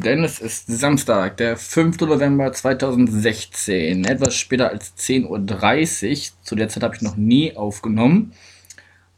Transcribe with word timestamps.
denn 0.00 0.24
es 0.24 0.40
ist 0.40 0.66
Samstag, 0.66 1.36
der 1.36 1.56
5. 1.56 2.00
November 2.00 2.52
2016, 2.52 4.04
etwas 4.04 4.34
später 4.34 4.70
als 4.70 4.96
10.30 4.96 5.28
Uhr. 5.28 6.36
Zu 6.42 6.56
der 6.56 6.68
Zeit 6.68 6.82
habe 6.82 6.96
ich 6.96 7.02
noch 7.02 7.16
nie 7.16 7.56
aufgenommen. 7.56 8.32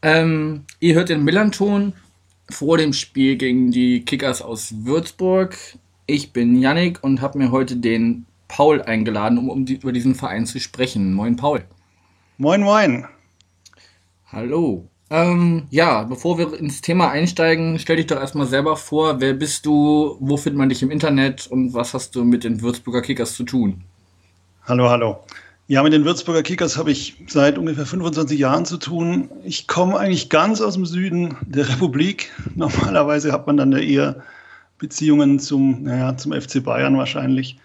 Ähm, 0.02 0.64
ihr 0.80 0.94
hört 0.94 1.08
den 1.08 1.24
Millanton 1.24 1.94
vor 2.50 2.78
dem 2.78 2.92
Spiel 2.92 3.36
gegen 3.36 3.70
die 3.70 4.04
Kickers 4.04 4.42
aus 4.42 4.84
Würzburg. 4.84 5.56
Ich 6.06 6.32
bin 6.32 6.60
Yannick 6.60 7.02
und 7.02 7.20
habe 7.20 7.38
mir 7.38 7.50
heute 7.50 7.76
den 7.76 8.26
Paul 8.48 8.82
eingeladen, 8.82 9.38
um, 9.38 9.48
um 9.48 9.64
die, 9.64 9.76
über 9.76 9.92
diesen 9.92 10.14
Verein 10.14 10.46
zu 10.46 10.60
sprechen. 10.60 11.14
Moin, 11.14 11.36
Paul. 11.36 11.64
Moin, 12.36 12.60
moin. 12.60 13.06
Hallo. 14.26 14.91
Ähm, 15.12 15.64
ja, 15.68 16.04
bevor 16.04 16.38
wir 16.38 16.58
ins 16.58 16.80
Thema 16.80 17.10
einsteigen, 17.10 17.78
stell 17.78 17.96
dich 17.96 18.06
doch 18.06 18.16
erstmal 18.16 18.46
selber 18.46 18.78
vor. 18.78 19.20
Wer 19.20 19.34
bist 19.34 19.66
du? 19.66 20.16
Wo 20.20 20.38
findet 20.38 20.56
man 20.56 20.70
dich 20.70 20.82
im 20.82 20.90
Internet? 20.90 21.46
Und 21.48 21.74
was 21.74 21.92
hast 21.92 22.16
du 22.16 22.24
mit 22.24 22.44
den 22.44 22.62
Würzburger 22.62 23.02
Kickers 23.02 23.34
zu 23.34 23.44
tun? 23.44 23.82
Hallo, 24.64 24.88
hallo. 24.88 25.22
Ja, 25.66 25.82
mit 25.82 25.92
den 25.92 26.06
Würzburger 26.06 26.42
Kickers 26.42 26.78
habe 26.78 26.92
ich 26.92 27.22
seit 27.26 27.58
ungefähr 27.58 27.84
25 27.84 28.38
Jahren 28.38 28.64
zu 28.64 28.78
tun. 28.78 29.28
Ich 29.44 29.68
komme 29.68 29.98
eigentlich 29.98 30.30
ganz 30.30 30.62
aus 30.62 30.74
dem 30.74 30.86
Süden 30.86 31.36
der 31.42 31.68
Republik. 31.68 32.30
Normalerweise 32.54 33.32
hat 33.32 33.46
man 33.46 33.58
dann 33.58 33.72
eher 33.72 34.22
Beziehungen 34.78 35.38
zum, 35.38 35.82
naja, 35.82 36.16
zum 36.16 36.32
FC 36.32 36.64
Bayern 36.64 36.96
wahrscheinlich. 36.96 37.58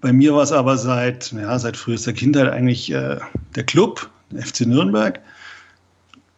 Bei 0.00 0.14
mir 0.14 0.32
war 0.34 0.42
es 0.42 0.52
aber 0.52 0.78
seit, 0.78 1.32
ja, 1.32 1.58
seit 1.58 1.76
frühester 1.76 2.14
Kindheit 2.14 2.48
eigentlich 2.48 2.90
äh, 2.90 3.18
der 3.56 3.64
Club, 3.64 4.08
der 4.30 4.46
FC 4.46 4.62
Nürnberg 4.62 5.20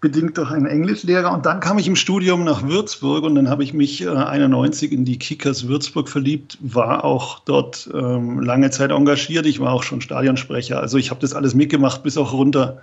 bedingt 0.01 0.39
durch 0.39 0.51
einen 0.51 0.67
Englischlehrer. 0.67 1.33
Und 1.33 1.47
dann 1.47 1.61
kam 1.61 1.79
ich 1.79 1.87
im 1.87 1.97
Studium 1.97 2.45
nach 2.45 2.63
Würzburg 2.63 3.25
und 3.25 3.35
dann 3.35 3.49
habe 3.51 3.63
ich 3.63 3.75
mich 3.75 4.03
äh, 4.03 4.09
91 4.09 4.93
in 4.93 5.05
die 5.05 5.19
Kickers 5.19 5.69
Würzburg 5.69 6.09
verliebt, 6.09 6.59
war 6.61 7.05
auch 7.05 7.41
dort 7.41 7.89
ähm, 7.93 8.41
lange 8.41 8.71
Zeit 8.71 8.91
engagiert. 8.91 9.47
Ich 9.47 9.61
war 9.61 9.73
auch 9.73 9.83
schon 9.83 10.01
Stadionsprecher. 10.01 10.81
Also 10.81 10.97
ich 10.97 11.11
habe 11.11 11.21
das 11.21 11.35
alles 11.35 11.55
mitgemacht, 11.55 12.03
bis 12.03 12.17
auch 12.17 12.33
runter 12.33 12.81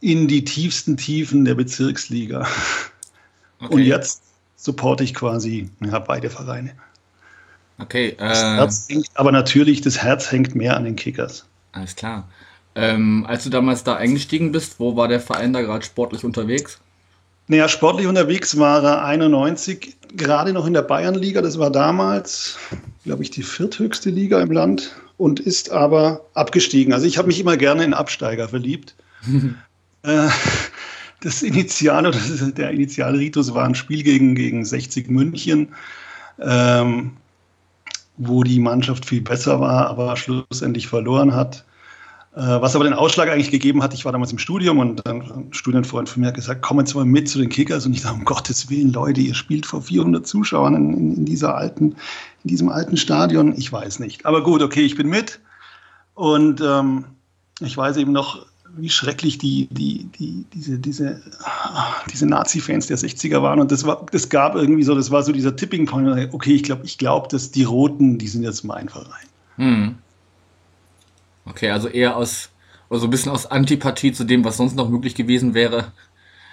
in 0.00 0.28
die 0.28 0.44
tiefsten 0.44 0.96
Tiefen 0.96 1.44
der 1.44 1.54
Bezirksliga. 1.54 2.46
Okay. 3.60 3.74
Und 3.74 3.82
jetzt 3.82 4.22
supporte 4.56 5.04
ich 5.04 5.14
quasi 5.14 5.70
ja, 5.80 5.98
beide 5.98 6.30
Vereine. 6.30 6.72
Okay. 7.78 8.08
Äh, 8.08 8.16
das 8.18 8.42
Herz 8.42 8.88
hängt, 8.88 9.10
aber 9.14 9.32
natürlich, 9.32 9.80
das 9.80 10.02
Herz 10.02 10.30
hängt 10.30 10.54
mehr 10.54 10.76
an 10.76 10.84
den 10.84 10.96
Kickers. 10.96 11.46
Alles 11.72 11.96
klar. 11.96 12.28
Ähm, 12.74 13.24
als 13.28 13.44
du 13.44 13.50
damals 13.50 13.84
da 13.84 13.96
eingestiegen 13.96 14.52
bist, 14.52 14.80
wo 14.80 14.96
war 14.96 15.08
der 15.08 15.20
Verein 15.20 15.52
da 15.52 15.62
gerade 15.62 15.84
sportlich 15.84 16.24
unterwegs? 16.24 16.80
Naja, 17.46 17.68
sportlich 17.68 18.06
unterwegs 18.06 18.58
war 18.58 18.82
er 18.82 19.04
91, 19.04 19.96
gerade 20.16 20.52
noch 20.52 20.66
in 20.66 20.72
der 20.72 20.82
Bayernliga. 20.82 21.42
Das 21.42 21.58
war 21.58 21.70
damals, 21.70 22.56
glaube 23.04 23.22
ich, 23.22 23.30
die 23.30 23.42
vierthöchste 23.42 24.10
Liga 24.10 24.40
im 24.40 24.50
Land 24.50 24.96
und 25.18 25.40
ist 25.40 25.70
aber 25.70 26.24
abgestiegen. 26.34 26.92
Also 26.92 27.06
ich 27.06 27.18
habe 27.18 27.28
mich 27.28 27.38
immer 27.38 27.56
gerne 27.56 27.84
in 27.84 27.94
Absteiger 27.94 28.48
verliebt. 28.48 28.94
äh, 30.02 30.28
das 31.20 31.42
Initial 31.42 32.06
oder 32.06 32.18
der 32.56 32.70
Initialritus 32.70 33.54
war 33.54 33.64
ein 33.64 33.74
Spiel 33.74 34.02
gegen, 34.02 34.34
gegen 34.34 34.64
60 34.64 35.08
München, 35.08 35.74
ähm, 36.40 37.12
wo 38.16 38.42
die 38.42 38.58
Mannschaft 38.58 39.06
viel 39.06 39.20
besser 39.20 39.60
war, 39.60 39.88
aber 39.88 40.16
schlussendlich 40.16 40.88
verloren 40.88 41.34
hat. 41.34 41.64
Äh, 42.36 42.40
was 42.40 42.74
aber 42.74 42.84
den 42.84 42.94
Ausschlag 42.94 43.28
eigentlich 43.28 43.52
gegeben 43.52 43.82
hat, 43.82 43.94
ich 43.94 44.04
war 44.04 44.10
damals 44.10 44.32
im 44.32 44.38
Studium 44.38 44.78
und 44.78 45.06
ein 45.06 45.48
Studienfreund 45.52 46.08
von 46.08 46.20
mir 46.20 46.28
hat 46.28 46.34
gesagt, 46.34 46.62
komm 46.62 46.80
jetzt 46.80 46.94
mal 46.94 47.04
mit 47.04 47.28
zu 47.28 47.38
den 47.38 47.48
Kickers. 47.48 47.86
Und 47.86 47.92
ich 47.92 48.02
dachte, 48.02 48.16
um 48.16 48.24
Gottes 48.24 48.68
Willen, 48.70 48.92
Leute, 48.92 49.20
ihr 49.20 49.34
spielt 49.34 49.66
vor 49.66 49.82
400 49.82 50.26
Zuschauern 50.26 50.74
in, 50.74 51.16
in, 51.16 51.24
dieser 51.24 51.54
alten, 51.54 51.94
in 52.42 52.48
diesem 52.48 52.68
alten 52.70 52.96
Stadion. 52.96 53.54
Ich 53.56 53.72
weiß 53.72 54.00
nicht. 54.00 54.26
Aber 54.26 54.42
gut, 54.42 54.62
okay, 54.62 54.82
ich 54.82 54.96
bin 54.96 55.08
mit. 55.08 55.40
Und 56.14 56.60
ähm, 56.60 57.04
ich 57.60 57.76
weiß 57.76 57.98
eben 57.98 58.10
noch, 58.10 58.44
wie 58.76 58.88
schrecklich 58.88 59.38
die, 59.38 59.68
die, 59.70 60.08
die, 60.18 60.44
diese, 60.52 60.78
diese, 60.80 61.22
diese 62.12 62.26
Nazi-Fans 62.26 62.88
der 62.88 62.98
60er 62.98 63.42
waren. 63.42 63.60
Und 63.60 63.70
das, 63.70 63.86
war, 63.86 64.04
das 64.10 64.28
gab 64.28 64.56
irgendwie 64.56 64.82
so, 64.82 64.96
das 64.96 65.12
war 65.12 65.22
so 65.22 65.30
dieser 65.30 65.54
Tipping 65.54 65.86
Point. 65.86 66.34
Okay, 66.34 66.54
ich 66.54 66.64
glaube, 66.64 66.84
ich 66.84 66.98
glaube, 66.98 67.28
dass 67.28 67.52
die 67.52 67.62
Roten, 67.62 68.18
die 68.18 68.26
sind 68.26 68.42
jetzt 68.42 68.64
mein 68.64 68.88
Verein. 68.88 69.28
Hm. 69.56 69.94
Okay, 71.46 71.70
also 71.70 71.88
eher 71.88 72.16
aus, 72.16 72.50
also 72.88 73.06
ein 73.06 73.10
bisschen 73.10 73.32
aus 73.32 73.46
Antipathie 73.46 74.12
zu 74.12 74.24
dem, 74.24 74.44
was 74.44 74.56
sonst 74.56 74.76
noch 74.76 74.88
möglich 74.88 75.14
gewesen 75.14 75.54
wäre, 75.54 75.92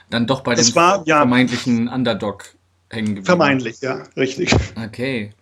dann 0.09 0.27
doch 0.27 0.41
bei 0.41 0.55
dem 0.55 0.75
war, 0.75 1.03
ja, 1.05 1.17
vermeintlichen 1.19 1.87
Underdog 1.87 2.45
hängen 2.89 3.07
geblieben. 3.07 3.25
Vermeintlich, 3.25 3.81
ja, 3.81 4.03
richtig. 4.17 4.53
Okay. 4.75 5.33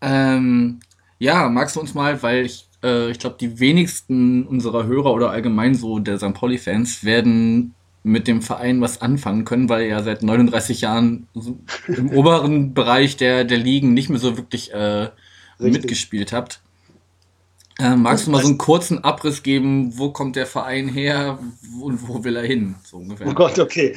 Ähm, 0.00 0.80
ja, 1.18 1.48
magst 1.48 1.76
du 1.76 1.80
uns 1.80 1.94
mal, 1.94 2.22
weil 2.22 2.46
ich, 2.46 2.68
äh, 2.82 3.10
ich 3.10 3.18
glaube, 3.18 3.36
die 3.40 3.60
wenigsten 3.60 4.46
unserer 4.46 4.84
Hörer 4.86 5.12
oder 5.12 5.30
allgemein 5.30 5.74
so 5.74 5.98
der 5.98 6.18
St. 6.18 6.34
Pauli-Fans 6.34 7.04
werden 7.04 7.74
mit 8.04 8.28
dem 8.28 8.42
Verein 8.42 8.80
was 8.80 9.00
anfangen 9.00 9.44
können, 9.44 9.68
weil 9.68 9.82
ihr 9.82 9.88
ja 9.88 10.02
seit 10.02 10.22
39 10.22 10.80
Jahren 10.80 11.26
so 11.34 11.58
im 11.88 12.10
oberen 12.10 12.72
Bereich 12.72 13.16
der, 13.16 13.44
der 13.44 13.58
Ligen 13.58 13.92
nicht 13.92 14.08
mehr 14.08 14.20
so 14.20 14.36
wirklich 14.36 14.72
äh, 14.72 15.10
mitgespielt 15.58 16.32
habt. 16.32 16.60
Äh, 17.80 17.94
magst 17.94 18.26
du 18.26 18.32
mal 18.32 18.42
so 18.42 18.48
einen 18.48 18.58
kurzen 18.58 19.04
Abriss 19.04 19.44
geben, 19.44 19.96
wo 19.96 20.10
kommt 20.10 20.34
der 20.34 20.46
Verein 20.46 20.88
her 20.88 21.38
und 21.80 22.08
wo 22.08 22.24
will 22.24 22.34
er 22.34 22.42
hin? 22.42 22.74
So 22.82 22.96
ungefähr. 22.96 23.28
Oh 23.28 23.34
Gott, 23.34 23.56
okay. 23.60 23.94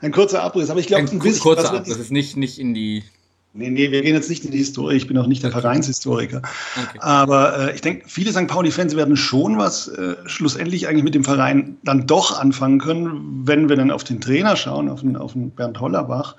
Ein 0.00 0.12
kurzer 0.12 0.42
Abriss, 0.42 0.70
aber 0.70 0.80
ich 0.80 0.86
glaube, 0.86 1.02
ein, 1.02 1.10
ein 1.10 1.18
bisschen. 1.18 1.42
Kurzer 1.42 1.74
Abriss, 1.74 1.98
ist 1.98 2.10
nicht, 2.10 2.38
nicht 2.38 2.58
in 2.58 2.72
die. 2.72 3.04
Nee, 3.52 3.68
nee, 3.68 3.90
wir 3.90 4.00
gehen 4.00 4.14
jetzt 4.14 4.30
nicht 4.30 4.46
in 4.46 4.50
die 4.50 4.58
Historie. 4.58 4.96
Ich 4.96 5.06
bin 5.06 5.18
auch 5.18 5.26
nicht 5.26 5.42
der 5.42 5.50
Vereinshistoriker. 5.50 6.38
Okay. 6.38 6.98
Aber 7.00 7.68
äh, 7.68 7.74
ich 7.74 7.82
denke, 7.82 8.04
viele 8.08 8.32
St. 8.32 8.46
Pauli-Fans 8.46 8.96
werden 8.96 9.16
schon 9.16 9.58
was 9.58 9.88
äh, 9.88 10.16
schlussendlich 10.24 10.88
eigentlich 10.88 11.04
mit 11.04 11.14
dem 11.14 11.24
Verein 11.24 11.76
dann 11.82 12.06
doch 12.06 12.38
anfangen 12.38 12.78
können, 12.78 13.42
wenn 13.46 13.68
wir 13.68 13.76
dann 13.76 13.90
auf 13.90 14.04
den 14.04 14.22
Trainer 14.22 14.56
schauen, 14.56 14.88
auf 14.88 15.00
den, 15.00 15.16
auf 15.16 15.34
den 15.34 15.50
Bernd 15.50 15.80
Hollerbach. 15.80 16.36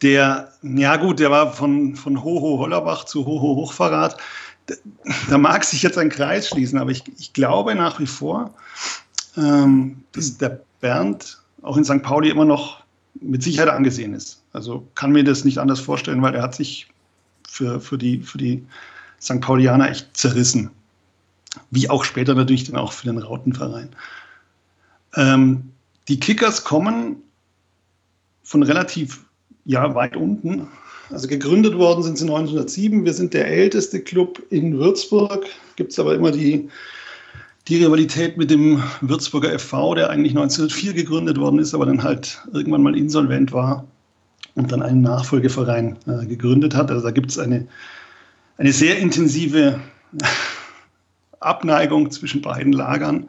Der, 0.00 0.52
ja 0.62 0.96
gut, 0.96 1.20
der 1.20 1.30
war 1.30 1.52
von, 1.52 1.94
von 1.94 2.24
Hoho 2.24 2.58
Hollerbach 2.58 3.04
zu 3.04 3.24
Hoho 3.24 3.54
Hochverrat 3.54 4.16
da 5.28 5.38
mag 5.38 5.64
sich 5.64 5.82
jetzt 5.82 5.98
ein 5.98 6.08
Kreis 6.08 6.48
schließen, 6.48 6.78
aber 6.78 6.90
ich, 6.90 7.04
ich 7.18 7.32
glaube 7.32 7.74
nach 7.74 7.98
wie 8.00 8.06
vor, 8.06 8.54
ähm, 9.36 10.04
dass 10.12 10.38
der 10.38 10.60
Bernd 10.80 11.40
auch 11.62 11.76
in 11.76 11.84
St. 11.84 12.02
Pauli 12.02 12.30
immer 12.30 12.44
noch 12.44 12.82
mit 13.20 13.42
Sicherheit 13.42 13.68
angesehen 13.68 14.14
ist. 14.14 14.42
Also 14.52 14.86
kann 14.94 15.12
mir 15.12 15.24
das 15.24 15.44
nicht 15.44 15.58
anders 15.58 15.80
vorstellen, 15.80 16.22
weil 16.22 16.34
er 16.34 16.42
hat 16.42 16.54
sich 16.54 16.88
für, 17.48 17.80
für, 17.80 17.98
die, 17.98 18.20
für 18.20 18.38
die 18.38 18.64
St. 19.20 19.40
Paulianer 19.40 19.90
echt 19.90 20.16
zerrissen. 20.16 20.70
Wie 21.70 21.90
auch 21.90 22.04
später 22.04 22.34
natürlich 22.34 22.64
dann 22.64 22.76
auch 22.76 22.92
für 22.92 23.06
den 23.06 23.18
Rautenverein. 23.18 23.90
Ähm, 25.14 25.70
die 26.08 26.18
Kickers 26.18 26.64
kommen 26.64 27.16
von 28.42 28.62
relativ 28.62 29.24
ja, 29.64 29.94
weit 29.94 30.16
unten 30.16 30.68
also 31.10 31.28
gegründet 31.28 31.76
worden 31.76 32.02
sind 32.02 32.18
sie 32.18 32.24
1907. 32.24 33.04
Wir 33.04 33.12
sind 33.12 33.34
der 33.34 33.46
älteste 33.46 34.00
Club 34.00 34.42
in 34.50 34.78
Würzburg. 34.78 35.46
Gibt 35.76 35.92
es 35.92 35.98
aber 35.98 36.14
immer 36.14 36.30
die, 36.30 36.68
die 37.68 37.84
Rivalität 37.84 38.36
mit 38.36 38.50
dem 38.50 38.82
Würzburger 39.00 39.58
FV, 39.58 39.94
der 39.94 40.10
eigentlich 40.10 40.32
1904 40.32 40.94
gegründet 40.94 41.38
worden 41.38 41.58
ist, 41.58 41.74
aber 41.74 41.86
dann 41.86 42.02
halt 42.02 42.42
irgendwann 42.52 42.82
mal 42.82 42.96
insolvent 42.96 43.52
war 43.52 43.86
und 44.54 44.72
dann 44.72 44.82
einen 44.82 45.02
Nachfolgeverein 45.02 45.96
äh, 46.06 46.26
gegründet 46.26 46.74
hat. 46.74 46.90
Also 46.90 47.04
da 47.04 47.10
gibt 47.10 47.30
es 47.30 47.38
eine, 47.38 47.66
eine 48.58 48.72
sehr 48.72 48.98
intensive 48.98 49.80
Abneigung 51.40 52.10
zwischen 52.10 52.42
beiden 52.42 52.72
Lagern. 52.72 53.28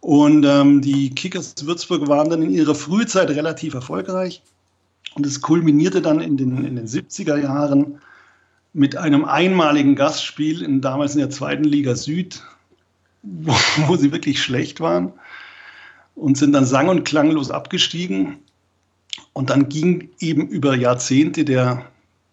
Und 0.00 0.46
ähm, 0.46 0.80
die 0.80 1.10
Kickers 1.10 1.54
Würzburg 1.66 2.08
waren 2.08 2.30
dann 2.30 2.42
in 2.42 2.50
ihrer 2.50 2.74
Frühzeit 2.74 3.28
relativ 3.30 3.74
erfolgreich. 3.74 4.42
Und 5.14 5.26
es 5.26 5.40
kulminierte 5.40 6.02
dann 6.02 6.20
in 6.20 6.36
den, 6.36 6.64
in 6.64 6.76
den 6.76 6.86
70er 6.86 7.36
Jahren 7.36 8.00
mit 8.72 8.96
einem 8.96 9.24
einmaligen 9.24 9.96
Gastspiel 9.96 10.62
in, 10.62 10.80
damals 10.80 11.14
in 11.14 11.20
der 11.20 11.30
zweiten 11.30 11.64
Liga 11.64 11.96
Süd, 11.96 12.42
wo, 13.22 13.54
wo 13.86 13.96
sie 13.96 14.12
wirklich 14.12 14.42
schlecht 14.42 14.80
waren 14.80 15.12
und 16.14 16.38
sind 16.38 16.52
dann 16.52 16.64
sang- 16.64 16.88
und 16.88 17.04
klanglos 17.04 17.50
abgestiegen. 17.50 18.38
Und 19.32 19.50
dann 19.50 19.68
ging 19.68 20.10
eben 20.20 20.48
über 20.48 20.74
Jahrzehnte 20.76 21.44
der, 21.44 21.86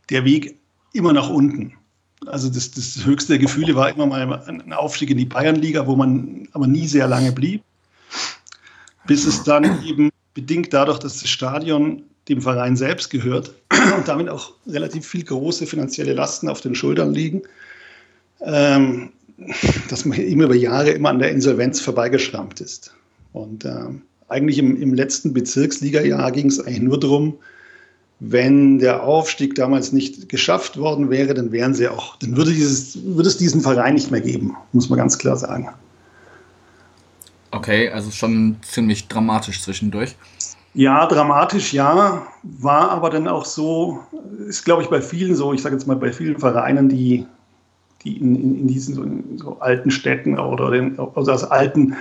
der 0.10 0.26
Weg 0.26 0.58
immer 0.94 1.14
nach 1.14 1.30
unten. 1.30 1.74
Also 2.26 2.50
das, 2.50 2.72
das 2.72 3.06
höchste 3.06 3.34
der 3.34 3.40
Gefühle 3.40 3.76
war 3.76 3.90
immer 3.90 4.06
mal 4.06 4.44
ein 4.48 4.74
Aufstieg 4.74 5.10
in 5.10 5.18
die 5.18 5.26
Bayernliga, 5.26 5.86
wo 5.86 5.96
man 5.96 6.48
aber 6.54 6.68
nie 6.68 6.88
sehr 6.88 7.08
lange 7.08 7.32
blieb, 7.32 7.62
bis 9.06 9.26
es 9.26 9.44
dann 9.44 9.84
eben 9.86 10.10
bedingt 10.34 10.74
dadurch, 10.74 11.00
dass 11.00 11.22
das 11.22 11.30
Stadion 11.30 12.04
dem 12.30 12.42
Verein 12.42 12.76
selbst 12.76 13.10
gehört 13.10 13.54
und 13.98 14.08
damit 14.08 14.30
auch 14.30 14.54
relativ 14.68 15.08
viel 15.08 15.24
große 15.24 15.66
finanzielle 15.66 16.14
Lasten 16.14 16.50
auf 16.50 16.62
den 16.62 16.76
Schultern 16.76 17.14
liegen, 17.14 17.42
ähm, 18.42 19.10
dass 19.90 20.06
man 20.06 20.18
immer 20.18 20.46
über 20.46 20.56
Jahre 20.56 20.92
immer 20.92 21.10
an 21.10 21.20
der 21.20 21.32
Insolvenz 21.32 21.80
vorbeigeschrammt 21.80 22.60
ist. 22.60 22.94
Und 23.34 23.66
ähm, 23.66 24.02
eigentlich 24.30 24.58
im, 24.58 24.82
im 24.82 24.94
letzten 24.94 25.34
Bezirksliga-Jahr 25.34 26.32
ging 26.32 26.48
es 26.48 26.60
eigentlich 26.60 26.82
nur 26.82 27.00
darum, 27.00 27.38
wenn 28.20 28.80
der 28.80 29.04
Aufstieg 29.04 29.54
damals 29.56 29.92
nicht 29.92 30.28
geschafft 30.28 30.78
worden 30.78 31.10
wäre, 31.12 31.36
dann 31.36 31.52
wären 31.52 31.76
sie 31.76 31.88
auch, 31.88 32.16
dann 32.18 32.36
würde, 32.36 32.52
dieses, 32.52 32.98
würde 33.04 33.30
es 33.30 33.38
diesen 33.38 33.62
Verein 33.62 33.94
nicht 33.94 34.10
mehr 34.10 34.22
geben, 34.22 34.56
muss 34.74 34.90
man 34.90 34.98
ganz 34.98 35.18
klar 35.20 35.38
sagen. 35.38 35.70
Okay, 37.52 37.90
also 37.90 38.12
schon 38.12 38.58
ziemlich 38.64 39.08
dramatisch 39.08 39.62
zwischendurch. 39.62 40.16
Ja, 40.78 41.08
dramatisch, 41.08 41.74
ja. 41.74 42.28
War 42.44 42.92
aber 42.92 43.10
dann 43.10 43.28
auch 43.28 43.46
so, 43.46 44.00
ist 44.48 44.64
glaube 44.64 44.84
ich 44.84 44.90
bei 44.90 45.02
vielen 45.02 45.36
so, 45.36 45.52
ich 45.52 45.64
sage 45.64 45.74
jetzt 45.74 45.88
mal 45.88 45.96
bei 45.96 46.14
vielen 46.14 46.38
Vereinen, 46.38 46.88
die, 46.88 47.26
die 48.04 48.18
in, 48.18 48.36
in, 48.36 48.60
in 48.60 48.68
diesen 48.68 48.94
so, 48.94 49.02
in 49.02 49.40
so 49.40 49.58
alten 49.60 49.90
Städten 49.90 50.38
oder 50.38 50.70
den, 50.70 51.00
also 51.00 51.32
aus 51.32 51.46
alten 51.46 51.94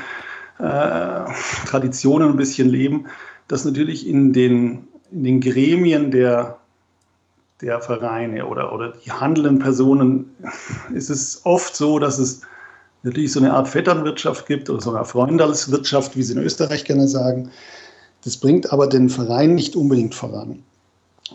äh, 0.58 1.25
Traditionen 1.64 2.32
ein 2.32 2.37
bisschen 2.37 2.69
leben, 2.69 3.06
dass 3.49 3.64
natürlich 3.64 4.06
in 4.06 4.34
den, 4.34 4.87
in 5.11 5.25
den 5.25 5.40
Gremien 5.40 6.11
der, 6.11 6.58
der 7.62 7.81
Vereine 7.81 8.44
oder, 8.44 8.75
oder 8.75 8.93
die 8.93 9.11
handelnden 9.11 9.58
Personen 9.58 10.37
ist 10.93 11.08
es 11.08 11.46
oft 11.46 11.75
so, 11.75 11.99
dass 11.99 12.19
es 12.19 12.43
natürlich 13.05 13.32
so 13.32 13.40
eine 13.40 13.55
Art 13.55 13.69
Vetternwirtschaft 13.69 14.44
gibt 14.44 14.69
oder 14.69 14.82
so 14.82 14.94
eine 14.94 15.06
Freundalswirtschaft, 15.06 16.14
wie 16.14 16.23
sie 16.23 16.34
in 16.34 16.43
Österreich 16.43 16.84
gerne 16.84 17.08
sagen. 17.08 17.50
Das 18.26 18.37
bringt 18.37 18.73
aber 18.73 18.88
den 18.88 19.08
Verein 19.08 19.55
nicht 19.55 19.76
unbedingt 19.76 20.12
voran. 20.12 20.58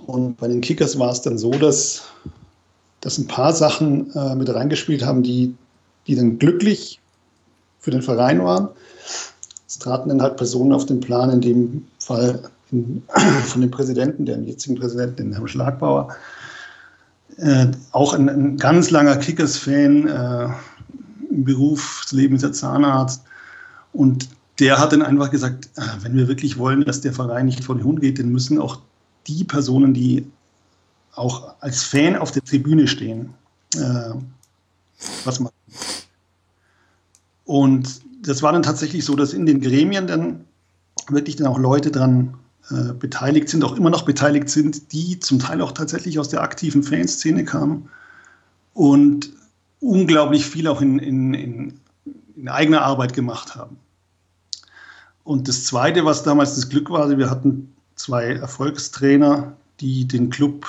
Und 0.07 0.35
bei 0.35 0.49
den 0.49 0.59
Kickers 0.59 0.99
war 0.99 1.09
es 1.09 1.21
dann 1.21 1.37
so, 1.37 1.51
dass, 1.51 2.03
dass 2.99 3.17
ein 3.17 3.27
paar 3.27 3.53
Sachen 3.53 4.13
äh, 4.13 4.35
mit 4.35 4.53
reingespielt 4.53 5.05
haben, 5.05 5.23
die, 5.23 5.55
die 6.05 6.15
dann 6.15 6.37
glücklich 6.37 6.99
für 7.79 7.91
den 7.91 8.01
Verein 8.01 8.43
waren. 8.43 8.67
Es 9.65 9.79
traten 9.79 10.09
dann 10.09 10.21
halt 10.21 10.35
Personen 10.35 10.73
auf 10.73 10.85
den 10.85 10.99
Plan, 10.99 11.29
in 11.29 11.39
dem 11.39 11.87
Fall 11.97 12.41
in, 12.73 13.01
von 13.45 13.61
dem 13.61 13.71
Präsidenten, 13.71 14.25
dem 14.25 14.43
jetzigen 14.43 14.75
Präsidenten, 14.75 15.15
den 15.15 15.33
Herrn 15.33 15.47
Schlagbauer, 15.47 16.13
äh, 17.37 17.67
auch 17.93 18.13
ein, 18.13 18.27
ein, 18.27 18.57
ganz 18.57 18.91
langer 18.91 19.15
Kickers-Fan, 19.15 20.07
äh, 20.09 20.49
im 21.29 21.45
Berufsleben 21.45 22.35
ist 22.35 22.43
er 22.43 22.51
Zahnarzt. 22.51 23.23
Und 23.93 24.27
der 24.61 24.77
hat 24.77 24.93
dann 24.93 25.01
einfach 25.01 25.31
gesagt, 25.31 25.69
äh, 25.75 25.81
wenn 26.01 26.15
wir 26.15 26.27
wirklich 26.27 26.57
wollen, 26.57 26.85
dass 26.85 27.01
der 27.01 27.13
Verein 27.13 27.47
nicht 27.47 27.63
vor 27.63 27.75
den 27.75 27.83
Hund 27.83 27.99
geht, 27.99 28.19
dann 28.19 28.29
müssen 28.29 28.59
auch 28.59 28.79
die 29.27 29.43
Personen, 29.43 29.93
die 29.93 30.27
auch 31.13 31.55
als 31.59 31.83
Fan 31.83 32.15
auf 32.15 32.31
der 32.31 32.43
Tribüne 32.43 32.87
stehen, 32.87 33.33
äh, 33.75 34.11
was 35.25 35.39
machen. 35.39 35.55
Und 37.43 38.01
das 38.21 38.43
war 38.43 38.53
dann 38.53 38.61
tatsächlich 38.61 39.03
so, 39.03 39.15
dass 39.15 39.33
in 39.33 39.47
den 39.47 39.61
Gremien 39.61 40.05
dann 40.05 40.45
wirklich 41.09 41.35
dann 41.35 41.47
auch 41.47 41.57
Leute 41.57 41.89
dran 41.89 42.35
äh, 42.69 42.93
beteiligt 42.93 43.49
sind, 43.49 43.63
auch 43.63 43.75
immer 43.75 43.89
noch 43.89 44.03
beteiligt 44.03 44.47
sind, 44.49 44.93
die 44.93 45.19
zum 45.19 45.39
Teil 45.39 45.61
auch 45.61 45.71
tatsächlich 45.71 46.19
aus 46.19 46.29
der 46.29 46.43
aktiven 46.43 46.83
Fanszene 46.83 47.43
kamen 47.45 47.89
und 48.75 49.31
unglaublich 49.79 50.45
viel 50.45 50.67
auch 50.67 50.81
in, 50.81 50.99
in, 50.99 51.33
in, 51.33 51.79
in 52.35 52.47
eigener 52.47 52.83
Arbeit 52.83 53.13
gemacht 53.13 53.55
haben. 53.55 53.77
Und 55.23 55.47
das 55.47 55.65
Zweite, 55.65 56.05
was 56.05 56.23
damals 56.23 56.55
das 56.55 56.69
Glück 56.69 56.89
war, 56.89 57.15
wir 57.17 57.29
hatten 57.29 57.73
zwei 57.95 58.33
Erfolgstrainer, 58.33 59.53
die 59.79 60.07
den 60.07 60.29
Club 60.29 60.65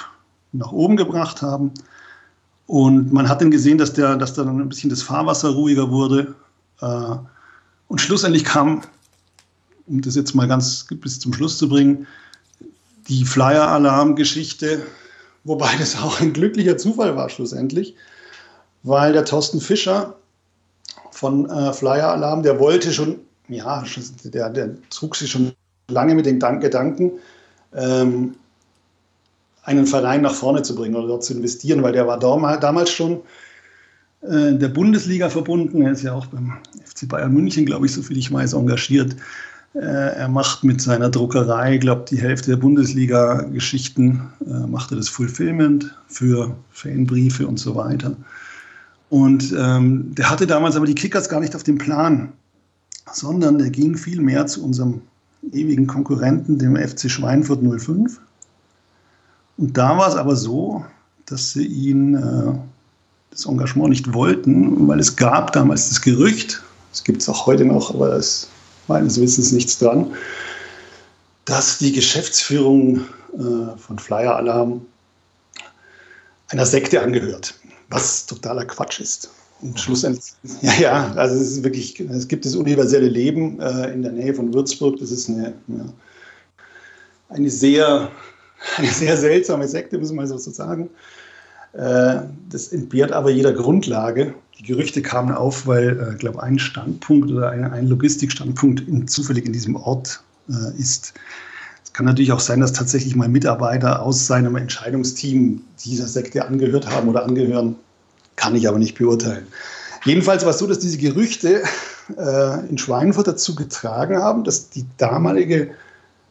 nach 0.52 0.72
oben 0.72 0.96
gebracht 0.96 1.42
haben. 1.42 1.72
Und 2.66 3.12
man 3.12 3.28
hat 3.28 3.40
dann 3.40 3.50
gesehen, 3.50 3.78
dass, 3.78 3.92
der, 3.92 4.16
dass 4.16 4.34
da 4.34 4.44
dann 4.44 4.60
ein 4.60 4.68
bisschen 4.68 4.90
das 4.90 5.02
Fahrwasser 5.02 5.50
ruhiger 5.50 5.90
wurde. 5.90 6.34
Äh, 6.80 7.16
und 7.88 8.00
schlussendlich 8.00 8.44
kam, 8.44 8.82
um 9.86 10.00
das 10.00 10.14
jetzt 10.14 10.34
mal 10.34 10.48
ganz 10.48 10.86
bis 10.90 11.20
zum 11.20 11.32
Schluss 11.32 11.58
zu 11.58 11.68
bringen, 11.68 12.06
die 13.08 13.24
Flyer-Alarm-Geschichte, 13.24 14.82
wobei 15.44 15.74
das 15.78 15.96
auch 15.96 16.20
ein 16.20 16.32
glücklicher 16.32 16.76
Zufall 16.76 17.16
war 17.16 17.28
schlussendlich, 17.28 17.96
weil 18.82 19.12
der 19.12 19.24
Thorsten 19.24 19.60
Fischer 19.60 20.16
von 21.10 21.48
äh, 21.48 21.72
Flyer 21.72 22.12
Alarm, 22.12 22.42
der 22.42 22.58
wollte 22.58 22.92
schon, 22.92 23.20
ja, 23.52 23.84
der, 24.24 24.50
der 24.50 24.70
trug 24.90 25.16
sich 25.16 25.30
schon 25.30 25.52
lange 25.88 26.14
mit 26.14 26.26
den 26.26 26.38
Gedanken, 26.38 27.12
ähm, 27.74 28.34
einen 29.64 29.86
Verein 29.86 30.22
nach 30.22 30.34
vorne 30.34 30.62
zu 30.62 30.74
bringen 30.74 30.96
oder 30.96 31.08
dort 31.08 31.24
zu 31.24 31.34
investieren, 31.34 31.82
weil 31.82 31.92
der 31.92 32.06
war 32.06 32.18
damals 32.18 32.90
schon 32.90 33.20
äh, 34.22 34.48
in 34.48 34.58
der 34.58 34.68
Bundesliga 34.68 35.28
verbunden. 35.28 35.82
Er 35.82 35.92
ist 35.92 36.02
ja 36.02 36.12
auch 36.12 36.26
beim 36.26 36.54
FC 36.84 37.08
Bayern 37.08 37.32
München, 37.32 37.66
glaube 37.66 37.86
ich, 37.86 37.92
so 37.92 38.02
viel 38.02 38.18
ich 38.18 38.32
weiß, 38.32 38.54
engagiert. 38.54 39.14
Äh, 39.74 40.16
er 40.16 40.28
macht 40.28 40.64
mit 40.64 40.80
seiner 40.80 41.08
Druckerei, 41.08 41.78
glaube 41.78 42.04
die 42.10 42.20
Hälfte 42.20 42.50
der 42.50 42.56
Bundesliga-Geschichten, 42.58 44.20
äh, 44.46 44.66
macht 44.66 44.90
er 44.90 44.96
das 44.96 45.08
Fulfillment 45.08 45.96
für 46.08 46.54
Fanbriefe 46.70 47.46
und 47.46 47.58
so 47.58 47.74
weiter. 47.74 48.14
Und 49.08 49.54
ähm, 49.58 50.14
der 50.14 50.30
hatte 50.30 50.46
damals 50.46 50.76
aber 50.76 50.86
die 50.86 50.94
Kickers 50.94 51.28
gar 51.28 51.40
nicht 51.40 51.54
auf 51.54 51.62
dem 51.62 51.78
Plan, 51.78 52.32
sondern 53.10 53.58
der 53.58 53.70
ging 53.70 53.96
viel 53.96 54.20
mehr 54.20 54.46
zu 54.46 54.64
unserem 54.64 55.02
ewigen 55.52 55.86
Konkurrenten, 55.86 56.58
dem 56.58 56.76
FC 56.76 57.10
Schweinfurt 57.10 57.60
05. 57.62 58.20
Und 59.58 59.76
da 59.76 59.98
war 59.98 60.08
es 60.08 60.14
aber 60.14 60.36
so, 60.36 60.84
dass 61.26 61.52
sie 61.52 61.66
ihn 61.66 62.14
äh, 62.14 62.52
das 63.30 63.46
Engagement 63.46 63.90
nicht 63.90 64.12
wollten, 64.12 64.86
weil 64.88 65.00
es 65.00 65.16
gab 65.16 65.52
damals 65.52 65.88
das 65.88 66.00
Gerücht, 66.00 66.62
es 66.92 67.04
gibt 67.04 67.22
es 67.22 67.28
auch 67.28 67.46
heute 67.46 67.64
noch, 67.64 67.94
aber 67.94 68.08
da 68.08 68.16
ist 68.16 68.48
meines 68.88 69.20
Wissens 69.20 69.52
nichts 69.52 69.78
dran, 69.78 70.12
dass 71.44 71.78
die 71.78 71.92
Geschäftsführung 71.92 73.00
äh, 73.34 73.76
von 73.78 73.98
Flyer 73.98 74.36
Alarm 74.36 74.82
einer 76.48 76.66
Sekte 76.66 77.02
angehört 77.02 77.54
was 77.92 78.26
totaler 78.26 78.64
Quatsch 78.64 79.00
ist. 79.00 79.30
Schlussendlich, 79.76 80.32
ja, 80.62 80.74
ja, 80.80 81.12
also 81.14 81.36
es 81.36 81.52
ist 81.52 81.64
wirklich, 81.64 82.00
es 82.00 82.26
gibt 82.26 82.44
das 82.44 82.56
universelle 82.56 83.08
Leben 83.08 83.60
äh, 83.60 83.92
in 83.92 84.02
der 84.02 84.12
Nähe 84.12 84.34
von 84.34 84.52
Würzburg. 84.52 84.98
Das 84.98 85.10
ist 85.10 85.28
eine, 85.28 85.54
ja, 85.68 85.84
eine, 87.28 87.50
sehr, 87.50 88.10
eine 88.76 88.88
sehr 88.88 89.16
seltsame 89.16 89.68
Sekte, 89.68 89.98
muss 89.98 90.12
man 90.12 90.26
so 90.26 90.36
sagen. 90.38 90.90
Äh, 91.74 92.22
das 92.48 92.68
entbehrt 92.68 93.12
aber 93.12 93.30
jeder 93.30 93.52
Grundlage. 93.52 94.34
Die 94.58 94.64
Gerüchte 94.64 95.00
kamen 95.00 95.32
auf, 95.32 95.66
weil, 95.66 96.12
äh, 96.12 96.16
glaube, 96.16 96.42
ein 96.42 96.58
Standpunkt 96.58 97.30
oder 97.30 97.50
ein, 97.50 97.64
ein 97.64 97.86
Logistikstandpunkt 97.86 98.86
in, 98.88 99.08
zufällig 99.08 99.46
in 99.46 99.52
diesem 99.52 99.76
Ort 99.76 100.22
äh, 100.48 100.78
ist. 100.78 101.14
Es 101.84 101.92
kann 101.92 102.06
natürlich 102.06 102.32
auch 102.32 102.40
sein, 102.40 102.60
dass 102.60 102.72
tatsächlich 102.72 103.14
mal 103.14 103.28
Mitarbeiter 103.28 104.02
aus 104.02 104.26
seinem 104.26 104.56
Entscheidungsteam 104.56 105.62
dieser 105.84 106.08
Sekte 106.08 106.44
angehört 106.44 106.90
haben 106.90 107.08
oder 107.08 107.24
angehören. 107.24 107.76
Kann 108.36 108.54
ich 108.54 108.68
aber 108.68 108.78
nicht 108.78 108.96
beurteilen. 108.98 109.46
Jedenfalls 110.04 110.44
war 110.44 110.50
es 110.50 110.58
so, 110.58 110.66
dass 110.66 110.80
diese 110.80 110.98
Gerüchte 110.98 111.62
äh, 112.16 112.68
in 112.68 112.78
Schweinfurt 112.78 113.28
dazu 113.28 113.54
getragen 113.54 114.18
haben, 114.18 114.44
dass 114.44 114.70
die 114.70 114.84
damalige 114.98 115.70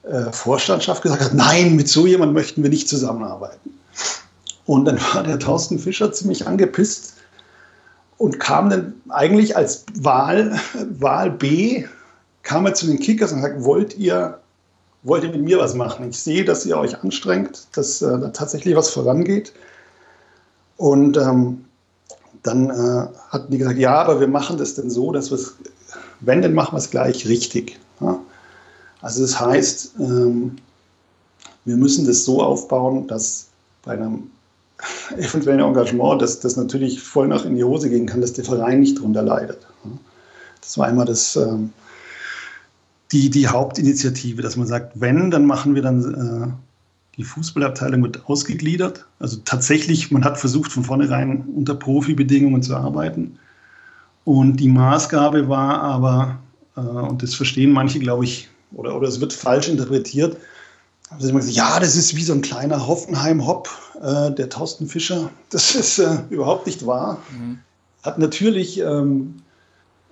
äh, 0.03 0.31
Vorstandschaft 0.31 1.03
gesagt 1.03 1.22
hat, 1.22 1.34
nein, 1.34 1.75
mit 1.75 1.88
so 1.88 2.05
jemandem 2.05 2.34
möchten 2.34 2.63
wir 2.63 2.70
nicht 2.70 2.89
zusammenarbeiten. 2.89 3.72
Und 4.65 4.86
dann 4.86 5.00
war 5.13 5.24
der 5.24 5.39
Thorsten 5.39 5.79
Fischer 5.79 6.12
ziemlich 6.12 6.48
angepisst 6.48 7.13
und 8.17 8.39
kam 8.39 8.70
dann 8.70 8.93
eigentlich 9.10 9.55
als 9.55 9.86
Wahl, 9.96 10.60
Wahl 11.00 11.31
B, 11.31 11.86
kam 12.43 12.65
er 12.65 12.74
zu 12.74 12.88
den 12.88 13.00
Kickers 13.00 13.31
und 13.31 13.41
sagt, 13.41 13.63
wollt 13.63 13.98
ihr 13.98 14.41
wollt 15.03 15.24
ihr 15.24 15.31
mit 15.31 15.41
mir 15.41 15.58
was 15.58 15.74
machen? 15.74 16.10
Ich 16.10 16.20
sehe, 16.20 16.46
dass 16.46 16.65
ihr 16.65 16.77
euch 16.77 17.01
anstrengt, 17.01 17.67
dass 17.74 18.01
äh, 18.01 18.20
da 18.20 18.29
tatsächlich 18.29 18.75
was 18.75 18.89
vorangeht. 18.91 19.53
Und 20.77 21.17
ähm, 21.17 21.65
dann 22.43 22.69
äh, 22.69 23.07
hatten 23.29 23.51
die 23.51 23.57
gesagt, 23.57 23.77
ja, 23.77 24.01
aber 24.01 24.19
wir 24.19 24.27
machen 24.27 24.57
das 24.57 24.75
denn 24.75 24.89
so, 24.89 25.12
dass 25.12 25.29
wir 25.31 25.36
es, 25.36 25.55
wenn, 26.19 26.41
dann 26.41 26.53
machen 26.53 26.74
wir 26.74 26.79
es 26.79 26.89
gleich 26.89 27.27
richtig. 27.27 27.79
Ja? 28.00 28.19
Also 29.01 29.21
das 29.21 29.39
heißt, 29.39 29.95
ähm, 30.00 30.55
wir 31.65 31.77
müssen 31.77 32.05
das 32.05 32.25
so 32.25 32.41
aufbauen, 32.41 33.07
dass 33.07 33.48
bei 33.83 33.93
einem 33.93 34.29
eventuellen 35.17 35.60
Engagement, 35.60 36.21
dass 36.21 36.39
das 36.39 36.55
natürlich 36.55 37.01
voll 37.01 37.27
nach 37.27 37.45
in 37.45 37.55
die 37.55 37.63
Hose 37.63 37.89
gehen 37.89 38.07
kann, 38.07 38.21
dass 38.21 38.33
der 38.33 38.45
Verein 38.45 38.79
nicht 38.79 38.98
darunter 38.98 39.21
leidet. 39.21 39.60
Das 40.62 40.77
war 40.77 40.88
einmal 40.88 41.05
das, 41.05 41.36
ähm, 41.36 41.71
die, 43.12 43.29
die 43.29 43.48
Hauptinitiative, 43.48 44.41
dass 44.41 44.55
man 44.55 44.67
sagt, 44.67 45.00
wenn, 45.00 45.31
dann 45.31 45.45
machen 45.45 45.75
wir 45.75 45.81
dann, 45.81 46.13
äh, 46.13 46.71
die 47.22 47.28
Fußballabteilung 47.28 48.01
wird 48.01 48.28
ausgegliedert. 48.28 49.06
Also 49.20 49.38
tatsächlich, 49.46 50.10
man 50.10 50.25
hat 50.25 50.40
versucht, 50.40 50.72
von 50.72 50.84
vornherein 50.84 51.46
unter 51.56 51.75
Profibedingungen 51.75 52.63
zu 52.63 52.75
arbeiten. 52.75 53.38
Und 54.25 54.58
die 54.58 54.68
Maßgabe 54.68 55.48
war 55.48 55.84
aber, 55.84 56.40
äh, 56.75 56.80
und 56.80 57.22
das 57.22 57.36
verstehen 57.36 57.72
manche, 57.72 58.00
glaube 58.00 58.24
ich, 58.24 58.50
oder, 58.74 58.96
oder 58.96 59.08
es 59.08 59.22
wird 59.22 59.34
falsch 59.34 59.70
interpretiert, 59.70 60.36
haben 61.12 61.22
sie 61.22 61.30
immer 61.30 61.40
gesagt, 61.40 61.58
ja, 61.58 61.80
das 61.80 61.96
ist 61.96 62.16
wie 62.16 62.24
so 62.24 62.34
ein 62.34 62.42
kleiner 62.42 62.88
Hoffenheim-Hop, 62.88 63.70
äh, 64.01 64.32
der 64.32 64.50
Thorsten 64.50 64.88
Fischer. 64.88 65.30
Das 65.51 65.75
ist 65.75 66.00
äh, 66.00 66.18
überhaupt 66.32 66.66
nicht 66.66 66.88
wahr. 66.88 67.20
Mhm. 67.38 67.60
Hat 68.01 68.18
natürlich 68.18 68.80
ähm, 68.80 69.36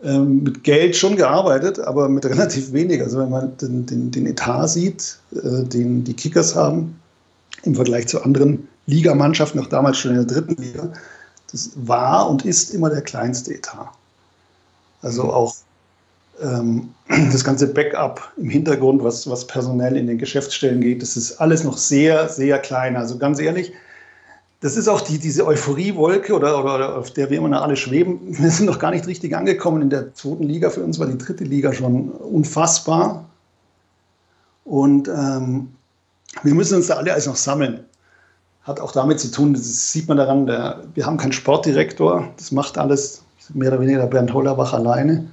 ähm, 0.04 0.44
mit 0.44 0.64
Geld 0.64 0.96
schon 0.96 1.16
gearbeitet, 1.16 1.80
aber 1.80 2.08
mit 2.08 2.26
relativ 2.26 2.72
wenig. 2.72 3.02
Also 3.02 3.20
wenn 3.20 3.30
man 3.30 3.58
den, 3.58 3.86
den, 3.86 4.12
den 4.12 4.28
Etat 4.28 4.68
sieht, 4.68 5.18
äh, 5.34 5.64
den 5.64 6.06
die 6.06 6.14
Kickers 6.14 6.56
haben, 6.56 6.99
im 7.64 7.76
Vergleich 7.76 8.08
zu 8.08 8.24
anderen 8.24 8.68
Ligamannschaften, 8.86 9.60
auch 9.60 9.68
damals 9.68 9.98
schon 9.98 10.12
in 10.12 10.18
der 10.18 10.26
dritten 10.26 10.62
Liga, 10.62 10.92
das 11.52 11.72
war 11.76 12.30
und 12.30 12.46
ist 12.46 12.74
immer 12.74 12.90
der 12.90 13.02
kleinste 13.02 13.54
Etat. 13.54 13.92
Also 15.02 15.24
mhm. 15.24 15.30
auch 15.30 15.56
ähm, 16.42 16.90
das 17.32 17.44
ganze 17.44 17.68
Backup 17.68 18.32
im 18.38 18.50
Hintergrund, 18.50 19.04
was, 19.04 19.30
was 19.30 19.46
personell 19.48 19.98
in 19.98 20.08
den 20.08 20.18
Geschäftsstellen 20.18 20.82
geht, 20.82 21.02
das 21.02 21.18
ist 21.18 21.40
alles 21.40 21.64
noch 21.64 21.78
sehr, 21.78 22.30
sehr 22.30 22.60
klein. 22.60 22.96
Also 22.96 23.18
ganz 23.18 23.40
ehrlich, 23.40 23.72
das 24.62 24.76
ist 24.76 24.90
auch 24.90 25.02
die, 25.02 25.20
diese 25.20 25.46
Euphoriewolke, 25.46 26.34
oder, 26.34 26.60
oder, 26.60 26.76
oder, 26.76 26.98
auf 26.98 27.12
der 27.12 27.30
wir 27.30 27.38
immer 27.38 27.48
noch 27.48 27.62
alle 27.62 27.78
schweben. 27.78 28.20
Wir 28.38 28.52
sind 28.52 28.66
noch 28.66 28.80
gar 28.80 28.92
nicht 28.92 29.08
richtig 29.08 29.36
angekommen 29.36 29.82
in 29.82 29.90
der 29.90 30.14
zweiten 30.14 30.44
Liga. 30.44 30.70
Für 30.70 30.84
uns 30.84 31.00
war 31.00 31.08
die 31.08 31.18
dritte 31.18 31.46
Liga 31.46 31.72
schon 31.74 32.10
unfassbar. 32.12 33.26
Und 34.66 35.08
ähm, 35.08 35.70
wir 36.44 36.54
müssen 36.54 36.76
uns 36.76 36.88
da 36.88 36.96
alle 36.96 37.14
alles 37.14 37.28
noch 37.28 37.36
sammeln. 37.36 37.82
Hat 38.64 38.80
auch 38.80 38.92
damit 38.92 39.20
zu 39.20 39.32
tun, 39.32 39.54
das 39.54 39.92
sieht 39.92 40.08
man 40.08 40.18
daran, 40.18 40.46
der, 40.46 40.84
wir 40.94 41.06
haben 41.06 41.18
keinen 41.18 41.32
Sportdirektor. 41.32 42.30
Das 42.38 42.52
macht 42.52 42.78
alles 42.78 43.24
mehr 43.54 43.70
oder 43.70 43.82
weniger 43.82 44.06
Bernd 44.06 44.34
Hollerbach 44.34 44.74
alleine. 44.74 45.26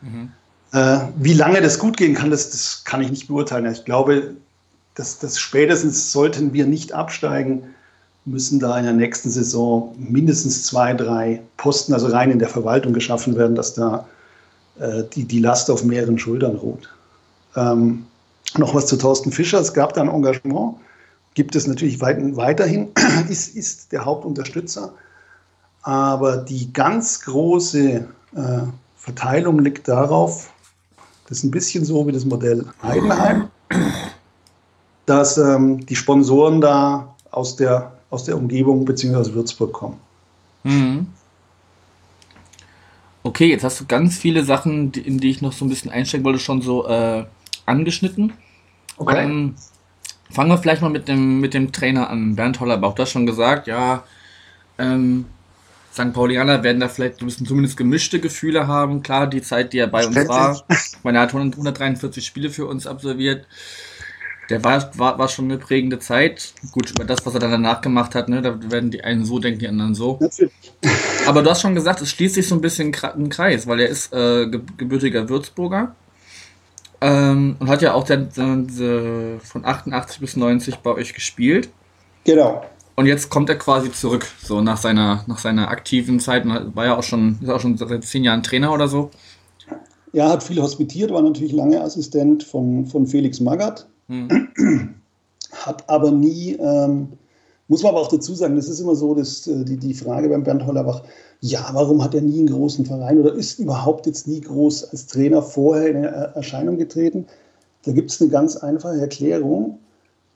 Mhm. 0.00 0.30
Äh, 0.72 0.98
wie 1.16 1.32
lange 1.32 1.60
das 1.60 1.78
gut 1.78 1.96
gehen 1.96 2.14
kann, 2.14 2.30
das, 2.30 2.50
das 2.50 2.82
kann 2.84 3.00
ich 3.00 3.10
nicht 3.10 3.28
beurteilen. 3.28 3.66
Ich 3.72 3.84
glaube, 3.84 4.34
dass, 4.94 5.18
dass 5.18 5.38
spätestens 5.38 6.12
sollten 6.12 6.52
wir 6.52 6.66
nicht 6.66 6.92
absteigen, 6.92 7.74
müssen 8.24 8.58
da 8.58 8.78
in 8.78 8.84
der 8.84 8.94
nächsten 8.94 9.30
Saison 9.30 9.94
mindestens 9.98 10.64
zwei, 10.64 10.94
drei 10.94 11.42
Posten, 11.56 11.92
also 11.92 12.06
rein 12.08 12.30
in 12.30 12.38
der 12.38 12.48
Verwaltung 12.48 12.92
geschaffen 12.92 13.36
werden, 13.36 13.54
dass 13.54 13.74
da 13.74 14.06
äh, 14.78 15.02
die, 15.14 15.24
die 15.24 15.40
Last 15.40 15.70
auf 15.70 15.84
mehreren 15.84 16.18
Schultern 16.18 16.56
ruht. 16.56 16.88
Ähm, 17.56 18.06
noch 18.58 18.74
was 18.74 18.86
zu 18.86 18.96
Thorsten 18.96 19.32
Fischer. 19.32 19.60
Es 19.60 19.74
gab 19.74 19.94
da 19.94 20.02
ein 20.02 20.08
Engagement, 20.08 20.76
gibt 21.34 21.56
es 21.56 21.66
natürlich 21.66 22.00
weit, 22.00 22.18
weiterhin, 22.36 22.88
ist, 23.28 23.54
ist 23.56 23.92
der 23.92 24.04
Hauptunterstützer. 24.04 24.92
Aber 25.82 26.38
die 26.38 26.72
ganz 26.72 27.20
große 27.20 28.08
äh, 28.34 28.60
Verteilung 28.96 29.58
liegt 29.58 29.86
darauf, 29.88 30.50
das 31.28 31.38
ist 31.38 31.44
ein 31.44 31.50
bisschen 31.50 31.84
so 31.84 32.06
wie 32.06 32.12
das 32.12 32.24
Modell 32.24 32.64
Heidenheim, 32.82 33.48
dass 35.06 35.36
ähm, 35.36 35.84
die 35.84 35.96
Sponsoren 35.96 36.60
da 36.60 37.14
aus 37.30 37.56
der, 37.56 37.92
aus 38.10 38.24
der 38.24 38.36
Umgebung 38.36 38.84
bzw. 38.84 39.34
Würzburg 39.34 39.72
kommen. 39.72 39.98
Mhm. 40.62 41.06
Okay, 43.22 43.48
jetzt 43.48 43.64
hast 43.64 43.80
du 43.80 43.86
ganz 43.86 44.18
viele 44.18 44.44
Sachen, 44.44 44.92
in 44.92 45.18
die 45.18 45.30
ich 45.30 45.40
noch 45.40 45.52
so 45.52 45.64
ein 45.64 45.68
bisschen 45.70 45.90
einsteigen 45.90 46.24
wollte, 46.24 46.38
schon 46.38 46.60
so 46.60 46.86
äh, 46.86 47.24
angeschnitten. 47.66 48.34
Okay. 48.96 49.24
Ähm, 49.24 49.54
fangen 50.30 50.50
wir 50.50 50.58
vielleicht 50.58 50.82
mal 50.82 50.90
mit 50.90 51.08
dem, 51.08 51.40
mit 51.40 51.54
dem 51.54 51.72
Trainer 51.72 52.10
an. 52.10 52.36
Bernd 52.36 52.60
Hollerbach, 52.60 52.94
du 52.94 53.02
hast 53.02 53.10
schon 53.10 53.26
gesagt, 53.26 53.66
ja, 53.66 54.04
ähm, 54.78 55.26
St. 55.92 56.12
Paulianer 56.12 56.64
werden 56.64 56.80
da 56.80 56.88
vielleicht 56.88 57.20
ein 57.20 57.26
bisschen 57.26 57.46
zumindest 57.46 57.76
gemischte 57.76 58.18
Gefühle 58.18 58.66
haben. 58.66 59.02
Klar, 59.02 59.28
die 59.28 59.42
Zeit, 59.42 59.72
die 59.72 59.78
er 59.78 59.86
bei 59.86 60.04
uns 60.04 60.16
war, 60.28 60.64
meine, 61.04 61.18
er 61.18 61.22
hat 61.22 61.34
143 61.34 62.26
Spiele 62.26 62.50
für 62.50 62.66
uns 62.66 62.86
absolviert. 62.86 63.46
Der 64.50 64.62
war, 64.62 64.90
war, 64.98 65.18
war 65.18 65.28
schon 65.28 65.46
eine 65.46 65.56
prägende 65.56 66.00
Zeit. 66.00 66.52
Gut, 66.72 66.90
über 66.90 67.04
das, 67.04 67.24
was 67.24 67.34
er 67.34 67.40
dann 67.40 67.52
danach 67.52 67.80
gemacht 67.80 68.14
hat, 68.14 68.28
ne, 68.28 68.42
da 68.42 68.58
werden 68.70 68.90
die 68.90 69.04
einen 69.04 69.24
so 69.24 69.38
denken, 69.38 69.60
die 69.60 69.68
anderen 69.68 69.94
so. 69.94 70.18
Aber 71.26 71.42
du 71.42 71.50
hast 71.50 71.62
schon 71.62 71.74
gesagt, 71.74 72.02
es 72.02 72.10
schließt 72.10 72.34
sich 72.34 72.48
so 72.48 72.56
ein 72.56 72.60
bisschen 72.60 72.94
ein 73.02 73.28
Kreis, 73.28 73.66
weil 73.66 73.80
er 73.80 73.88
ist 73.88 74.12
äh, 74.12 74.46
gebürtiger 74.48 75.28
Würzburger. 75.28 75.94
Ähm, 77.04 77.56
und 77.60 77.68
hat 77.68 77.82
ja 77.82 77.92
auch 77.92 78.04
der, 78.04 78.16
der, 78.16 79.38
von 79.42 79.62
88 79.62 80.20
bis 80.20 80.36
90 80.36 80.76
bei 80.76 80.90
euch 80.92 81.12
gespielt. 81.12 81.68
Genau. 82.24 82.64
Und 82.94 83.04
jetzt 83.04 83.28
kommt 83.28 83.50
er 83.50 83.56
quasi 83.56 83.92
zurück, 83.92 84.26
so 84.42 84.62
nach 84.62 84.78
seiner, 84.78 85.22
nach 85.26 85.38
seiner 85.38 85.68
aktiven 85.68 86.18
Zeit. 86.18 86.46
War 86.46 86.86
ja 86.86 86.96
auch 86.96 87.02
schon, 87.02 87.38
ist 87.42 87.50
auch 87.50 87.60
schon 87.60 87.76
seit 87.76 88.04
zehn 88.04 88.24
Jahren 88.24 88.42
Trainer 88.42 88.72
oder 88.72 88.88
so. 88.88 89.10
Ja, 90.14 90.30
hat 90.30 90.42
viel 90.42 90.62
hospitiert, 90.62 91.12
war 91.12 91.20
natürlich 91.20 91.52
lange 91.52 91.82
Assistent 91.82 92.42
von, 92.42 92.86
von 92.86 93.06
Felix 93.06 93.38
Magath. 93.38 93.86
Hm. 94.08 94.94
Hat 95.52 95.86
aber 95.90 96.10
nie, 96.10 96.52
ähm, 96.58 97.08
muss 97.68 97.82
man 97.82 97.92
aber 97.92 98.02
auch 98.02 98.08
dazu 98.08 98.34
sagen, 98.34 98.56
das 98.56 98.68
ist 98.68 98.80
immer 98.80 98.94
so, 98.94 99.14
dass 99.14 99.46
äh, 99.46 99.64
die, 99.64 99.76
die 99.76 99.94
Frage 99.94 100.28
beim 100.28 100.42
Bernd 100.44 100.66
Hollerbach, 100.66 101.02
ja, 101.40 101.68
warum 101.72 102.02
hat 102.02 102.14
er 102.14 102.22
nie 102.22 102.38
einen 102.38 102.50
großen 102.50 102.86
Verein 102.86 103.20
oder 103.20 103.34
ist 103.34 103.58
überhaupt 103.58 104.06
jetzt 104.06 104.28
nie 104.28 104.40
groß 104.40 104.90
als 104.90 105.06
Trainer 105.06 105.42
vorher 105.42 105.88
in 105.88 106.04
Erscheinung 106.04 106.78
getreten? 106.78 107.26
Da 107.84 107.92
gibt 107.92 108.10
es 108.10 108.20
eine 108.20 108.30
ganz 108.30 108.56
einfache 108.56 109.00
Erklärung. 109.00 109.78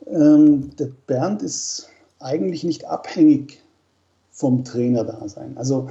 Ähm, 0.07 0.71
der 0.77 0.91
Bernd 1.07 1.43
ist 1.43 1.89
eigentlich 2.19 2.65
nicht 2.65 2.85
abhängig 2.87 3.63
vom 4.31 4.65
Trainer 4.65 5.05
da 5.05 5.29
sein. 5.29 5.57
Also, 5.57 5.89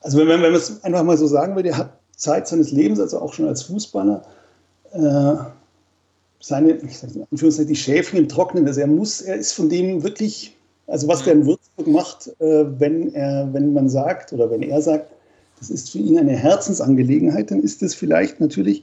also 0.00 0.18
wenn, 0.18 0.28
wenn 0.28 0.40
man 0.40 0.54
es 0.54 0.82
einfach 0.84 1.02
mal 1.04 1.18
so 1.18 1.26
sagen 1.26 1.56
will, 1.56 1.62
der 1.62 1.76
hat 1.76 1.98
Zeit 2.16 2.48
seines 2.48 2.70
Lebens, 2.70 3.00
also 3.00 3.20
auch 3.20 3.32
schon 3.32 3.48
als 3.48 3.62
Fußballer, 3.64 4.22
äh, 4.92 5.34
seine, 6.40 6.72
ich 6.72 6.98
sage 6.98 7.14
in 7.14 7.26
Anführungszeichen, 7.30 7.68
die 7.68 7.76
Schäfchen 7.76 8.18
im 8.18 8.28
Trocknen. 8.28 8.66
Also 8.66 8.80
er 8.80 8.86
muss, 8.86 9.20
er 9.20 9.36
ist 9.36 9.52
von 9.52 9.68
dem 9.68 10.02
wirklich, 10.02 10.56
also 10.86 11.08
was 11.08 11.22
der 11.22 11.34
in 11.34 11.46
Würzburg 11.46 11.86
macht, 11.86 12.28
äh, 12.40 12.64
wenn 12.80 13.14
er, 13.14 13.48
wenn 13.52 13.72
man 13.72 13.88
sagt 13.88 14.32
oder 14.32 14.50
wenn 14.50 14.62
er 14.62 14.80
sagt, 14.82 15.10
das 15.58 15.70
ist 15.70 15.90
für 15.90 15.98
ihn 15.98 16.18
eine 16.18 16.36
Herzensangelegenheit, 16.36 17.50
dann 17.50 17.60
ist 17.60 17.82
das 17.82 17.94
vielleicht 17.94 18.40
natürlich, 18.40 18.82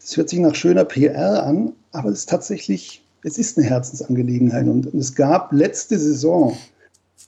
das 0.00 0.16
hört 0.16 0.28
sich 0.28 0.38
nach 0.38 0.54
schöner 0.54 0.84
PR 0.84 1.42
an, 1.42 1.72
aber 1.92 2.10
es 2.10 2.20
ist 2.20 2.28
tatsächlich 2.28 3.02
es 3.22 3.38
ist 3.38 3.58
eine 3.58 3.66
Herzensangelegenheit. 3.66 4.66
Und 4.66 4.92
es 4.94 5.14
gab 5.14 5.52
letzte 5.52 5.98
Saison, 5.98 6.56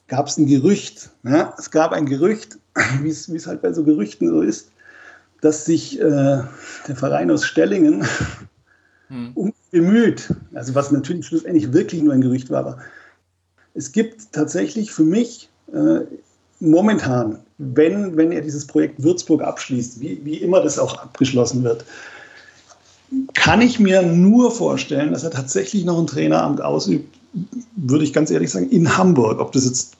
gab 0.09 0.27
es 0.27 0.39
ein 0.39 0.47
Gerücht, 0.47 1.11
ja? 1.25 1.55
es 1.59 1.71
gab 1.71 1.93
ein 1.93 2.07
Gerücht, 2.07 2.59
wie 3.03 3.09
es 3.09 3.47
halt 3.47 3.63
bei 3.63 3.73
so 3.73 3.85
Gerüchten 3.85 4.29
so 4.29 4.43
ist, 4.43 4.71
dass 5.41 5.65
sich 5.65 5.99
äh, 6.01 6.03
der 6.03 6.97
Verein 6.97 7.31
aus 7.31 7.45
Stellingen 7.45 8.07
hm. 9.09 9.33
um 9.35 9.53
bemüht, 9.71 10.35
also 10.53 10.75
was 10.75 10.91
natürlich 10.91 11.27
schlussendlich 11.27 11.73
wirklich 11.73 12.03
nur 12.03 12.13
ein 12.13 12.21
Gerücht 12.21 12.51
war, 12.51 12.59
aber 12.59 12.79
es 13.75 13.93
gibt 13.93 14.33
tatsächlich 14.33 14.93
für 14.93 15.05
mich 15.05 15.49
äh, 15.73 16.01
momentan, 16.61 17.39
wenn, 17.59 18.17
wenn 18.17 18.33
er 18.33 18.41
dieses 18.41 18.67
Projekt 18.67 19.03
Würzburg 19.03 19.43
abschließt, 19.43 20.01
wie, 20.01 20.21
wie 20.25 20.37
immer 20.37 20.61
das 20.61 20.79
auch 20.79 20.97
abgeschlossen 20.99 21.65
wird, 21.65 21.85
kann 23.35 23.61
ich 23.61 23.81
mir 23.81 24.03
nur 24.03 24.51
vorstellen, 24.51 25.13
dass 25.13 25.25
er 25.25 25.31
tatsächlich 25.31 25.85
noch 25.85 25.99
ein 25.99 26.07
Traineramt 26.07 26.61
ausübt, 26.61 27.19
würde 27.77 28.05
ich 28.05 28.13
ganz 28.13 28.31
ehrlich 28.31 28.51
sagen, 28.51 28.71
in 28.71 28.97
Hamburg. 28.97 29.41
Ob 29.41 29.53
das 29.53 29.65
jetzt 29.65 29.95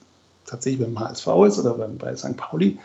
tatsächlich 0.47 0.83
beim 0.83 0.99
HSV 0.99 1.27
ist 1.47 1.59
oder 1.59 1.75
bei 1.75 2.15
St. 2.15 2.37
Pauli, 2.37 2.79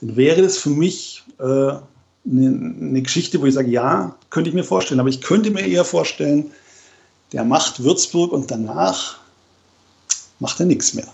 dann 0.00 0.16
wäre 0.16 0.42
das 0.42 0.58
für 0.58 0.70
mich 0.70 1.24
äh, 1.38 1.44
eine, 1.44 1.80
eine 2.26 3.02
Geschichte, 3.02 3.40
wo 3.40 3.46
ich 3.46 3.54
sage, 3.54 3.70
ja, 3.70 4.14
könnte 4.30 4.50
ich 4.50 4.54
mir 4.54 4.64
vorstellen. 4.64 5.00
Aber 5.00 5.08
ich 5.08 5.20
könnte 5.20 5.50
mir 5.50 5.66
eher 5.66 5.84
vorstellen, 5.84 6.50
der 7.32 7.44
macht 7.44 7.82
Würzburg 7.82 8.32
und 8.32 8.50
danach 8.50 9.18
macht 10.44 10.60
er 10.60 10.66
nichts 10.66 10.92
mehr. 10.92 11.08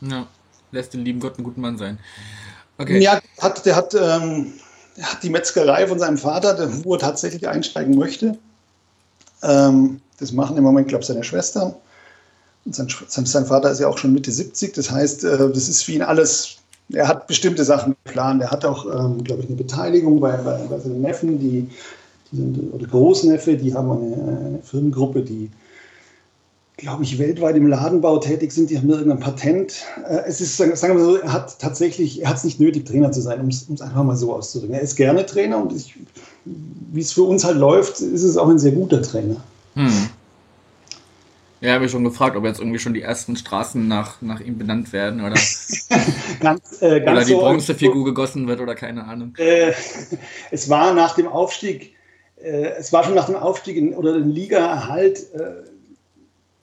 Ja, 0.00 0.26
lässt 0.70 0.94
den 0.94 1.04
lieben 1.04 1.18
Gott 1.18 1.36
einen 1.36 1.44
guten 1.44 1.60
Mann 1.60 1.76
sein. 1.76 1.98
Okay. 2.78 3.00
Ja, 3.00 3.20
hat, 3.40 3.66
der 3.66 3.74
hat 3.74 3.94
ähm, 3.94 4.54
er 4.96 5.10
hat 5.10 5.22
die 5.22 5.30
Metzgerei 5.30 5.86
von 5.88 5.98
seinem 5.98 6.18
Vater, 6.18 6.56
wo 6.84 6.94
er 6.94 7.00
tatsächlich 7.00 7.48
einsteigen 7.48 7.96
möchte. 7.96 8.38
Ähm, 9.42 10.00
das 10.20 10.32
machen 10.32 10.56
im 10.56 10.62
Moment, 10.62 10.88
glaube 10.88 11.02
ich, 11.02 11.08
seine 11.08 11.24
Schwestern. 11.24 11.74
Und 12.64 12.74
sein, 12.74 12.88
sein, 13.08 13.46
Vater 13.46 13.70
ist 13.70 13.80
ja 13.80 13.88
auch 13.88 13.98
schon 13.98 14.12
Mitte 14.12 14.30
70. 14.30 14.72
Das 14.74 14.90
heißt, 14.90 15.24
äh, 15.24 15.36
das 15.36 15.68
ist 15.68 15.82
für 15.82 15.92
ihn 15.92 16.02
alles, 16.02 16.58
er 16.92 17.08
hat 17.08 17.26
bestimmte 17.26 17.64
Sachen 17.64 17.96
geplant. 18.04 18.40
Er 18.40 18.52
hat 18.52 18.64
auch, 18.64 18.86
ähm, 18.86 19.24
glaube 19.24 19.42
ich, 19.42 19.48
eine 19.48 19.56
Beteiligung 19.56 20.20
bei, 20.20 20.36
bei, 20.36 20.58
bei 20.58 20.78
seinen 20.78 21.02
Neffen, 21.02 21.40
die, 21.40 21.68
die 22.30 22.36
sind, 22.36 22.72
oder 22.72 22.86
Großneffe, 22.86 23.56
die 23.56 23.74
haben 23.74 23.90
eine, 23.90 24.46
eine 24.46 24.58
Firmengruppe, 24.62 25.22
die 25.22 25.50
glaube 26.76 27.04
ich, 27.04 27.18
weltweit 27.18 27.56
im 27.56 27.66
Ladenbau 27.66 28.18
tätig 28.18 28.52
sind, 28.52 28.70
die 28.70 28.78
haben 28.78 28.90
irgendein 28.90 29.20
Patent. 29.20 29.84
Äh, 30.08 30.22
es 30.26 30.40
ist, 30.40 30.56
sagen 30.56 30.80
wir 30.80 30.94
mal 30.94 31.04
so, 31.04 31.16
er 31.16 31.32
hat 31.32 31.58
tatsächlich, 31.58 32.22
er 32.22 32.30
hat 32.30 32.36
es 32.36 32.44
nicht 32.44 32.60
nötig, 32.60 32.84
Trainer 32.84 33.12
zu 33.12 33.20
sein, 33.20 33.40
um 33.40 33.48
es 33.48 33.80
einfach 33.80 34.02
mal 34.02 34.16
so 34.16 34.34
auszudrücken. 34.34 34.74
Er 34.74 34.82
ist 34.82 34.96
gerne 34.96 35.24
Trainer 35.24 35.58
und 35.58 35.74
wie 36.44 37.00
es 37.00 37.12
für 37.12 37.22
uns 37.22 37.44
halt 37.44 37.56
läuft, 37.56 38.00
ist 38.00 38.22
es 38.22 38.36
auch 38.36 38.48
ein 38.48 38.58
sehr 38.58 38.72
guter 38.72 39.02
Trainer. 39.02 39.36
Hm. 39.74 40.08
Ja, 41.60 41.74
habe 41.74 41.86
ich 41.86 41.90
schon 41.90 42.04
gefragt, 42.04 42.36
ob 42.36 42.44
jetzt 42.44 42.60
irgendwie 42.60 42.78
schon 42.78 42.92
die 42.92 43.00
ersten 43.00 43.36
Straßen 43.36 43.88
nach, 43.88 44.20
nach 44.20 44.40
ihm 44.40 44.58
benannt 44.58 44.92
werden 44.92 45.20
oder, 45.20 45.34
ganz, 46.40 46.82
äh, 46.82 47.00
ganz 47.00 47.16
oder 47.16 47.24
die 47.24 47.34
Bronzefigur 47.34 47.94
so, 47.94 48.04
gegossen 48.04 48.46
wird 48.46 48.60
oder 48.60 48.74
keine 48.74 49.04
Ahnung. 49.04 49.34
Äh, 49.38 49.72
es 50.50 50.68
war 50.68 50.92
nach 50.92 51.14
dem 51.14 51.26
Aufstieg, 51.26 51.94
äh, 52.36 52.72
es 52.78 52.92
war 52.92 53.04
schon 53.04 53.14
nach 53.14 53.26
dem 53.26 53.36
Aufstieg 53.36 53.76
in, 53.76 53.94
oder 53.94 54.12
dem 54.12 54.28
Liga-Erhalt 54.28 55.32
äh, 55.32 55.73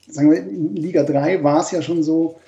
sagen 0.08 0.30
wir, 0.30 0.38
in 0.38 0.76
Liga 0.76 1.02
3 1.02 1.42
war 1.42 1.60
es 1.60 1.70
ja 1.70 1.82
schon 1.82 2.02
so, 2.02 2.38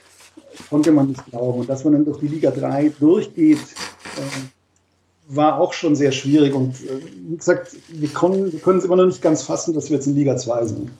konnte 0.69 0.93
man 0.93 1.09
nicht 1.09 1.27
glauben. 1.27 1.61
Und 1.61 1.69
dass 1.69 1.85
man 1.85 1.95
dann 1.95 2.05
durch 2.05 2.21
die 2.21 2.29
Liga 2.29 2.51
3 2.51 2.93
durchgeht, 2.99 3.59
äh, 3.59 5.29
war 5.29 5.59
auch 5.59 5.73
schon 5.73 5.97
sehr 5.97 6.13
schwierig. 6.13 6.55
Und 6.55 6.75
äh, 6.85 7.01
wie 7.29 7.37
gesagt, 7.37 7.77
wir, 7.89 8.09
können, 8.09 8.53
wir 8.53 8.61
können 8.61 8.79
es 8.79 8.85
immer 8.85 8.97
noch 8.97 9.07
nicht 9.07 9.23
ganz 9.23 9.43
fassen, 9.43 9.75
dass 9.75 9.89
wir 9.91 9.97
jetzt 9.97 10.07
in 10.07 10.15
Liga 10.15 10.37
2 10.37 10.67
sind. 10.67 10.91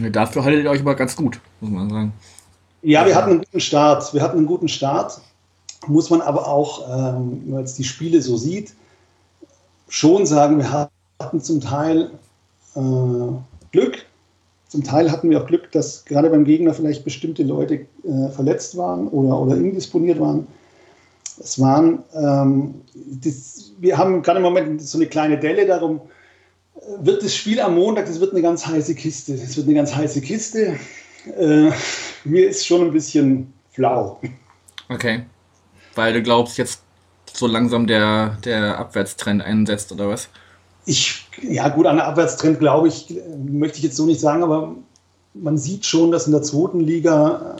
Ja, 0.00 0.10
dafür 0.10 0.44
haltet 0.44 0.64
ihr 0.64 0.70
euch 0.70 0.80
aber 0.80 0.94
ganz 0.94 1.14
gut, 1.14 1.40
muss 1.60 1.70
man 1.70 1.90
sagen. 1.90 2.12
Ja, 2.82 3.06
wir 3.06 3.14
hatten 3.14 3.30
einen 3.30 3.40
guten 3.40 3.60
Start. 3.60 4.12
Wir 4.12 4.22
hatten 4.22 4.38
einen 4.38 4.46
guten 4.46 4.68
Start. 4.68 5.20
Muss 5.86 6.10
man 6.10 6.20
aber 6.20 6.48
auch, 6.48 6.88
ähm, 6.88 7.42
wenn 7.44 7.50
man 7.50 7.60
jetzt 7.60 7.78
die 7.78 7.84
Spiele 7.84 8.20
so 8.22 8.36
sieht, 8.36 8.74
schon 9.88 10.26
sagen, 10.26 10.58
wir 10.58 10.88
hatten 11.20 11.40
zum 11.40 11.60
Teil 11.60 12.10
äh, 12.74 12.80
Glück. 13.72 14.03
Zum 14.74 14.82
Teil 14.82 15.12
hatten 15.12 15.30
wir 15.30 15.40
auch 15.40 15.46
Glück, 15.46 15.70
dass 15.70 16.04
gerade 16.04 16.28
beim 16.28 16.44
Gegner 16.44 16.74
vielleicht 16.74 17.04
bestimmte 17.04 17.44
Leute 17.44 17.86
äh, 18.02 18.28
verletzt 18.34 18.76
waren 18.76 19.06
oder, 19.06 19.38
oder 19.38 19.54
indisponiert 19.54 20.18
waren. 20.18 20.48
Es 21.38 21.60
waren, 21.60 22.02
ähm, 22.12 22.74
das, 22.92 23.70
wir 23.78 23.96
haben 23.96 24.20
gerade 24.22 24.38
im 24.38 24.42
Moment 24.42 24.82
so 24.82 24.98
eine 24.98 25.06
kleine 25.06 25.38
Delle 25.38 25.64
darum, 25.64 26.00
äh, 26.74 27.06
wird 27.06 27.22
das 27.22 27.36
Spiel 27.36 27.60
am 27.60 27.76
Montag, 27.76 28.06
das 28.06 28.18
wird 28.18 28.32
eine 28.32 28.42
ganz 28.42 28.66
heiße 28.66 28.96
Kiste. 28.96 29.36
Das 29.36 29.56
wird 29.56 29.68
eine 29.68 29.76
ganz 29.76 29.94
heiße 29.94 30.20
Kiste. 30.22 30.74
Äh, 31.38 31.70
mir 32.24 32.48
ist 32.48 32.66
schon 32.66 32.80
ein 32.80 32.92
bisschen 32.92 33.52
flau. 33.70 34.20
Okay. 34.88 35.22
Weil 35.94 36.14
du 36.14 36.20
glaubst, 36.20 36.58
jetzt 36.58 36.82
so 37.32 37.46
langsam 37.46 37.86
der, 37.86 38.38
der 38.44 38.76
Abwärtstrend 38.76 39.40
einsetzt, 39.40 39.92
oder 39.92 40.08
was? 40.08 40.28
Ich, 40.86 41.26
ja 41.42 41.68
gut, 41.68 41.86
an 41.86 41.96
der 41.96 42.06
Abwärtstrend 42.06 42.58
glaube 42.58 42.88
ich, 42.88 43.14
möchte 43.46 43.78
ich 43.78 43.84
jetzt 43.84 43.96
so 43.96 44.06
nicht 44.06 44.20
sagen, 44.20 44.42
aber 44.42 44.74
man 45.34 45.58
sieht 45.58 45.84
schon, 45.84 46.10
dass 46.10 46.26
in 46.26 46.32
der 46.32 46.42
zweiten 46.42 46.80
Liga, 46.80 47.56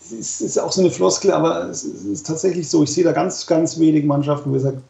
es 0.00 0.12
ist, 0.12 0.40
ist 0.40 0.58
auch 0.58 0.72
so 0.72 0.80
eine 0.80 0.90
Floskel, 0.90 1.32
aber 1.32 1.68
es 1.68 1.84
ist 1.84 2.26
tatsächlich 2.26 2.68
so, 2.68 2.82
ich 2.82 2.92
sehe 2.92 3.04
da 3.04 3.12
ganz, 3.12 3.46
ganz 3.46 3.78
wenig 3.78 4.04
Mannschaften, 4.04 4.50
wo 4.50 4.56
ich 4.56 4.62
sage, 4.62 4.82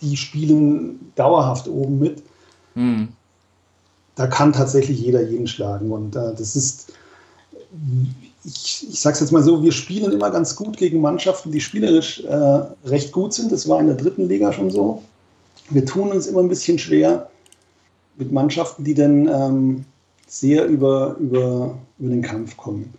die 0.00 0.16
spielen 0.16 1.12
dauerhaft 1.14 1.68
oben 1.68 1.98
mit. 1.98 2.22
Hm. 2.74 3.08
Da 4.16 4.26
kann 4.26 4.52
tatsächlich 4.52 5.00
jeder 5.00 5.22
jeden 5.22 5.46
schlagen 5.46 5.90
und 5.90 6.14
äh, 6.14 6.34
das 6.36 6.54
ist, 6.54 6.92
ich, 8.44 8.86
ich 8.90 9.00
sage 9.00 9.14
es 9.14 9.20
jetzt 9.20 9.32
mal 9.32 9.42
so, 9.42 9.62
wir 9.62 9.72
spielen 9.72 10.12
immer 10.12 10.30
ganz 10.30 10.54
gut 10.54 10.76
gegen 10.76 11.00
Mannschaften, 11.00 11.50
die 11.50 11.60
spielerisch 11.60 12.22
äh, 12.24 12.60
recht 12.84 13.12
gut 13.12 13.32
sind. 13.32 13.50
Das 13.50 13.68
war 13.68 13.80
in 13.80 13.86
der 13.86 13.96
dritten 13.96 14.28
Liga 14.28 14.52
schon 14.52 14.70
so. 14.70 15.02
Wir 15.70 15.84
tun 15.84 16.10
uns 16.10 16.26
immer 16.26 16.40
ein 16.40 16.48
bisschen 16.48 16.78
schwer 16.78 17.30
mit 18.16 18.32
Mannschaften, 18.32 18.84
die 18.84 18.94
dann 18.94 19.28
ähm, 19.28 19.84
sehr 20.26 20.66
über, 20.66 21.16
über, 21.18 21.76
über 21.98 22.10
den 22.10 22.22
Kampf 22.22 22.56
kommen. 22.56 22.92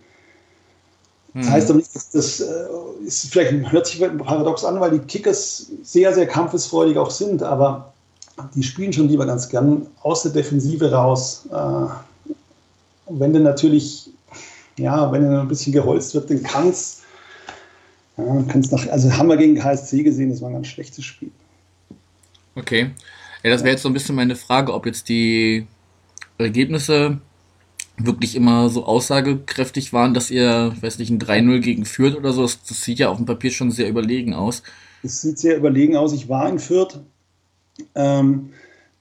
Das 1.33 1.45
mhm. 1.45 1.51
heißt 1.51 1.69
aber 1.69 1.79
nicht, 1.79 1.95
dass 1.95 2.09
das 2.11 2.39
äh, 2.39 2.65
ist, 3.05 3.27
vielleicht 3.31 3.71
hört 3.71 3.87
sich 3.87 3.99
paradox 3.99 4.63
an, 4.63 4.79
weil 4.79 4.91
die 4.91 4.99
Kickers 4.99 5.71
sehr, 5.83 6.13
sehr 6.13 6.27
kampfesfreudig 6.27 6.97
auch 6.97 7.11
sind, 7.11 7.43
aber 7.43 7.93
die 8.53 8.63
spielen 8.63 8.91
schon 8.91 9.09
lieber 9.09 9.25
ganz 9.25 9.47
gern 9.47 9.87
aus 10.01 10.23
der 10.23 10.31
Defensive 10.31 10.91
raus. 10.91 11.45
Äh, 11.51 11.55
und 13.05 13.19
wenn 13.19 13.33
dann 13.33 13.43
natürlich 13.43 14.09
ja, 14.77 15.11
wenn 15.11 15.23
er 15.23 15.41
ein 15.41 15.47
bisschen 15.47 15.73
geholzt 15.73 16.13
wird, 16.13 16.29
dann 16.29 16.43
kann 16.43 16.69
es. 16.69 17.01
Ja, 18.17 18.43
kann's 18.47 18.71
nach, 18.71 18.87
also 18.89 19.11
haben 19.11 19.27
wir 19.27 19.37
gegen 19.37 19.55
KSC 19.55 20.03
gesehen, 20.03 20.29
das 20.29 20.41
war 20.41 20.49
ein 20.49 20.53
ganz 20.53 20.67
schlechtes 20.67 21.03
Spiel. 21.03 21.31
Okay. 22.55 22.91
Ja, 23.43 23.51
das 23.51 23.63
wäre 23.63 23.71
jetzt 23.71 23.83
so 23.83 23.89
ein 23.89 23.93
bisschen 23.93 24.15
meine 24.15 24.35
Frage, 24.35 24.73
ob 24.73 24.85
jetzt 24.85 25.09
die 25.09 25.67
Ergebnisse 26.37 27.19
wirklich 27.97 28.35
immer 28.35 28.69
so 28.69 28.85
aussagekräftig 28.85 29.93
waren, 29.93 30.13
dass 30.13 30.31
ihr, 30.31 30.73
ich 30.75 30.83
weiß 30.83 30.99
nicht, 30.99 31.11
ein 31.11 31.19
3-0 31.19 31.59
gegen 31.59 31.85
Fürth 31.85 32.15
oder 32.15 32.33
so, 32.33 32.41
das, 32.41 32.61
das, 32.63 32.81
sieht 32.81 32.99
ja 32.99 33.09
auf 33.09 33.17
dem 33.17 33.25
Papier 33.25 33.51
schon 33.51 33.71
sehr 33.71 33.87
überlegen 33.87 34.33
aus. 34.33 34.63
Es 35.03 35.21
sieht 35.21 35.39
sehr 35.39 35.55
überlegen 35.55 35.95
aus. 35.95 36.11
Ich 36.11 36.27
war 36.27 36.49
in 36.49 36.59
Fürth. 36.59 36.99
Ähm, 37.93 38.49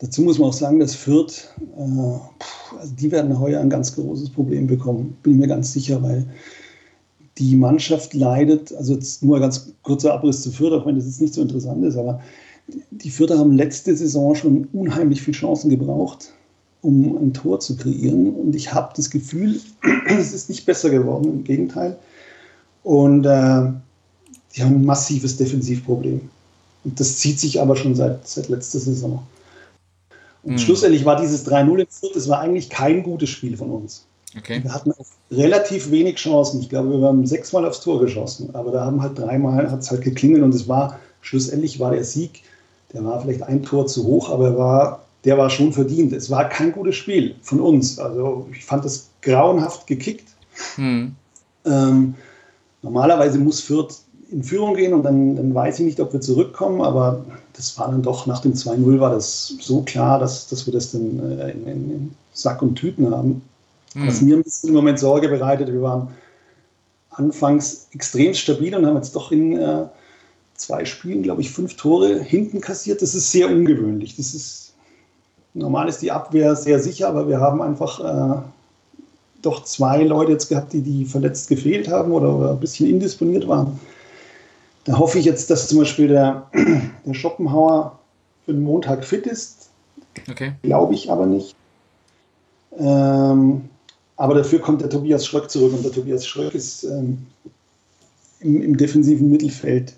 Dazu 0.05 0.23
muss 0.23 0.39
man 0.39 0.49
auch 0.49 0.55
sagen, 0.55 0.81
dass 0.81 0.95
Fürth, 0.95 1.49
äh, 1.79 2.79
also 2.79 2.95
die 2.99 3.11
werden 3.11 3.39
heuer 3.39 3.61
ein 3.61 3.71
ganz 3.71 3.95
großes 3.95 4.31
Problem 4.31 4.67
bekommen, 4.67 5.17
bin 5.23 5.35
ich 5.35 5.39
mir 5.39 5.49
ganz 5.49 5.73
sicher, 5.73 6.03
weil 6.03 6.27
die 7.39 7.57
Mannschaft 7.57 8.13
leidet, 8.13 8.75
also 8.75 8.95
jetzt 8.95 9.23
nur 9.23 9.37
ein 9.37 9.43
ganz 9.43 9.73
kurzer 9.83 10.13
Abriss 10.13 10.43
zu 10.43 10.51
Fürth, 10.51 10.73
auch 10.73 10.87
wenn 10.87 10.97
das 10.97 11.07
jetzt 11.07 11.21
nicht 11.21 11.35
so 11.35 11.43
interessant 11.43 11.85
ist, 11.85 11.97
aber 11.97 12.21
die 12.91 13.11
Fürther 13.11 13.39
haben 13.39 13.57
letzte 13.57 13.97
Saison 13.97 14.35
schon 14.35 14.69
unheimlich 14.73 15.23
viele 15.23 15.37
Chancen 15.37 15.71
gebraucht, 15.71 16.33
um 16.83 17.17
ein 17.17 17.35
Tor 17.35 17.61
zu 17.61 17.77
kreieren. 17.77 18.35
Und 18.35 18.55
ich 18.55 18.73
habe 18.73 18.93
das 18.97 19.11
Gefühl, 19.11 19.61
es 20.09 20.33
ist 20.33 20.49
nicht 20.49 20.65
besser 20.67 20.91
geworden, 20.91 21.25
im 21.25 21.45
Gegenteil. 21.45 21.99
Und 22.83 23.25
äh, 23.25 23.73
die 24.55 24.63
haben 24.63 24.77
ein 24.77 24.85
massives 24.85 25.37
Defensivproblem. 25.37 26.21
Und 26.85 27.01
das 27.01 27.19
zieht 27.19 27.41
sich 27.41 27.61
aber 27.61 27.77
schon 27.77 27.95
seit, 27.95 28.27
seit 28.29 28.49
letzter 28.49 28.79
Saison. 28.79 29.23
Und 30.43 30.53
mhm. 30.53 30.59
schlussendlich 30.59 31.05
war 31.05 31.21
dieses 31.21 31.47
3-0 31.47 31.79
in 31.79 31.87
Fürth, 31.89 32.15
das 32.15 32.29
war 32.29 32.41
eigentlich 32.41 32.69
kein 32.69 33.03
gutes 33.03 33.31
Spiel 33.31 33.57
von 33.57 33.71
uns. 33.71 34.05
Okay. 34.37 34.63
Wir 34.63 34.75
hatten 34.75 34.93
relativ 35.31 35.91
wenig 35.91 36.17
Chancen. 36.17 36.61
Ich 36.61 36.69
glaube, 36.69 37.01
wir 37.01 37.07
haben 37.07 37.27
sechsmal 37.27 37.65
aufs 37.65 37.81
Tor 37.81 38.01
geschossen, 38.01 38.51
aber 38.55 38.73
da 38.73 38.85
haben 38.85 39.01
halt 39.01 39.19
dreimal 39.19 39.71
hat 39.71 39.81
es 39.81 39.91
halt 39.91 40.03
geklingelt 40.03 40.43
und 40.43 40.55
es 40.55 40.69
war 40.69 40.99
schlussendlich 41.21 41.79
war 41.79 41.93
der 41.93 42.05
Sieg, 42.05 42.43
der 42.95 43.05
war 43.05 43.21
vielleicht 43.21 43.43
ein 43.43 43.63
Tor 43.63 43.87
zu 43.87 44.05
hoch, 44.05 44.31
aber 44.31 44.57
war, 44.57 45.05
der 45.25 45.37
war 45.37 45.51
schon 45.51 45.73
verdient. 45.73 46.13
Es 46.13 46.31
war 46.31 46.49
kein 46.49 46.73
gutes 46.73 46.95
Spiel 46.97 47.35
von 47.43 47.61
uns. 47.61 47.99
Also 47.99 48.47
ich 48.53 48.65
fand 48.65 48.85
das 48.85 49.09
grauenhaft 49.21 49.87
gekickt. 49.87 50.29
Mhm. 50.77 51.17
Ähm, 51.67 52.15
normalerweise 52.83 53.39
muss 53.39 53.61
Fürth 53.61 54.05
in 54.31 54.43
Führung 54.43 54.75
gehen 54.75 54.95
und 54.95 55.03
dann, 55.03 55.37
dann 55.37 55.55
weiß 55.55 55.81
ich 55.81 55.87
nicht, 55.87 56.01
ob 56.01 56.13
wir 56.13 56.21
zurückkommen, 56.21 56.81
aber 56.81 57.25
das 57.53 57.79
war 57.79 57.91
dann 57.91 58.03
doch 58.03 58.27
nach 58.27 58.41
dem 58.41 58.55
2-0 58.55 59.01
war 59.01 59.11
das 59.11 59.55
so 59.61 59.83
klar, 59.83 60.19
dass, 60.19 60.49
dass 60.49 60.67
wir 60.67 60.73
das 60.73 60.93
dann 60.93 61.39
äh, 61.39 61.51
in, 61.51 61.67
in, 61.67 61.91
in, 61.91 62.15
Sack 62.33 62.63
und 62.63 62.75
Tüten 62.75 63.15
haben. 63.15 63.43
Mhm. 63.95 64.09
Was 64.09 64.21
mir 64.21 64.37
ein 64.37 64.43
bisschen 64.43 64.71
im 64.71 64.75
Moment 64.75 64.99
Sorge 64.99 65.29
bereitet, 65.29 65.73
wir 65.73 65.83
waren 65.83 66.09
anfangs 67.11 67.87
extrem 67.93 68.35
stabil 68.35 68.75
und 68.75 68.85
haben 68.87 68.97
jetzt 68.97 69.15
doch 69.15 69.31
in 69.31 69.57
äh, 69.57 69.85
zwei 70.55 70.85
Spielen, 70.85 71.23
glaube 71.23 71.43
ich, 71.43 71.51
fünf 71.51 71.77
Tore 71.77 72.21
hinten 72.21 72.61
kassiert. 72.61 73.03
Das 73.03 73.15
ist 73.15 73.31
sehr 73.31 73.49
ungewöhnlich. 73.49 74.17
Das 74.17 74.35
ist 74.35 74.75
normal 75.55 75.89
ist 75.89 76.03
die 76.03 76.11
Abwehr 76.11 76.57
sehr 76.57 76.81
sicher, 76.81 77.09
aber 77.09 77.29
wir 77.29 77.41
haben 77.41 77.63
einfach 77.63 78.01
äh, 78.01 78.43
doch 79.43 79.65
zwei 79.65 80.03
Leute 80.03 80.33
jetzt 80.33 80.49
gehabt, 80.49 80.73
die, 80.73 80.81
die 80.81 81.05
verletzt 81.05 81.49
gefehlt 81.49 81.89
haben 81.89 82.13
oder, 82.13 82.35
oder 82.37 82.51
ein 82.53 82.61
bisschen 82.61 82.89
indisponiert 82.89 83.47
waren. 83.47 83.79
Da 84.85 84.99
hoffe 84.99 85.19
ich 85.19 85.25
jetzt, 85.25 85.51
dass 85.51 85.69
zum 85.69 85.79
Beispiel 85.79 86.09
der, 86.09 86.51
der 87.07 87.15
Schopenhauer 87.15 87.99
für 88.45 88.53
den 88.53 88.63
Montag 88.63 89.05
fit 89.05 89.27
ist. 89.27 89.71
Okay. 90.31 90.53
Glaube 90.63 90.95
ich 90.95 91.11
aber 91.11 91.27
nicht. 91.27 91.55
Ähm, 92.79 93.69
aber 94.17 94.35
dafür 94.35 94.61
kommt 94.61 94.81
der 94.81 94.91
Tobias 94.91 95.27
Schröck 95.27 95.51
zurück 95.51 95.73
und 95.73 95.85
der 95.85 95.93
Tobias 95.93 96.27
Schröck 96.27 96.55
ist 96.55 96.85
ähm, 96.85 97.27
im, 98.41 98.63
im, 98.63 98.77
defensiven 98.77 99.31
Mittelfeld, 99.31 99.95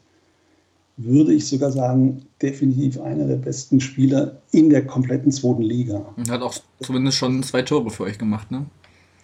würde 0.96 1.34
ich 1.34 1.46
sogar 1.48 1.70
sagen, 1.70 2.26
definitiv 2.40 3.00
einer 3.00 3.26
der 3.26 3.36
besten 3.36 3.80
Spieler 3.80 4.40
in 4.50 4.70
der 4.70 4.86
kompletten 4.86 5.30
zweiten 5.30 5.62
Liga. 5.62 6.06
Und 6.16 6.30
hat 6.30 6.42
auch 6.42 6.54
zumindest 6.80 7.18
schon 7.18 7.42
zwei 7.42 7.62
Tore 7.62 7.90
für 7.90 8.04
euch 8.04 8.18
gemacht, 8.18 8.50
ne? 8.50 8.66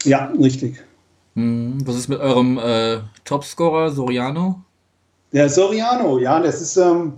Ja, 0.04 0.26
richtig. 0.38 0.82
Hm, 1.34 1.78
was 1.86 1.96
ist 1.96 2.08
mit 2.08 2.20
eurem 2.20 2.58
äh, 2.58 2.98
Topscorer 3.24 3.90
Soriano? 3.90 4.60
Der 5.32 5.48
Soriano, 5.48 6.18
ja, 6.18 6.40
das 6.40 6.60
ist 6.60 6.76
ähm, 6.76 7.14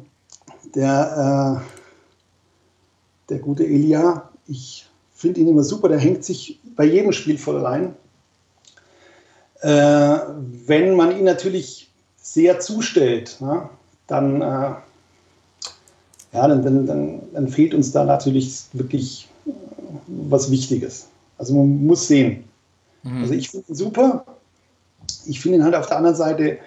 der, 0.74 1.60
äh, 1.60 3.28
der 3.28 3.38
gute 3.40 3.64
Elia. 3.64 4.30
Ich 4.46 4.86
finde 5.14 5.40
ihn 5.40 5.48
immer 5.48 5.64
super, 5.64 5.88
der 5.88 5.98
hängt 5.98 6.24
sich 6.24 6.60
bei 6.76 6.84
jedem 6.84 7.12
Spiel 7.12 7.38
voll 7.38 7.64
rein. 7.64 7.96
Äh, 9.62 10.18
wenn 10.66 10.94
man 10.94 11.16
ihn 11.18 11.24
natürlich 11.24 11.90
sehr 12.16 12.60
zustellt, 12.60 13.38
ja, 13.40 13.70
dann, 14.06 14.40
äh, 14.40 14.74
ja, 16.32 16.48
dann, 16.48 16.62
dann, 16.62 16.86
dann, 16.86 17.20
dann, 17.32 17.48
fehlt 17.48 17.74
uns 17.74 17.92
da 17.92 18.04
natürlich 18.04 18.64
wirklich 18.72 19.28
äh, 19.46 19.50
was 20.06 20.50
Wichtiges. 20.50 21.08
Also 21.38 21.54
man 21.54 21.86
muss 21.86 22.08
sehen. 22.08 22.44
Mhm. 23.02 23.22
Also 23.22 23.34
ich 23.34 23.50
finde 23.50 23.68
ihn 23.68 23.74
super. 23.74 24.24
Ich 25.26 25.40
finde 25.40 25.58
ihn 25.58 25.64
halt 25.64 25.74
auf 25.74 25.86
der 25.86 25.98
anderen 25.98 26.16
Seite 26.16 26.58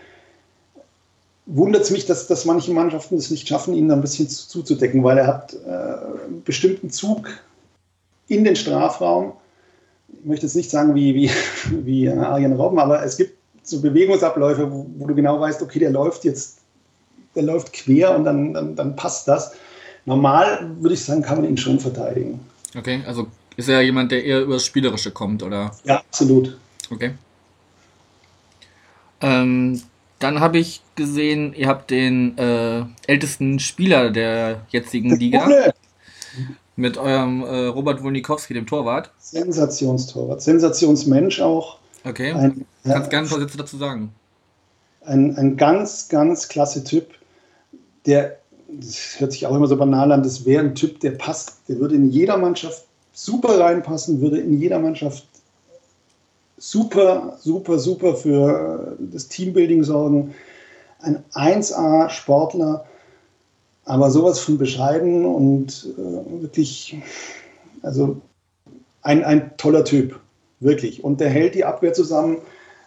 wundert 1.47 1.83
es 1.83 1.91
mich, 1.91 2.05
dass, 2.05 2.27
dass 2.27 2.45
manche 2.45 2.71
Mannschaften 2.71 3.17
es 3.17 3.31
nicht 3.31 3.47
schaffen, 3.47 3.73
ihn 3.73 3.89
ein 3.89 4.01
bisschen 4.01 4.29
zuzudecken, 4.29 5.03
weil 5.03 5.17
er 5.17 5.27
hat 5.27 5.53
äh, 5.65 5.69
einen 5.69 6.43
bestimmten 6.43 6.89
Zug 6.89 7.29
in 8.27 8.43
den 8.43 8.55
Strafraum. 8.55 9.33
Ich 10.09 10.25
möchte 10.25 10.45
jetzt 10.45 10.55
nicht 10.55 10.69
sagen 10.69 10.93
wie, 10.93 11.15
wie, 11.15 11.31
wie 11.85 12.05
äh, 12.05 12.17
Arjen 12.17 12.53
Robben, 12.53 12.79
aber 12.79 13.03
es 13.03 13.17
gibt 13.17 13.37
so 13.63 13.81
Bewegungsabläufe, 13.81 14.71
wo, 14.71 14.85
wo, 14.97 15.07
du 15.07 15.15
genau 15.15 15.39
weißt, 15.39 15.61
okay, 15.61 15.79
der 15.79 15.91
läuft 15.91 16.25
jetzt, 16.25 16.59
der 17.37 17.43
läuft 17.43 17.71
quer 17.71 18.15
und 18.15 18.25
dann, 18.25 18.53
dann, 18.53 18.75
dann 18.75 18.95
passt 18.95 19.27
das. 19.27 19.53
Normal 20.05 20.69
würde 20.79 20.95
ich 20.95 21.05
sagen, 21.05 21.21
kann 21.21 21.37
man 21.37 21.49
ihn 21.49 21.57
schon 21.57 21.79
verteidigen. 21.79 22.39
Okay, 22.75 23.01
also 23.05 23.27
ist 23.55 23.69
er 23.69 23.81
jemand, 23.81 24.11
der 24.11 24.25
eher 24.25 24.41
übers 24.41 24.65
Spielerische 24.65 25.11
kommt, 25.11 25.43
oder? 25.43 25.71
Ja, 25.83 25.97
absolut. 25.97 26.57
Okay. 26.89 27.11
Ähm, 29.21 29.81
dann 30.19 30.39
habe 30.39 30.57
ich 30.57 30.81
gesehen, 30.95 31.53
ihr 31.53 31.67
habt 31.67 31.91
den 31.91 32.37
äh, 32.37 32.83
ältesten 33.05 33.59
Spieler 33.59 34.09
der 34.09 34.61
jetzigen 34.69 35.15
Liga. 35.15 35.45
Ohne. 35.45 35.73
Mit 36.75 36.97
eurem 36.97 37.43
äh, 37.43 37.65
Robert 37.65 38.03
Wolnikowski, 38.03 38.53
dem 38.53 38.67
Torwart. 38.67 39.11
Sensationstorwart. 39.19 40.41
Sensationsmensch 40.41 41.41
auch. 41.41 41.79
Okay. 42.03 42.31
Ein, 42.33 42.65
Kannst 42.83 43.09
gerne 43.09 43.27
ein 43.27 43.29
paar 43.29 43.39
Sätze 43.39 43.57
dazu 43.57 43.77
sagen. 43.77 44.11
Ein, 45.03 45.35
ein 45.37 45.57
ganz, 45.57 46.09
ganz 46.09 46.47
klasse 46.47 46.83
Typ, 46.83 47.07
der, 48.07 48.37
das 48.67 49.19
hört 49.19 49.33
sich 49.33 49.45
auch 49.45 49.55
immer 49.55 49.67
so 49.67 49.77
banal 49.77 50.11
an, 50.11 50.23
das 50.23 50.45
wäre 50.45 50.63
ein 50.63 50.75
Typ, 50.75 50.99
der 51.01 51.11
passt, 51.11 51.59
der 51.67 51.79
würde 51.79 51.95
in 51.95 52.09
jeder 52.09 52.37
Mannschaft 52.37 52.85
super 53.13 53.59
reinpassen, 53.59 54.21
würde 54.21 54.39
in 54.39 54.59
jeder 54.59 54.79
Mannschaft 54.79 55.25
super, 56.57 57.37
super, 57.39 57.77
super 57.77 58.15
für 58.15 58.97
das 58.99 59.27
Teambuilding 59.27 59.83
sorgen. 59.83 60.33
Ein 60.99 61.23
1A-Sportler, 61.33 62.85
aber 63.85 64.09
sowas 64.09 64.39
von 64.39 64.57
bescheiden 64.57 65.25
und 65.25 65.87
äh, 65.97 66.41
wirklich, 66.41 66.97
also 67.83 68.19
ein, 69.03 69.23
ein 69.23 69.55
toller 69.57 69.85
Typ, 69.85 70.19
wirklich. 70.59 71.03
Und 71.03 71.19
der 71.19 71.29
hält 71.29 71.55
die 71.55 71.65
Abwehr 71.65 71.93
zusammen, 71.93 72.37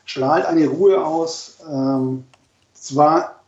strahlt 0.05 0.45
eine 0.47 0.67
Ruhe 0.67 1.05
aus. 1.05 1.59
Ähm, 1.71 2.25
zwar 2.75 3.40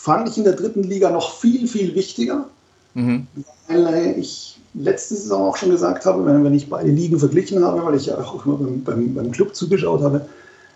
fand 0.00 0.28
ich 0.28 0.38
in 0.38 0.44
der 0.44 0.52
dritten 0.52 0.84
Liga 0.84 1.10
noch 1.10 1.38
viel, 1.38 1.66
viel 1.66 1.94
wichtiger, 1.96 2.48
mhm. 2.94 3.26
weil 3.66 4.16
ich 4.16 4.58
letzte 4.74 5.16
Saison 5.16 5.48
auch 5.48 5.56
schon 5.56 5.70
gesagt 5.70 6.06
habe, 6.06 6.24
wenn, 6.24 6.44
wenn 6.44 6.54
ich 6.54 6.70
beide 6.70 6.90
Ligen 6.90 7.18
verglichen 7.18 7.64
habe, 7.64 7.84
weil 7.84 7.96
ich 7.96 8.06
ja 8.06 8.16
auch 8.16 8.46
immer 8.46 8.56
beim, 8.56 8.84
beim, 8.84 9.14
beim 9.14 9.32
Club 9.32 9.56
zugeschaut 9.56 10.00
habe, 10.02 10.26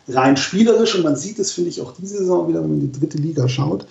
rein 0.09 0.37
spielerisch, 0.37 0.97
und 0.97 1.05
man 1.05 1.15
sieht 1.15 1.39
es, 1.39 1.53
finde 1.53 1.71
ich, 1.71 1.81
auch 1.81 1.95
diese 1.95 2.19
Saison 2.19 2.49
wieder, 2.49 2.63
wenn 2.63 2.71
man 2.71 2.81
die 2.81 2.91
dritte 2.91 3.17
Liga 3.17 3.49
schaut, 3.49 3.87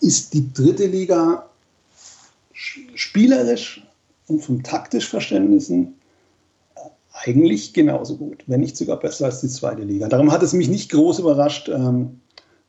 ist 0.00 0.32
die 0.34 0.52
dritte 0.52 0.86
Liga 0.86 1.46
spielerisch 2.52 3.84
und 4.28 4.40
vom 4.40 4.62
taktisch 4.62 5.08
Verständnissen 5.08 5.94
eigentlich 7.12 7.72
genauso 7.72 8.16
gut, 8.16 8.44
wenn 8.46 8.60
nicht 8.60 8.76
sogar 8.76 9.00
besser 9.00 9.26
als 9.26 9.40
die 9.40 9.48
zweite 9.48 9.82
Liga. 9.82 10.08
Darum 10.08 10.30
hat 10.30 10.44
es 10.44 10.52
mich 10.52 10.68
nicht 10.68 10.92
groß 10.92 11.18
überrascht, 11.18 11.68
ähm, 11.68 12.20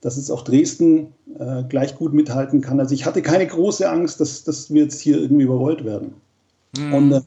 dass 0.06 0.18
es 0.18 0.30
auch 0.30 0.44
Dresden 0.44 1.16
äh, 1.40 1.64
gleich 1.64 1.96
gut 1.96 2.14
mithalten 2.14 2.62
kann. 2.62 2.80
Also 2.80 2.94
ich 2.94 3.08
hatte 3.08 3.24
keine 3.24 3.48
große 3.48 3.90
Angst, 3.90 4.20
dass, 4.22 4.44
dass 4.44 4.72
wir 4.72 4.84
jetzt 4.84 5.02
hier 5.02 5.18
irgendwie 5.18 5.46
überrollt 5.46 5.84
werden. 5.84 6.14
Mhm. 6.78 6.94
Und 6.94 7.12
äh, 7.12 7.22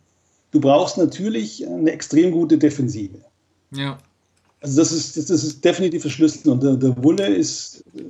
du 0.53 0.61
brauchst 0.61 0.97
natürlich 0.97 1.67
eine 1.67 1.91
extrem 1.91 2.31
gute 2.31 2.57
Defensive. 2.57 3.19
Ja. 3.73 3.99
Also 4.61 4.81
das 4.81 4.93
ist, 4.93 5.17
das, 5.17 5.27
das 5.27 5.43
ist 5.43 5.64
definitiv 5.64 6.05
der 6.05 6.11
Schlüssel. 6.11 6.53
Und 6.53 6.62
der, 6.62 6.77
der 6.77 7.03
Wulle 7.03 7.27
ist, 7.27 7.83
äh, 7.97 8.03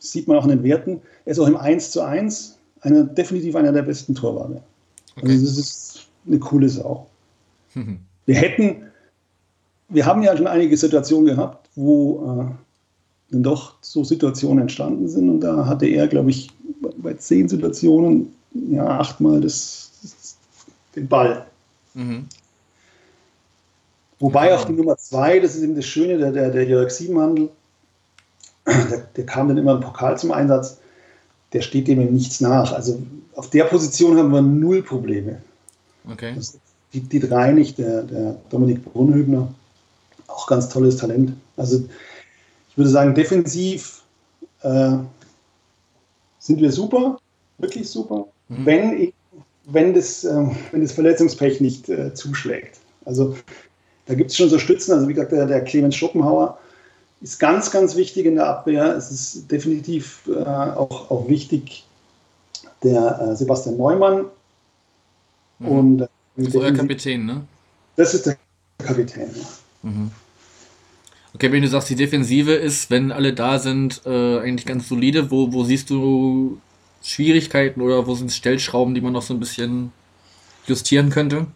sieht 0.00 0.26
man 0.26 0.36
auch 0.36 0.44
in 0.46 0.50
den 0.50 0.64
Werten, 0.64 1.00
er 1.24 1.30
ist 1.30 1.38
auch 1.38 1.46
im 1.46 1.56
1 1.56 1.92
zu 1.92 2.00
1 2.00 2.58
einer, 2.80 3.04
definitiv 3.04 3.54
einer 3.54 3.70
der 3.70 3.82
besten 3.82 4.16
Torwarte. 4.16 4.64
Okay. 5.16 5.30
Also 5.30 5.46
das 5.46 5.58
ist 5.58 6.08
eine 6.26 6.40
coole 6.40 6.68
Sau. 6.68 7.06
Mhm. 7.74 8.00
Wir 8.26 8.34
hätten, 8.34 8.82
wir 9.88 10.06
haben 10.06 10.22
ja 10.22 10.36
schon 10.36 10.46
einige 10.46 10.76
Situationen 10.76 11.26
gehabt, 11.26 11.68
wo 11.74 12.40
äh, 12.40 12.54
dann 13.32 13.42
doch 13.42 13.74
so 13.80 14.04
Situationen 14.04 14.62
entstanden 14.62 15.08
sind 15.08 15.28
und 15.28 15.40
da 15.40 15.66
hatte 15.66 15.86
er, 15.86 16.06
glaube 16.06 16.30
ich, 16.30 16.50
bei 16.98 17.14
zehn 17.14 17.48
Situationen 17.48 18.32
ja 18.70 18.86
achtmal 18.86 19.40
das, 19.40 19.90
das 20.02 20.36
den 20.94 21.08
Ball. 21.08 21.46
Mhm. 21.94 22.26
Wobei 24.18 24.54
auch 24.54 24.64
die 24.64 24.74
Nummer 24.74 24.96
zwei, 24.98 25.40
das 25.40 25.56
ist 25.56 25.62
eben 25.62 25.74
das 25.74 25.86
Schöne, 25.86 26.18
der, 26.18 26.30
der, 26.30 26.50
der 26.50 26.64
Jörg 26.64 26.90
Siebenhandel, 26.90 27.48
der, 28.66 28.98
der, 29.16 29.26
kam 29.26 29.48
dann 29.48 29.58
immer 29.58 29.72
im 29.72 29.80
Pokal 29.80 30.16
zum 30.18 30.30
Einsatz, 30.30 30.78
der 31.52 31.62
steht 31.62 31.88
dem 31.88 31.98
nichts 32.12 32.40
nach. 32.40 32.72
Also 32.72 33.02
auf 33.34 33.50
der 33.50 33.64
Position 33.64 34.18
haben 34.18 34.30
wir 34.30 34.42
null 34.42 34.82
Probleme. 34.82 35.42
Okay. 36.08 36.34
Das, 36.36 36.58
die, 36.92 37.00
die 37.00 37.18
drei 37.18 37.52
nicht, 37.52 37.78
der, 37.78 38.02
der 38.02 38.36
Dominik 38.50 38.84
Brunhöbner, 38.84 39.52
auch 40.28 40.46
ganz 40.46 40.68
tolles 40.68 40.98
Talent. 40.98 41.32
Also 41.56 41.84
ich 42.72 42.78
würde 42.78 42.90
sagen, 42.90 43.14
defensiv 43.14 44.02
äh, 44.62 44.92
sind 46.38 46.58
wir 46.58 46.72
super, 46.72 47.18
wirklich 47.58 47.88
super, 47.88 48.26
mhm. 48.48 48.66
wenn, 48.66 49.12
wenn, 49.66 49.92
das, 49.92 50.24
äh, 50.24 50.46
wenn 50.70 50.80
das 50.80 50.92
Verletzungspech 50.92 51.60
nicht 51.60 51.90
äh, 51.90 52.14
zuschlägt. 52.14 52.78
Also 53.04 53.36
da 54.06 54.14
gibt 54.14 54.30
es 54.30 54.36
schon 54.38 54.48
so 54.48 54.58
Stützen, 54.58 54.92
also 54.92 55.06
wie 55.06 55.12
gesagt, 55.12 55.32
der, 55.32 55.44
der 55.44 55.62
Clemens 55.64 55.96
Schopenhauer 55.96 56.58
ist 57.20 57.38
ganz, 57.38 57.70
ganz 57.70 57.94
wichtig 57.94 58.24
in 58.24 58.36
der 58.36 58.48
Abwehr. 58.48 58.96
Es 58.96 59.10
ist 59.10 59.50
definitiv 59.52 60.22
äh, 60.26 60.42
auch, 60.42 61.10
auch 61.10 61.28
wichtig, 61.28 61.84
der 62.82 63.20
äh, 63.20 63.36
Sebastian 63.36 63.76
Neumann. 63.76 64.24
Mhm. 65.58 65.68
Und, 65.68 65.98
das 65.98 66.48
ist 66.48 66.56
euer 66.56 66.72
Kapitän, 66.72 67.26
ne? 67.26 67.42
Das 67.96 68.14
ist 68.14 68.24
der 68.24 68.38
Kapitän, 68.78 69.28
ja. 69.34 69.90
Mhm. 69.90 70.10
Okay, 71.34 71.50
wenn 71.50 71.62
du 71.62 71.68
sagst, 71.68 71.88
die 71.88 71.96
Defensive 71.96 72.52
ist, 72.52 72.90
wenn 72.90 73.10
alle 73.10 73.32
da 73.32 73.58
sind, 73.58 74.02
äh, 74.04 74.38
eigentlich 74.40 74.66
ganz 74.66 74.88
solide, 74.88 75.30
wo, 75.30 75.52
wo 75.52 75.64
siehst 75.64 75.88
du 75.88 76.58
Schwierigkeiten 77.02 77.80
oder 77.80 78.06
wo 78.06 78.14
sind 78.14 78.32
Stellschrauben, 78.32 78.94
die 78.94 79.00
man 79.00 79.12
noch 79.12 79.22
so 79.22 79.32
ein 79.32 79.40
bisschen 79.40 79.92
justieren 80.66 81.10
könnte? 81.10 81.46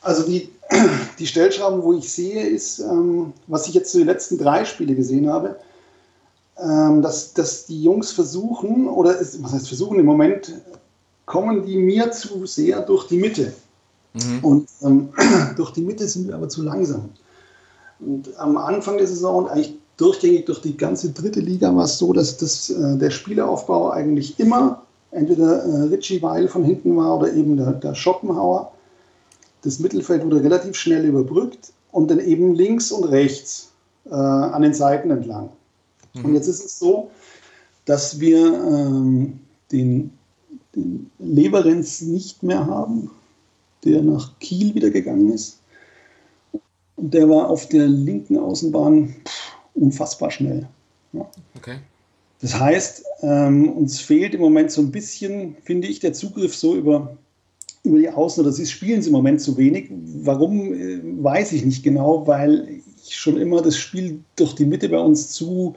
Also 0.00 0.24
die, 0.24 0.48
die 1.18 1.26
Stellschrauben, 1.26 1.82
wo 1.82 1.94
ich 1.94 2.12
sehe, 2.12 2.46
ist, 2.46 2.78
ähm, 2.78 3.32
was 3.48 3.66
ich 3.66 3.74
jetzt 3.74 3.90
zu 3.90 3.98
den 3.98 4.06
letzten 4.06 4.38
drei 4.38 4.64
Spiele 4.64 4.94
gesehen 4.94 5.28
habe, 5.28 5.56
ähm, 6.58 7.02
dass, 7.02 7.34
dass 7.34 7.66
die 7.66 7.82
Jungs 7.82 8.12
versuchen, 8.12 8.88
oder 8.88 9.18
ist, 9.18 9.42
was 9.42 9.52
heißt 9.52 9.68
versuchen, 9.68 9.98
im 9.98 10.06
Moment 10.06 10.52
kommen 11.26 11.66
die 11.66 11.76
mir 11.76 12.12
zu 12.12 12.46
sehr 12.46 12.82
durch 12.82 13.08
die 13.08 13.18
Mitte. 13.18 13.52
Mhm. 14.14 14.38
Und 14.42 14.68
ähm, 14.82 15.08
durch 15.56 15.72
die 15.72 15.82
Mitte 15.82 16.06
sind 16.06 16.28
wir 16.28 16.34
aber 16.34 16.48
zu 16.48 16.62
langsam. 16.62 17.08
Und 18.04 18.36
am 18.38 18.56
Anfang 18.56 18.98
der 18.98 19.06
Saison 19.06 19.44
und 19.44 19.50
eigentlich 19.50 19.74
durchgängig 19.96 20.46
durch 20.46 20.60
die 20.60 20.76
ganze 20.76 21.10
dritte 21.10 21.40
Liga 21.40 21.74
war 21.74 21.84
es 21.84 21.98
so, 21.98 22.12
dass 22.12 22.36
das, 22.36 22.70
äh, 22.70 22.96
der 22.96 23.10
Spieleraufbau 23.10 23.90
eigentlich 23.90 24.38
immer 24.40 24.82
entweder 25.10 25.62
äh, 25.62 25.82
Richie 25.84 26.22
Weil 26.22 26.48
von 26.48 26.64
hinten 26.64 26.96
war 26.96 27.18
oder 27.18 27.32
eben 27.32 27.56
der, 27.56 27.72
der 27.72 27.94
Schopenhauer. 27.94 28.72
Das 29.62 29.78
Mittelfeld 29.78 30.24
wurde 30.24 30.42
relativ 30.42 30.74
schnell 30.74 31.04
überbrückt 31.04 31.72
und 31.92 32.10
dann 32.10 32.18
eben 32.18 32.54
links 32.54 32.90
und 32.90 33.04
rechts 33.04 33.70
äh, 34.06 34.14
an 34.14 34.62
den 34.62 34.74
Seiten 34.74 35.10
entlang. 35.10 35.50
Mhm. 36.14 36.24
Und 36.24 36.34
jetzt 36.34 36.48
ist 36.48 36.64
es 36.64 36.78
so, 36.78 37.10
dass 37.84 38.18
wir 38.18 38.38
ähm, 38.38 39.40
den, 39.70 40.10
den 40.74 41.10
Leverenz 41.18 42.00
nicht 42.00 42.42
mehr 42.42 42.66
haben, 42.66 43.10
der 43.84 44.02
nach 44.02 44.38
Kiel 44.40 44.74
wieder 44.74 44.90
gegangen 44.90 45.32
ist. 45.32 45.58
Und 47.02 47.12
der 47.12 47.28
war 47.28 47.50
auf 47.50 47.68
der 47.68 47.88
linken 47.88 48.38
Außenbahn 48.38 49.12
unfassbar 49.74 50.30
schnell. 50.30 50.68
Ja. 51.12 51.28
Okay. 51.56 51.78
Das 52.40 52.58
heißt, 52.58 53.04
ähm, 53.22 53.70
uns 53.70 53.98
fehlt 54.00 54.34
im 54.34 54.40
Moment 54.40 54.70
so 54.70 54.80
ein 54.80 54.92
bisschen, 54.92 55.56
finde 55.64 55.88
ich, 55.88 55.98
der 55.98 56.12
Zugriff 56.12 56.54
so 56.54 56.76
über, 56.76 57.16
über 57.82 57.98
die 57.98 58.08
Außen 58.08 58.40
oder 58.40 58.52
sie 58.52 58.66
spielen 58.66 59.00
es 59.00 59.08
im 59.08 59.12
Moment 59.12 59.40
zu 59.40 59.56
wenig. 59.56 59.90
Warum, 60.22 60.72
äh, 60.74 61.00
weiß 61.02 61.52
ich 61.52 61.64
nicht 61.64 61.82
genau, 61.82 62.24
weil 62.28 62.80
ich 63.04 63.16
schon 63.16 63.36
immer 63.36 63.62
das 63.62 63.76
Spiel 63.76 64.20
durch 64.36 64.54
die 64.54 64.64
Mitte 64.64 64.88
bei 64.88 65.00
uns 65.00 65.32
zu 65.32 65.74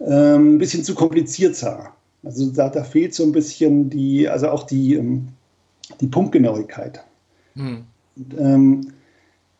ähm, 0.00 0.56
ein 0.56 0.58
bisschen 0.58 0.84
zu 0.84 0.94
kompliziert 0.94 1.56
sah. 1.56 1.94
Also 2.22 2.50
da, 2.50 2.68
da 2.68 2.84
fehlt 2.84 3.14
so 3.14 3.22
ein 3.22 3.32
bisschen 3.32 3.88
die, 3.88 4.28
also 4.28 4.50
auch 4.50 4.64
die, 4.64 4.96
ähm, 4.96 5.28
die 6.02 6.08
Punktgenauigkeit. 6.08 7.02
Hm. 7.54 7.84
Und, 8.16 8.34
ähm, 8.38 8.92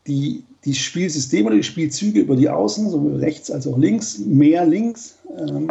die, 0.07 0.45
die 0.65 0.75
Spielsysteme 0.75 1.49
oder 1.49 1.57
die 1.57 1.63
Spielzüge 1.63 2.21
über 2.21 2.37
die 2.37 2.49
Außen, 2.49 2.91
sowohl 2.91 3.17
rechts 3.17 3.51
als 3.51 3.67
auch 3.67 3.79
links, 3.79 4.19
mehr 4.19 4.67
links, 4.67 5.17
ähm, 5.39 5.71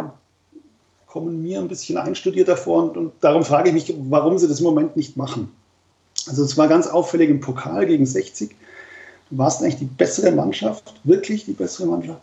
kommen 1.06 1.42
mir 1.42 1.58
ein 1.58 1.68
bisschen 1.68 1.98
einstudierter 1.98 2.56
vor 2.56 2.84
und, 2.84 2.96
und, 2.96 3.12
darum 3.20 3.44
frage 3.44 3.68
ich 3.68 3.74
mich, 3.74 3.94
warum 4.08 4.38
sie 4.38 4.46
das 4.46 4.60
im 4.60 4.66
Moment 4.66 4.96
nicht 4.96 5.16
machen. 5.16 5.50
Also 6.28 6.44
es 6.44 6.56
war 6.56 6.68
ganz 6.68 6.86
auffällig 6.86 7.30
im 7.30 7.40
Pokal 7.40 7.86
gegen 7.86 8.06
60. 8.06 8.54
Du 9.30 9.38
warst 9.38 9.62
eigentlich 9.62 9.78
die 9.78 9.86
bessere 9.86 10.30
Mannschaft, 10.30 10.94
wirklich 11.04 11.46
die 11.46 11.52
bessere 11.52 11.86
Mannschaft. 11.86 12.20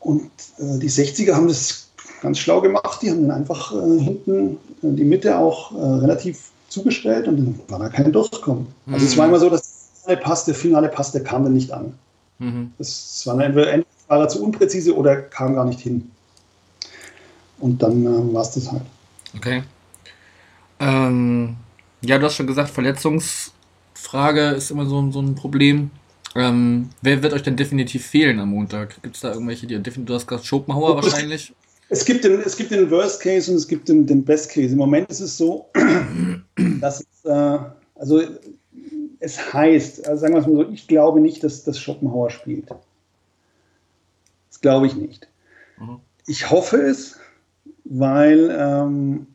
Und 0.00 0.30
äh, 0.58 0.78
die 0.78 0.90
60er 0.90 1.34
haben 1.34 1.46
das 1.46 1.90
ganz 2.22 2.38
schlau 2.38 2.60
gemacht. 2.60 3.02
Die 3.02 3.10
haben 3.10 3.28
dann 3.28 3.38
einfach 3.38 3.72
äh, 3.72 3.98
hinten 4.00 4.58
die 4.82 5.04
Mitte 5.04 5.38
auch 5.38 5.72
äh, 5.72 5.80
relativ 5.80 6.50
zugestellt 6.68 7.28
und 7.28 7.36
dann 7.36 7.60
war 7.68 7.78
da 7.78 7.88
kein 7.88 8.10
Durchkommen. 8.10 8.66
Also 8.90 9.04
es 9.04 9.16
war 9.16 9.26
mhm. 9.26 9.32
immer 9.32 9.40
so, 9.40 9.50
dass 9.50 9.61
finale 10.02 10.20
Pass, 10.20 10.44
der 10.44 10.54
finale 10.54 10.88
Pass, 10.88 11.12
der 11.12 11.22
kam 11.22 11.44
dann 11.44 11.54
nicht 11.54 11.72
an. 11.72 11.94
Mhm. 12.38 12.72
Das 12.78 13.22
war 13.26 13.40
entweder 13.40 13.84
war 14.08 14.20
er 14.20 14.28
zu 14.28 14.42
unpräzise 14.42 14.94
oder 14.94 15.22
kam 15.22 15.54
gar 15.54 15.64
nicht 15.64 15.80
hin. 15.80 16.10
Und 17.58 17.82
dann 17.82 18.04
äh, 18.04 18.34
war 18.34 18.42
es 18.42 18.50
das 18.50 18.70
halt. 18.70 18.82
Okay. 19.36 19.62
Ähm, 20.80 21.56
ja, 22.00 22.18
du 22.18 22.26
hast 22.26 22.34
schon 22.34 22.46
gesagt, 22.46 22.70
Verletzungsfall 22.70 23.52
Frage 24.02 24.50
ist 24.50 24.70
immer 24.70 24.84
so, 24.84 25.10
so 25.10 25.20
ein 25.20 25.34
Problem. 25.34 25.90
Ähm, 26.34 26.90
wer 27.02 27.22
wird 27.22 27.32
euch 27.32 27.42
denn 27.42 27.56
definitiv 27.56 28.06
fehlen 28.06 28.40
am 28.40 28.50
Montag? 28.50 29.00
Gibt 29.02 29.16
es 29.16 29.22
da 29.22 29.32
irgendwelche, 29.32 29.66
die 29.66 29.74
definitiv, 29.74 30.06
du 30.06 30.14
hast 30.14 30.26
gesagt 30.26 30.44
Schopenhauer 30.44 30.96
wahrscheinlich? 30.96 31.54
Es 31.88 32.04
gibt, 32.04 32.24
den, 32.24 32.40
es 32.40 32.56
gibt 32.56 32.70
den 32.70 32.90
Worst 32.90 33.20
Case 33.20 33.50
und 33.50 33.58
es 33.58 33.68
gibt 33.68 33.88
den, 33.88 34.06
den 34.06 34.24
Best 34.24 34.50
Case. 34.50 34.72
Im 34.72 34.78
Moment 34.78 35.10
ist 35.10 35.20
es 35.20 35.36
so, 35.36 35.66
dass 36.80 37.00
es, 37.00 37.24
äh, 37.24 37.58
also 37.94 38.22
es 39.22 39.52
heißt, 39.52 40.08
also 40.08 40.20
sagen 40.20 40.34
wir 40.34 40.40
es 40.40 40.46
mal 40.46 40.64
so, 40.64 40.70
ich 40.70 40.88
glaube 40.88 41.20
nicht, 41.20 41.44
dass 41.44 41.62
das 41.62 41.78
Schopenhauer 41.78 42.30
spielt. 42.30 42.68
Das 44.50 44.60
glaube 44.60 44.86
ich 44.88 44.96
nicht. 44.96 45.28
Mhm. 45.78 46.00
Ich 46.26 46.50
hoffe 46.50 46.78
es, 46.78 47.18
weil 47.84 48.54
ähm, 48.58 49.26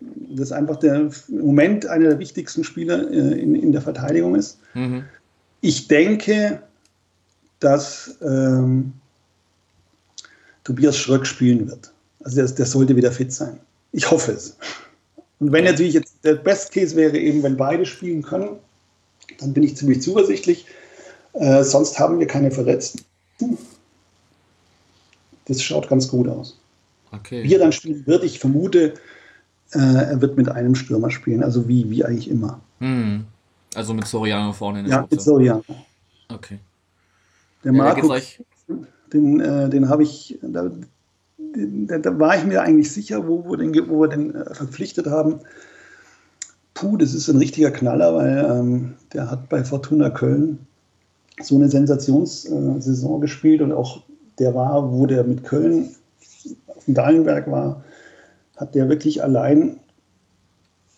das 0.00 0.52
einfach 0.52 0.76
der 0.76 0.94
im 0.96 1.12
Moment 1.28 1.86
einer 1.86 2.08
der 2.08 2.18
wichtigsten 2.18 2.64
Spieler 2.64 3.10
äh, 3.10 3.38
in, 3.40 3.54
in 3.54 3.72
der 3.72 3.82
Verteidigung 3.82 4.34
ist. 4.34 4.58
Mhm. 4.72 5.04
Ich 5.60 5.86
denke, 5.86 6.62
dass 7.60 8.16
ähm, 8.22 8.94
Tobias 10.64 10.96
Schröck 10.96 11.26
spielen 11.26 11.68
wird. 11.68 11.92
Also 12.24 12.36
der, 12.36 12.46
der, 12.46 12.66
sollte 12.66 12.96
wieder 12.96 13.12
fit 13.12 13.32
sein. 13.32 13.60
Ich 13.92 14.10
hoffe 14.10 14.32
es. 14.32 14.56
Und 15.40 15.52
wenn 15.52 15.64
natürlich 15.64 15.94
jetzt 15.94 16.24
der 16.24 16.34
Best 16.34 16.72
Case 16.72 16.96
wäre 16.96 17.18
eben, 17.18 17.42
wenn 17.42 17.56
beide 17.56 17.84
spielen 17.84 18.22
können, 18.22 18.58
dann 19.38 19.52
bin 19.52 19.62
ich 19.62 19.76
ziemlich 19.76 20.02
zuversichtlich. 20.02 20.66
Äh, 21.34 21.62
sonst 21.64 21.98
haben 21.98 22.18
wir 22.18 22.26
keine 22.26 22.50
Verletzten. 22.50 23.04
Das 25.46 25.62
schaut 25.62 25.88
ganz 25.88 26.08
gut 26.08 26.28
aus. 26.28 26.58
Okay. 27.12 27.44
Wie 27.44 27.54
er 27.54 27.60
dann 27.60 27.72
spielen 27.72 28.06
wird, 28.06 28.24
ich 28.24 28.38
vermute, 28.38 28.94
äh, 29.72 29.78
er 29.78 30.20
wird 30.20 30.36
mit 30.36 30.48
einem 30.48 30.74
Stürmer 30.74 31.10
spielen, 31.10 31.42
also 31.42 31.68
wie, 31.68 31.90
wie 31.90 32.04
eigentlich 32.04 32.30
immer. 32.30 32.60
Hm. 32.80 33.24
Also 33.74 33.94
mit 33.94 34.06
Soriano 34.06 34.52
vorne 34.52 34.80
in 34.80 34.86
der 34.86 34.94
Ja, 34.94 35.06
mit 35.08 35.20
Soriano. 35.20 35.62
Okay. 36.28 36.58
Der 37.62 37.72
ja, 37.72 37.78
Marco, 37.78 38.14
den, 39.12 39.40
äh, 39.40 39.68
den 39.68 39.88
habe 39.88 40.02
ich, 40.02 40.38
da, 40.42 40.70
da, 41.38 41.98
da, 41.98 42.18
war 42.18 42.36
ich 42.36 42.44
mir 42.44 42.62
eigentlich 42.62 42.92
sicher, 42.92 43.26
wo, 43.26 43.44
wo, 43.44 43.56
den, 43.56 43.74
wo 43.88 44.00
wir 44.00 44.08
den 44.08 44.34
äh, 44.34 44.54
verpflichtet 44.54 45.06
haben. 45.06 45.40
Puh, 46.76 46.98
das 46.98 47.14
ist 47.14 47.26
ein 47.30 47.38
richtiger 47.38 47.70
Knaller, 47.70 48.14
weil 48.14 48.46
ähm, 48.50 48.94
der 49.14 49.30
hat 49.30 49.48
bei 49.48 49.64
Fortuna 49.64 50.10
Köln 50.10 50.58
so 51.40 51.54
eine 51.54 51.70
Sensationssaison 51.70 53.16
äh, 53.16 53.20
gespielt 53.22 53.62
und 53.62 53.72
auch 53.72 54.02
der 54.38 54.54
war, 54.54 54.92
wo 54.92 55.06
der 55.06 55.24
mit 55.24 55.42
Köln 55.42 55.88
auf 56.66 56.84
dem 56.84 56.92
Dallenberg 56.92 57.50
war, 57.50 57.82
hat 58.58 58.74
der 58.74 58.90
wirklich 58.90 59.22
allein 59.22 59.80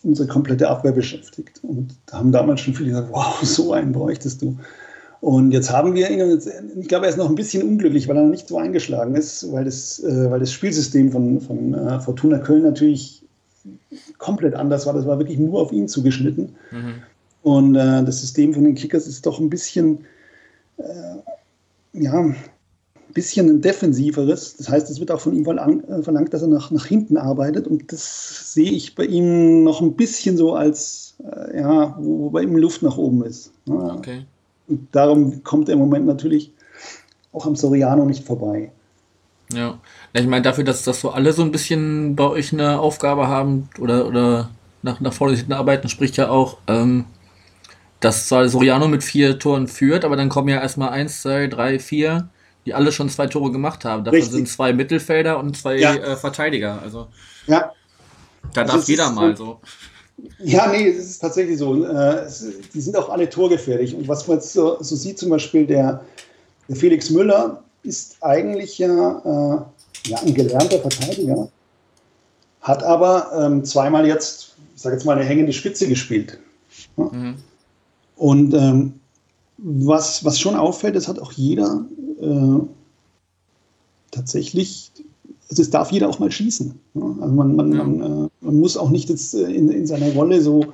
unsere 0.02 0.26
komplette 0.26 0.68
Abwehr 0.68 0.90
beschäftigt. 0.90 1.60
Und 1.62 1.94
da 2.06 2.18
haben 2.18 2.32
damals 2.32 2.60
schon 2.60 2.74
viele 2.74 2.90
gesagt, 2.90 3.10
wow, 3.12 3.40
so 3.44 3.72
einen 3.72 3.92
bräuchtest 3.92 4.42
du. 4.42 4.58
Und 5.20 5.52
jetzt 5.52 5.70
haben 5.70 5.94
wir 5.94 6.10
ihn, 6.10 6.40
ich 6.80 6.88
glaube, 6.88 7.06
er 7.06 7.10
ist 7.10 7.18
noch 7.18 7.28
ein 7.28 7.36
bisschen 7.36 7.62
unglücklich, 7.62 8.08
weil 8.08 8.16
er 8.16 8.24
noch 8.24 8.30
nicht 8.30 8.48
so 8.48 8.58
eingeschlagen 8.58 9.14
ist, 9.14 9.52
weil 9.52 9.64
das, 9.64 10.02
äh, 10.02 10.28
weil 10.28 10.40
das 10.40 10.50
Spielsystem 10.50 11.12
von, 11.12 11.40
von 11.40 11.74
äh, 11.74 12.00
Fortuna 12.00 12.38
Köln 12.38 12.64
natürlich 12.64 13.27
komplett 14.18 14.54
anders 14.54 14.86
war. 14.86 14.94
Das 14.94 15.06
war 15.06 15.18
wirklich 15.18 15.38
nur 15.38 15.60
auf 15.60 15.72
ihn 15.72 15.88
zugeschnitten. 15.88 16.54
Mhm. 16.70 16.94
Und 17.42 17.74
äh, 17.76 18.04
das 18.04 18.20
System 18.20 18.54
von 18.54 18.64
den 18.64 18.74
Kickers 18.74 19.06
ist 19.06 19.24
doch 19.26 19.38
ein 19.38 19.50
bisschen, 19.50 20.04
äh, 20.76 22.00
ja, 22.00 22.34
bisschen 23.14 23.48
ein 23.48 23.60
defensiveres. 23.60 24.56
Das 24.56 24.68
heißt, 24.68 24.90
es 24.90 25.00
wird 25.00 25.10
auch 25.10 25.20
von 25.20 25.34
ihm 25.34 25.46
äh, 25.46 26.02
verlangt, 26.02 26.32
dass 26.34 26.42
er 26.42 26.48
nach, 26.48 26.70
nach 26.70 26.86
hinten 26.86 27.16
arbeitet. 27.16 27.66
Und 27.66 27.92
das 27.92 28.52
sehe 28.52 28.70
ich 28.70 28.94
bei 28.94 29.04
ihm 29.04 29.64
noch 29.64 29.80
ein 29.80 29.94
bisschen 29.94 30.36
so 30.36 30.54
als, 30.54 31.16
äh, 31.24 31.60
ja, 31.60 31.96
wo, 31.98 32.18
wo, 32.18 32.30
bei 32.30 32.42
ihm 32.42 32.56
Luft 32.56 32.82
nach 32.82 32.98
oben 32.98 33.24
ist. 33.24 33.52
Ja. 33.66 33.94
Okay. 33.94 34.24
Und 34.68 34.88
darum 34.92 35.42
kommt 35.42 35.68
er 35.68 35.74
im 35.74 35.78
Moment 35.78 36.06
natürlich 36.06 36.52
auch 37.32 37.46
am 37.46 37.56
Soriano 37.56 38.04
nicht 38.04 38.24
vorbei. 38.24 38.70
Ja, 39.52 39.78
ich 40.12 40.26
meine, 40.26 40.42
dafür, 40.42 40.64
dass 40.64 40.82
das 40.84 41.00
so 41.00 41.10
alle 41.10 41.32
so 41.32 41.42
ein 41.42 41.52
bisschen 41.52 42.16
bei 42.16 42.24
euch 42.24 42.52
eine 42.52 42.80
Aufgabe 42.80 43.28
haben 43.28 43.70
oder, 43.78 44.06
oder 44.06 44.50
nach, 44.82 45.00
nach 45.00 45.12
vorne 45.12 45.36
hinten 45.36 45.54
arbeiten, 45.54 45.88
spricht 45.88 46.16
ja 46.18 46.28
auch, 46.28 46.58
ähm, 46.66 47.06
dass 48.00 48.28
zwar 48.28 48.48
Soriano 48.48 48.88
mit 48.88 49.02
vier 49.02 49.38
Toren 49.38 49.66
führt, 49.66 50.04
aber 50.04 50.16
dann 50.16 50.28
kommen 50.28 50.48
ja 50.48 50.60
erstmal 50.60 50.90
eins, 50.90 51.22
zwei, 51.22 51.46
drei, 51.46 51.78
vier 51.78 52.28
die 52.68 52.74
alle 52.74 52.92
schon 52.92 53.08
zwei 53.08 53.26
Tore 53.26 53.50
gemacht 53.50 53.86
haben. 53.86 54.04
Davon 54.04 54.16
Richtig. 54.16 54.34
sind 54.34 54.46
zwei 54.46 54.74
Mittelfelder 54.74 55.38
und 55.38 55.56
zwei 55.56 55.78
ja. 55.78 55.94
äh, 55.94 56.16
Verteidiger. 56.16 56.80
Also 56.82 57.08
ja. 57.46 57.72
da 58.52 58.60
also 58.60 58.76
darf 58.76 58.88
jeder 58.88 59.10
mal 59.10 59.34
so. 59.34 59.60
Ja, 60.38 60.66
nee, 60.66 60.86
es 60.86 60.98
ist 60.98 61.18
tatsächlich 61.20 61.56
so. 61.56 61.82
Äh, 61.86 62.26
die 62.74 62.80
sind 62.82 62.94
auch 62.98 63.08
alle 63.08 63.30
torgefährlich. 63.30 63.94
Und 63.94 64.06
was 64.06 64.28
man 64.28 64.36
jetzt 64.36 64.52
so, 64.52 64.76
so 64.82 64.96
sieht, 64.96 65.18
zum 65.18 65.30
Beispiel 65.30 65.66
der, 65.66 66.04
der, 66.68 66.76
Felix 66.76 67.08
Müller 67.08 67.62
ist 67.88 68.18
eigentlich 68.20 68.78
ja, 68.78 68.86
äh, 68.86 70.08
ja 70.08 70.18
ein 70.18 70.34
gelernter 70.34 70.78
Verteidiger, 70.78 71.48
hat 72.60 72.82
aber 72.82 73.30
ähm, 73.34 73.64
zweimal 73.64 74.06
jetzt, 74.06 74.54
ich 74.76 74.82
sage 74.82 74.96
jetzt 74.96 75.06
mal, 75.06 75.16
eine 75.16 75.24
hängende 75.24 75.54
Spitze 75.54 75.88
gespielt. 75.88 76.38
Ja? 76.96 77.04
Mhm. 77.04 77.36
Und 78.16 78.54
ähm, 78.54 79.00
was, 79.56 80.24
was 80.24 80.38
schon 80.38 80.54
auffällt, 80.54 80.96
das 80.96 81.08
hat 81.08 81.18
auch 81.18 81.32
jeder 81.32 81.86
äh, 82.20 82.60
tatsächlich, 84.10 84.92
also 85.48 85.62
es 85.62 85.70
darf 85.70 85.90
jeder 85.90 86.08
auch 86.08 86.18
mal 86.18 86.30
schießen. 86.30 86.78
Ja? 86.94 87.16
Also 87.20 87.34
man, 87.34 87.56
man, 87.56 87.72
ja. 87.72 87.84
man, 87.84 88.00
äh, 88.00 88.28
man, 88.40 88.60
muss 88.60 88.76
auch 88.76 88.90
nicht 88.90 89.08
jetzt 89.08 89.34
äh, 89.34 89.50
in, 89.50 89.70
in 89.70 89.86
seiner 89.86 90.12
Rolle 90.12 90.42
so 90.42 90.66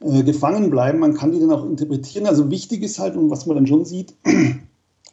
äh, 0.00 0.22
gefangen 0.22 0.70
bleiben, 0.70 1.00
man 1.00 1.14
kann 1.14 1.32
die 1.32 1.40
dann 1.40 1.50
auch 1.50 1.64
interpretieren. 1.64 2.26
Also 2.26 2.48
wichtig 2.50 2.82
ist 2.82 3.00
halt, 3.00 3.16
und 3.16 3.30
was 3.30 3.46
man 3.46 3.56
dann 3.56 3.66
schon 3.66 3.84
sieht, 3.84 4.14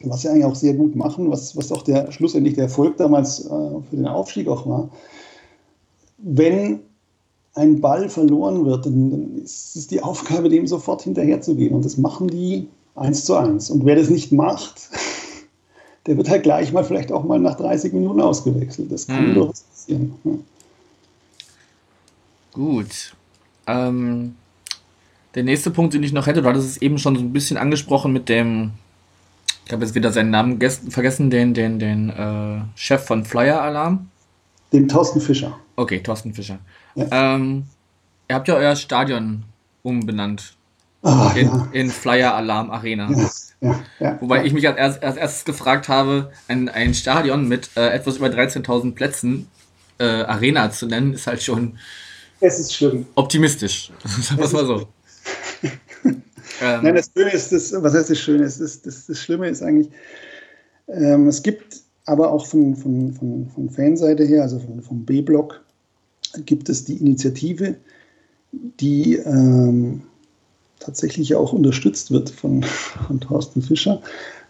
was 0.00 0.22
sie 0.22 0.28
eigentlich 0.28 0.44
auch 0.44 0.54
sehr 0.54 0.74
gut 0.74 0.94
machen, 0.94 1.30
was, 1.30 1.56
was 1.56 1.72
auch 1.72 1.82
der 1.82 2.12
schlussendlich 2.12 2.54
der 2.54 2.64
Erfolg 2.64 2.96
damals 2.96 3.46
äh, 3.46 3.48
für 3.48 3.96
den 3.96 4.06
Aufstieg 4.06 4.48
auch 4.48 4.66
war, 4.66 4.90
wenn 6.18 6.80
ein 7.54 7.80
Ball 7.80 8.08
verloren 8.08 8.64
wird, 8.66 8.86
dann, 8.86 9.10
dann 9.10 9.42
ist 9.42 9.76
es 9.76 9.86
die 9.86 10.02
Aufgabe, 10.02 10.48
dem 10.48 10.66
sofort 10.66 11.02
hinterherzugehen. 11.02 11.74
Und 11.74 11.84
das 11.84 11.96
machen 11.96 12.28
die 12.28 12.68
eins 12.94 13.24
zu 13.24 13.34
eins. 13.34 13.70
Und 13.70 13.84
wer 13.86 13.96
das 13.96 14.10
nicht 14.10 14.30
macht, 14.32 14.90
der 16.06 16.16
wird 16.16 16.28
halt 16.28 16.42
gleich 16.42 16.72
mal 16.72 16.84
vielleicht 16.84 17.10
auch 17.12 17.24
mal 17.24 17.38
nach 17.38 17.56
30 17.56 17.92
Minuten 17.92 18.20
ausgewechselt. 18.20 18.92
Das 18.92 19.06
kann 19.06 19.28
hm. 19.28 19.34
durchaus 19.34 19.60
passieren. 19.62 20.14
Ja. 20.24 20.32
Gut. 22.52 23.14
Ähm, 23.66 24.34
der 25.34 25.44
nächste 25.44 25.70
Punkt, 25.70 25.94
den 25.94 26.02
ich 26.02 26.12
noch 26.12 26.26
hätte, 26.26 26.42
du 26.42 26.48
hattest 26.48 26.68
es 26.68 26.82
eben 26.82 26.98
schon 26.98 27.16
so 27.16 27.22
ein 27.22 27.32
bisschen 27.32 27.56
angesprochen 27.56 28.12
mit 28.12 28.28
dem, 28.28 28.72
ich 29.66 29.72
habe 29.72 29.84
jetzt 29.84 29.96
wieder 29.96 30.12
seinen 30.12 30.30
Namen 30.30 30.60
vergessen, 30.60 31.28
den, 31.28 31.52
den, 31.52 31.80
den 31.80 32.10
äh, 32.10 32.62
Chef 32.76 33.04
von 33.04 33.24
Flyer 33.24 33.60
Alarm. 33.60 34.08
Den 34.72 34.86
Thorsten 34.86 35.20
Fischer. 35.20 35.58
Okay, 35.74 36.00
Thorsten 36.00 36.32
Fischer. 36.32 36.60
Ja. 36.94 37.34
Ähm, 37.34 37.64
ihr 38.28 38.36
habt 38.36 38.46
ja 38.46 38.54
euer 38.54 38.76
Stadion 38.76 39.42
umbenannt. 39.82 40.56
Oh, 41.02 41.30
in, 41.34 41.46
ja. 41.46 41.68
in, 41.72 41.90
Flyer 41.90 42.34
Alarm 42.34 42.70
Arena. 42.70 43.10
Ja, 43.60 43.80
ja, 44.00 44.18
Wobei 44.20 44.44
ich 44.44 44.52
mich 44.52 44.68
als, 44.68 44.76
erst, 44.76 45.02
als, 45.02 45.16
erstes 45.16 45.44
gefragt 45.44 45.88
habe, 45.88 46.30
ein, 46.46 46.68
ein 46.68 46.94
Stadion 46.94 47.48
mit 47.48 47.70
äh, 47.76 47.88
etwas 47.88 48.18
über 48.18 48.28
13.000 48.28 48.94
Plätzen 48.94 49.48
äh, 49.98 50.04
Arena 50.04 50.70
zu 50.70 50.86
nennen, 50.86 51.12
ist 51.12 51.26
halt 51.26 51.42
schon 51.42 51.78
es 52.40 52.58
ist 52.58 52.74
schlimm. 52.74 53.06
optimistisch. 53.14 53.90
Was 54.36 54.52
war 54.52 54.64
so. 54.64 54.88
Ähm, 56.62 56.80
Nein, 56.82 56.94
das 56.94 57.10
Schöne 57.16 57.32
ist, 57.32 57.52
das, 57.52 57.82
was 57.82 57.94
heißt 57.94 58.10
das 58.10 58.18
Schöne? 58.18 58.44
Das, 58.44 58.58
das, 58.58 59.06
das, 59.06 59.18
Schlimme 59.18 59.48
ist 59.48 59.62
eigentlich, 59.62 59.90
ähm, 60.88 61.28
es 61.28 61.42
gibt 61.42 61.80
aber 62.06 62.30
auch 62.30 62.46
von, 62.46 62.76
von, 62.76 63.12
von, 63.12 63.48
von 63.54 63.70
Fanseite 63.70 64.24
her, 64.24 64.42
also 64.42 64.58
von, 64.58 64.80
vom 64.80 65.04
B-Block, 65.04 65.60
gibt 66.44 66.68
es 66.68 66.84
die 66.84 66.96
Initiative, 66.96 67.76
die 68.52 69.16
ähm, 69.16 70.02
tatsächlich 70.80 71.34
auch 71.34 71.52
unterstützt 71.52 72.10
wird 72.10 72.30
von, 72.30 72.62
von 72.62 73.20
Thorsten 73.20 73.62
Fischer, 73.62 74.00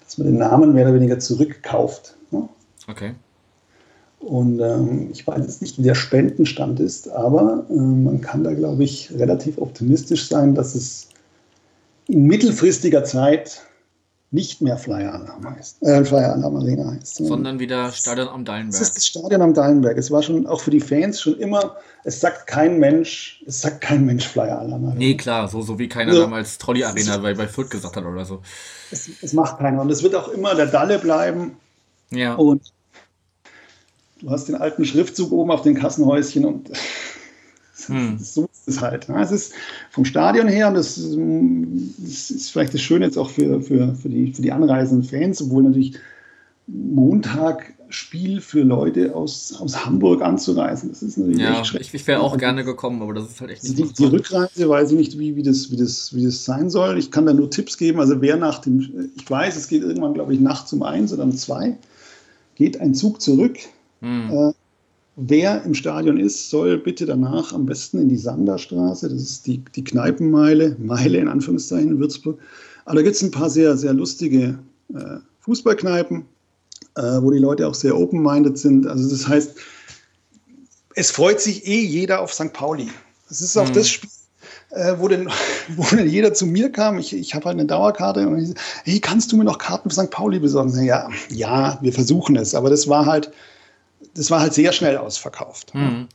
dass 0.04 0.18
man 0.18 0.28
den 0.28 0.38
Namen 0.38 0.74
mehr 0.74 0.84
oder 0.84 0.94
weniger 0.94 1.18
zurückkauft. 1.18 2.16
Ne? 2.30 2.48
Okay. 2.88 3.14
Und 4.20 4.60
ähm, 4.60 5.08
ich 5.12 5.26
weiß 5.26 5.38
jetzt 5.44 5.62
nicht, 5.62 5.78
wie 5.78 5.82
der 5.82 5.94
Spendenstand 5.94 6.80
ist, 6.80 7.08
aber 7.10 7.64
äh, 7.70 7.74
man 7.74 8.20
kann 8.20 8.44
da, 8.44 8.52
glaube 8.54 8.82
ich, 8.82 9.12
relativ 9.16 9.58
optimistisch 9.58 10.28
sein, 10.28 10.54
dass 10.54 10.74
es 10.74 11.08
in 12.08 12.26
mittelfristiger 12.26 13.04
Zeit 13.04 13.62
nicht 14.32 14.60
mehr 14.60 14.76
Flyer 14.76 15.14
Alarm 15.14 15.48
heißt, 15.48 15.82
äh, 15.82 16.04
Flyer 16.04 16.32
Alarm 16.32 16.56
Arena 16.56 16.92
heißt. 16.92 17.16
Sondern 17.16 17.60
wieder 17.60 17.92
Stadion 17.92 18.28
am 18.28 18.44
Dallenberg. 18.44 18.74
Es 18.74 18.88
ist 18.88 18.96
das 18.96 19.06
Stadion 19.06 19.40
am 19.40 19.54
Dallenberg. 19.54 19.96
Es 19.96 20.10
war 20.10 20.22
schon 20.22 20.46
auch 20.46 20.60
für 20.60 20.70
die 20.70 20.80
Fans 20.80 21.20
schon 21.20 21.38
immer, 21.38 21.76
es 22.04 22.20
sagt 22.20 22.46
kein 22.46 22.78
Mensch, 22.78 23.42
es 23.46 23.60
sagt 23.60 23.80
kein 23.80 24.04
Mensch 24.04 24.26
Flyer 24.26 24.58
Alarm 24.58 24.84
Arena. 24.84 24.98
Nee, 24.98 25.16
klar, 25.16 25.48
so, 25.48 25.62
so 25.62 25.78
wie 25.78 25.88
keiner 25.88 26.10
also, 26.10 26.22
damals 26.22 26.58
Trolley 26.58 26.84
Arena 26.84 27.18
bei, 27.18 27.34
bei 27.34 27.46
Fürth 27.46 27.70
gesagt 27.70 27.96
hat 27.96 28.04
oder 28.04 28.24
so. 28.24 28.42
Es, 28.90 29.08
es 29.22 29.32
macht 29.32 29.58
keiner. 29.58 29.80
Und 29.80 29.90
es 29.90 30.02
wird 30.02 30.14
auch 30.14 30.28
immer 30.28 30.54
der 30.54 30.66
Dalle 30.66 30.98
bleiben. 30.98 31.56
Ja. 32.10 32.34
Und 32.34 32.72
du 34.20 34.30
hast 34.30 34.48
den 34.48 34.56
alten 34.56 34.84
Schriftzug 34.84 35.30
oben 35.30 35.52
auf 35.52 35.62
den 35.62 35.76
Kassenhäuschen 35.76 36.44
und 36.44 36.70
Hm. 37.88 38.18
So 38.18 38.44
ist 38.44 38.68
es 38.68 38.80
halt. 38.80 39.08
Es 39.08 39.30
ist 39.30 39.52
vom 39.90 40.04
Stadion 40.04 40.48
her, 40.48 40.68
und 40.68 40.74
das, 40.74 40.96
das 40.96 42.30
ist 42.30 42.50
vielleicht 42.50 42.74
das 42.74 42.80
Schöne 42.80 43.06
jetzt 43.06 43.18
auch 43.18 43.30
für, 43.30 43.60
für, 43.60 43.94
für, 43.94 44.08
die, 44.08 44.32
für 44.32 44.42
die 44.42 44.52
anreisenden 44.52 45.08
Fans, 45.08 45.42
obwohl 45.42 45.62
natürlich 45.62 45.98
Montag 46.66 47.74
Spiel 47.88 48.40
für 48.40 48.62
Leute 48.62 49.14
aus, 49.14 49.54
aus 49.60 49.84
Hamburg 49.84 50.22
anzureisen. 50.22 50.90
Das 50.90 51.02
ist 51.02 51.16
natürlich 51.18 51.40
ja, 51.40 51.60
echt 51.60 51.74
ich, 51.74 51.94
ich 51.94 52.06
wäre 52.06 52.20
auch 52.20 52.36
gerne 52.36 52.64
gekommen, 52.64 53.00
aber 53.02 53.14
das 53.14 53.30
ist 53.30 53.40
halt 53.40 53.52
echt 53.52 53.62
nicht. 53.62 53.80
Also 53.80 53.92
die, 53.92 53.94
die, 53.94 54.04
Rückreise 54.04 54.68
weiß 54.68 54.90
ich 54.90 54.96
nicht, 54.96 55.18
wie, 55.18 55.36
wie, 55.36 55.42
das, 55.42 55.70
wie, 55.70 55.76
das, 55.76 56.14
wie 56.14 56.24
das 56.24 56.44
sein 56.44 56.68
soll. 56.68 56.98
Ich 56.98 57.10
kann 57.10 57.26
da 57.26 57.32
nur 57.32 57.50
Tipps 57.50 57.78
geben. 57.78 58.00
Also 58.00 58.20
wer 58.20 58.36
nach 58.36 58.58
dem, 58.58 59.10
ich 59.16 59.30
weiß, 59.30 59.56
es 59.56 59.68
geht 59.68 59.82
irgendwann, 59.82 60.14
glaube 60.14 60.34
ich, 60.34 60.40
nachts 60.40 60.72
um 60.72 60.82
eins 60.82 61.12
oder 61.12 61.22
um 61.22 61.36
zwei, 61.36 61.76
geht 62.56 62.80
ein 62.80 62.94
Zug 62.94 63.20
zurück. 63.20 63.56
Hm. 64.00 64.30
Äh, 64.30 64.52
wer 65.16 65.64
im 65.64 65.74
Stadion 65.74 66.18
ist, 66.18 66.50
soll 66.50 66.78
bitte 66.78 67.06
danach 67.06 67.52
am 67.52 67.66
besten 67.66 67.98
in 67.98 68.08
die 68.08 68.16
Sanderstraße, 68.16 69.08
das 69.08 69.20
ist 69.20 69.46
die, 69.46 69.62
die 69.74 69.84
Kneipenmeile, 69.84 70.76
Meile 70.78 71.18
in 71.18 71.28
Anführungszeichen 71.28 71.92
in 71.92 71.98
Würzburg. 71.98 72.38
Aber 72.84 72.96
da 72.96 73.02
gibt 73.02 73.16
es 73.16 73.22
ein 73.22 73.30
paar 73.30 73.50
sehr, 73.50 73.76
sehr 73.76 73.94
lustige 73.94 74.58
äh, 74.94 75.18
Fußballkneipen 75.40 76.24
äh, 76.96 77.22
wo 77.22 77.30
die 77.30 77.38
Leute 77.38 77.68
auch 77.68 77.74
sehr 77.74 77.96
open-minded 77.96 78.58
sind. 78.58 78.86
Also 78.86 79.08
das 79.08 79.28
heißt, 79.28 79.54
es 80.94 81.10
freut 81.10 81.40
sich 81.40 81.66
eh 81.66 81.80
jeder 81.80 82.20
auf 82.20 82.32
St. 82.32 82.52
Pauli. 82.52 82.88
Es 83.30 83.40
ist 83.40 83.56
auch 83.56 83.68
mhm. 83.68 83.74
das 83.74 83.88
Spiel, 83.88 84.10
äh, 84.70 84.94
wo, 84.98 85.08
denn, 85.08 85.28
wo 85.76 85.84
denn 85.94 86.08
jeder 86.08 86.34
zu 86.34 86.46
mir 86.46 86.72
kam. 86.72 86.98
Ich, 86.98 87.14
ich 87.14 87.34
habe 87.34 87.46
halt 87.46 87.58
eine 87.58 87.66
Dauerkarte 87.66 88.26
und 88.26 88.38
ich 88.38 88.54
hey, 88.84 89.00
kannst 89.00 89.30
du 89.30 89.36
mir 89.36 89.44
noch 89.44 89.58
Karten 89.58 89.90
für 89.90 89.96
St. 89.96 90.10
Pauli 90.10 90.38
besorgen? 90.38 90.72
Ja, 90.82 91.08
ja, 91.28 91.78
wir 91.82 91.92
versuchen 91.92 92.36
es. 92.36 92.54
Aber 92.54 92.70
das 92.70 92.88
war 92.88 93.06
halt, 93.06 93.30
das 94.16 94.30
war 94.30 94.40
halt 94.40 94.54
sehr 94.54 94.72
schnell 94.72 94.96
ausverkauft. 94.96 95.74
Mhm. 95.74 96.08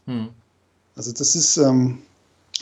Also 0.96 1.14
das 1.14 1.36
ist, 1.36 1.58
ähm, 1.58 2.00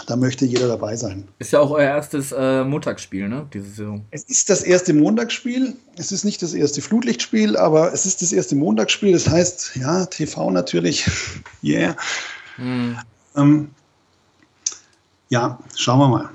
da 0.06 0.16
möchte 0.16 0.46
jeder 0.46 0.68
dabei 0.68 0.96
sein. 0.96 1.28
Ist 1.40 1.52
ja 1.52 1.60
auch 1.60 1.72
euer 1.72 1.90
erstes 1.90 2.32
äh, 2.32 2.64
Montagsspiel, 2.64 3.28
ne? 3.28 3.48
Diese 3.54 3.70
Saison. 3.70 4.06
Es 4.12 4.24
ist 4.24 4.50
das 4.50 4.64
erste 4.64 4.94
Montagsspiel. 4.94 5.76
Es 5.98 6.12
ist 6.12 6.24
nicht 6.24 6.42
das 6.42 6.54
erste 6.54 6.82
Flutlichtspiel, 6.82 7.58
aber 7.58 7.94
es 7.94 8.06
ist 8.06 8.22
das 8.22 8.32
erste 8.32 8.56
Montagsspiel. 8.56 9.12
Das 9.12 9.30
heißt, 9.30 9.76
ja, 9.76 10.06
TV 10.06 10.52
natürlich. 10.52 11.10
yeah. 11.64 11.96
Hm. 12.56 12.98
Ähm, 13.36 13.70
ja, 15.30 15.60
schauen 15.76 16.00
wir 16.00 16.08
mal. 16.08 16.30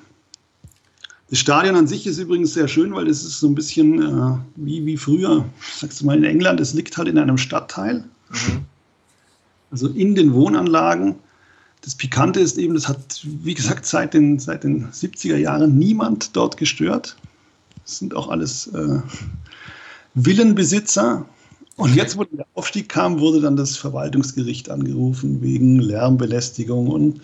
Das 1.31 1.39
Stadion 1.39 1.75
an 1.75 1.87
sich 1.87 2.07
ist 2.07 2.19
übrigens 2.19 2.55
sehr 2.55 2.69
schön, 2.69 2.95
weil 2.95 3.09
es 3.09 3.25
ist 3.25 3.41
so 3.41 3.49
ein 3.49 3.55
bisschen 3.55 4.03
äh, 4.03 4.39
wie, 4.57 4.85
wie 4.87 4.97
früher, 4.97 5.45
sagst 5.79 6.01
du 6.01 6.07
mal, 6.07 6.17
in 6.17 6.25
England, 6.25 6.61
es 6.61 6.75
liegt 6.75 6.97
halt 6.97 7.09
in 7.09 7.19
einem 7.19 7.39
Stadtteil. 7.39 8.05
Mhm. 8.31 8.67
Also 9.75 9.89
in 9.89 10.15
den 10.15 10.33
Wohnanlagen 10.35 11.17
das 11.85 11.95
Pikante 11.95 12.41
ist 12.41 12.57
eben, 12.57 12.75
das 12.75 12.89
hat, 12.89 13.21
wie 13.25 13.53
gesagt, 13.53 13.85
seit 13.85 14.15
den, 14.15 14.39
seit 14.39 14.65
den 14.65 14.89
70er 14.91 15.37
Jahren 15.37 15.77
niemand 15.77 16.35
dort 16.35 16.57
gestört. 16.57 17.17
Das 17.83 17.99
sind 17.99 18.15
auch 18.15 18.29
alles 18.29 18.69
äh, 18.69 19.01
Villenbesitzer. 20.15 21.27
Und 21.77 21.95
jetzt, 21.95 22.17
wo 22.17 22.25
der 22.25 22.47
Aufstieg 22.55 22.89
kam, 22.89 23.21
wurde 23.21 23.41
dann 23.41 23.57
das 23.57 23.77
Verwaltungsgericht 23.77 24.71
angerufen 24.71 25.43
wegen 25.43 25.81
Lärmbelästigung 25.81 26.89
und 26.89 27.21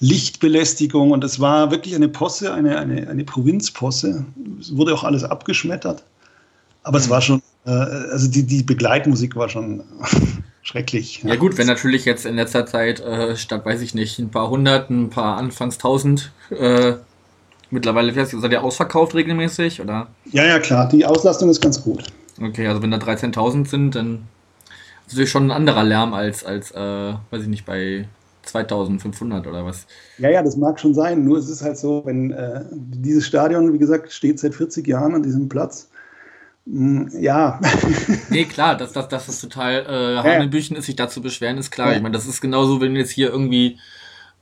Lichtbelästigung. 0.00 1.12
Und 1.12 1.24
das 1.24 1.40
war 1.40 1.70
wirklich 1.70 1.94
eine 1.94 2.08
Posse, 2.08 2.52
eine, 2.52 2.78
eine, 2.78 3.08
eine 3.08 3.24
Provinzposse. 3.24 4.26
Es 4.60 4.76
wurde 4.76 4.92
auch 4.92 5.04
alles 5.04 5.24
abgeschmettert. 5.24 6.04
Aber 6.82 6.98
mhm. 6.98 7.04
es 7.04 7.08
war 7.08 7.22
schon, 7.22 7.42
äh, 7.64 7.70
also 7.70 8.28
die, 8.28 8.42
die 8.42 8.62
Begleitmusik 8.62 9.36
war 9.36 9.48
schon 9.48 9.84
schrecklich. 10.66 11.22
Ja. 11.22 11.30
ja. 11.30 11.36
gut, 11.36 11.56
wenn 11.58 11.66
natürlich 11.66 12.04
jetzt 12.04 12.26
in 12.26 12.36
letzter 12.36 12.66
Zeit 12.66 13.00
äh, 13.00 13.36
statt, 13.36 13.64
weiß 13.64 13.80
ich 13.80 13.94
nicht, 13.94 14.18
ein 14.18 14.30
paar 14.30 14.50
hundert, 14.50 14.90
ein 14.90 15.10
paar 15.10 15.36
anfangs 15.36 15.78
tausend, 15.78 16.32
äh, 16.50 16.94
mittlerweile 17.70 18.12
seid 18.26 18.52
ihr 18.52 18.62
ausverkauft 18.62 19.14
regelmäßig, 19.14 19.80
oder? 19.80 20.08
Ja, 20.30 20.44
ja, 20.44 20.58
klar, 20.58 20.88
die 20.88 21.06
Auslastung 21.06 21.48
ist 21.50 21.60
ganz 21.60 21.82
gut. 21.82 22.04
Okay, 22.40 22.66
also 22.66 22.82
wenn 22.82 22.90
da 22.90 22.98
13.000 22.98 23.68
sind, 23.68 23.94
dann 23.94 24.24
ist 25.06 25.12
natürlich 25.12 25.30
schon 25.30 25.46
ein 25.46 25.50
anderer 25.52 25.84
Lärm 25.84 26.12
als, 26.12 26.44
als 26.44 26.72
äh, 26.72 27.14
weiß 27.30 27.42
ich 27.42 27.48
nicht, 27.48 27.64
bei 27.64 28.08
2500 28.42 29.46
oder 29.46 29.64
was. 29.64 29.86
Ja, 30.18 30.30
ja, 30.30 30.42
das 30.42 30.56
mag 30.56 30.78
schon 30.78 30.94
sein. 30.94 31.24
Nur 31.24 31.38
es 31.38 31.48
ist 31.48 31.62
halt 31.62 31.78
so, 31.78 32.02
wenn 32.04 32.32
äh, 32.32 32.64
dieses 32.72 33.26
Stadion, 33.26 33.72
wie 33.72 33.78
gesagt, 33.78 34.12
steht 34.12 34.38
seit 34.38 34.54
40 34.54 34.86
Jahren 34.86 35.14
an 35.14 35.22
diesem 35.22 35.48
Platz 35.48 35.88
ja. 36.66 37.60
nee, 38.28 38.44
klar, 38.44 38.76
dass, 38.76 38.92
dass, 38.92 39.08
dass 39.08 39.26
das 39.26 39.40
total 39.40 39.86
äh, 39.86 40.22
Hanebüchen 40.22 40.76
ist, 40.76 40.86
sich 40.86 40.96
dazu 40.96 41.22
beschweren, 41.22 41.58
ist 41.58 41.70
klar. 41.70 41.90
Ja. 41.90 41.96
Ich 41.96 42.02
meine, 42.02 42.14
das 42.14 42.26
ist 42.26 42.40
genauso, 42.40 42.80
wenn 42.80 42.96
jetzt 42.96 43.12
hier 43.12 43.30
irgendwie 43.30 43.78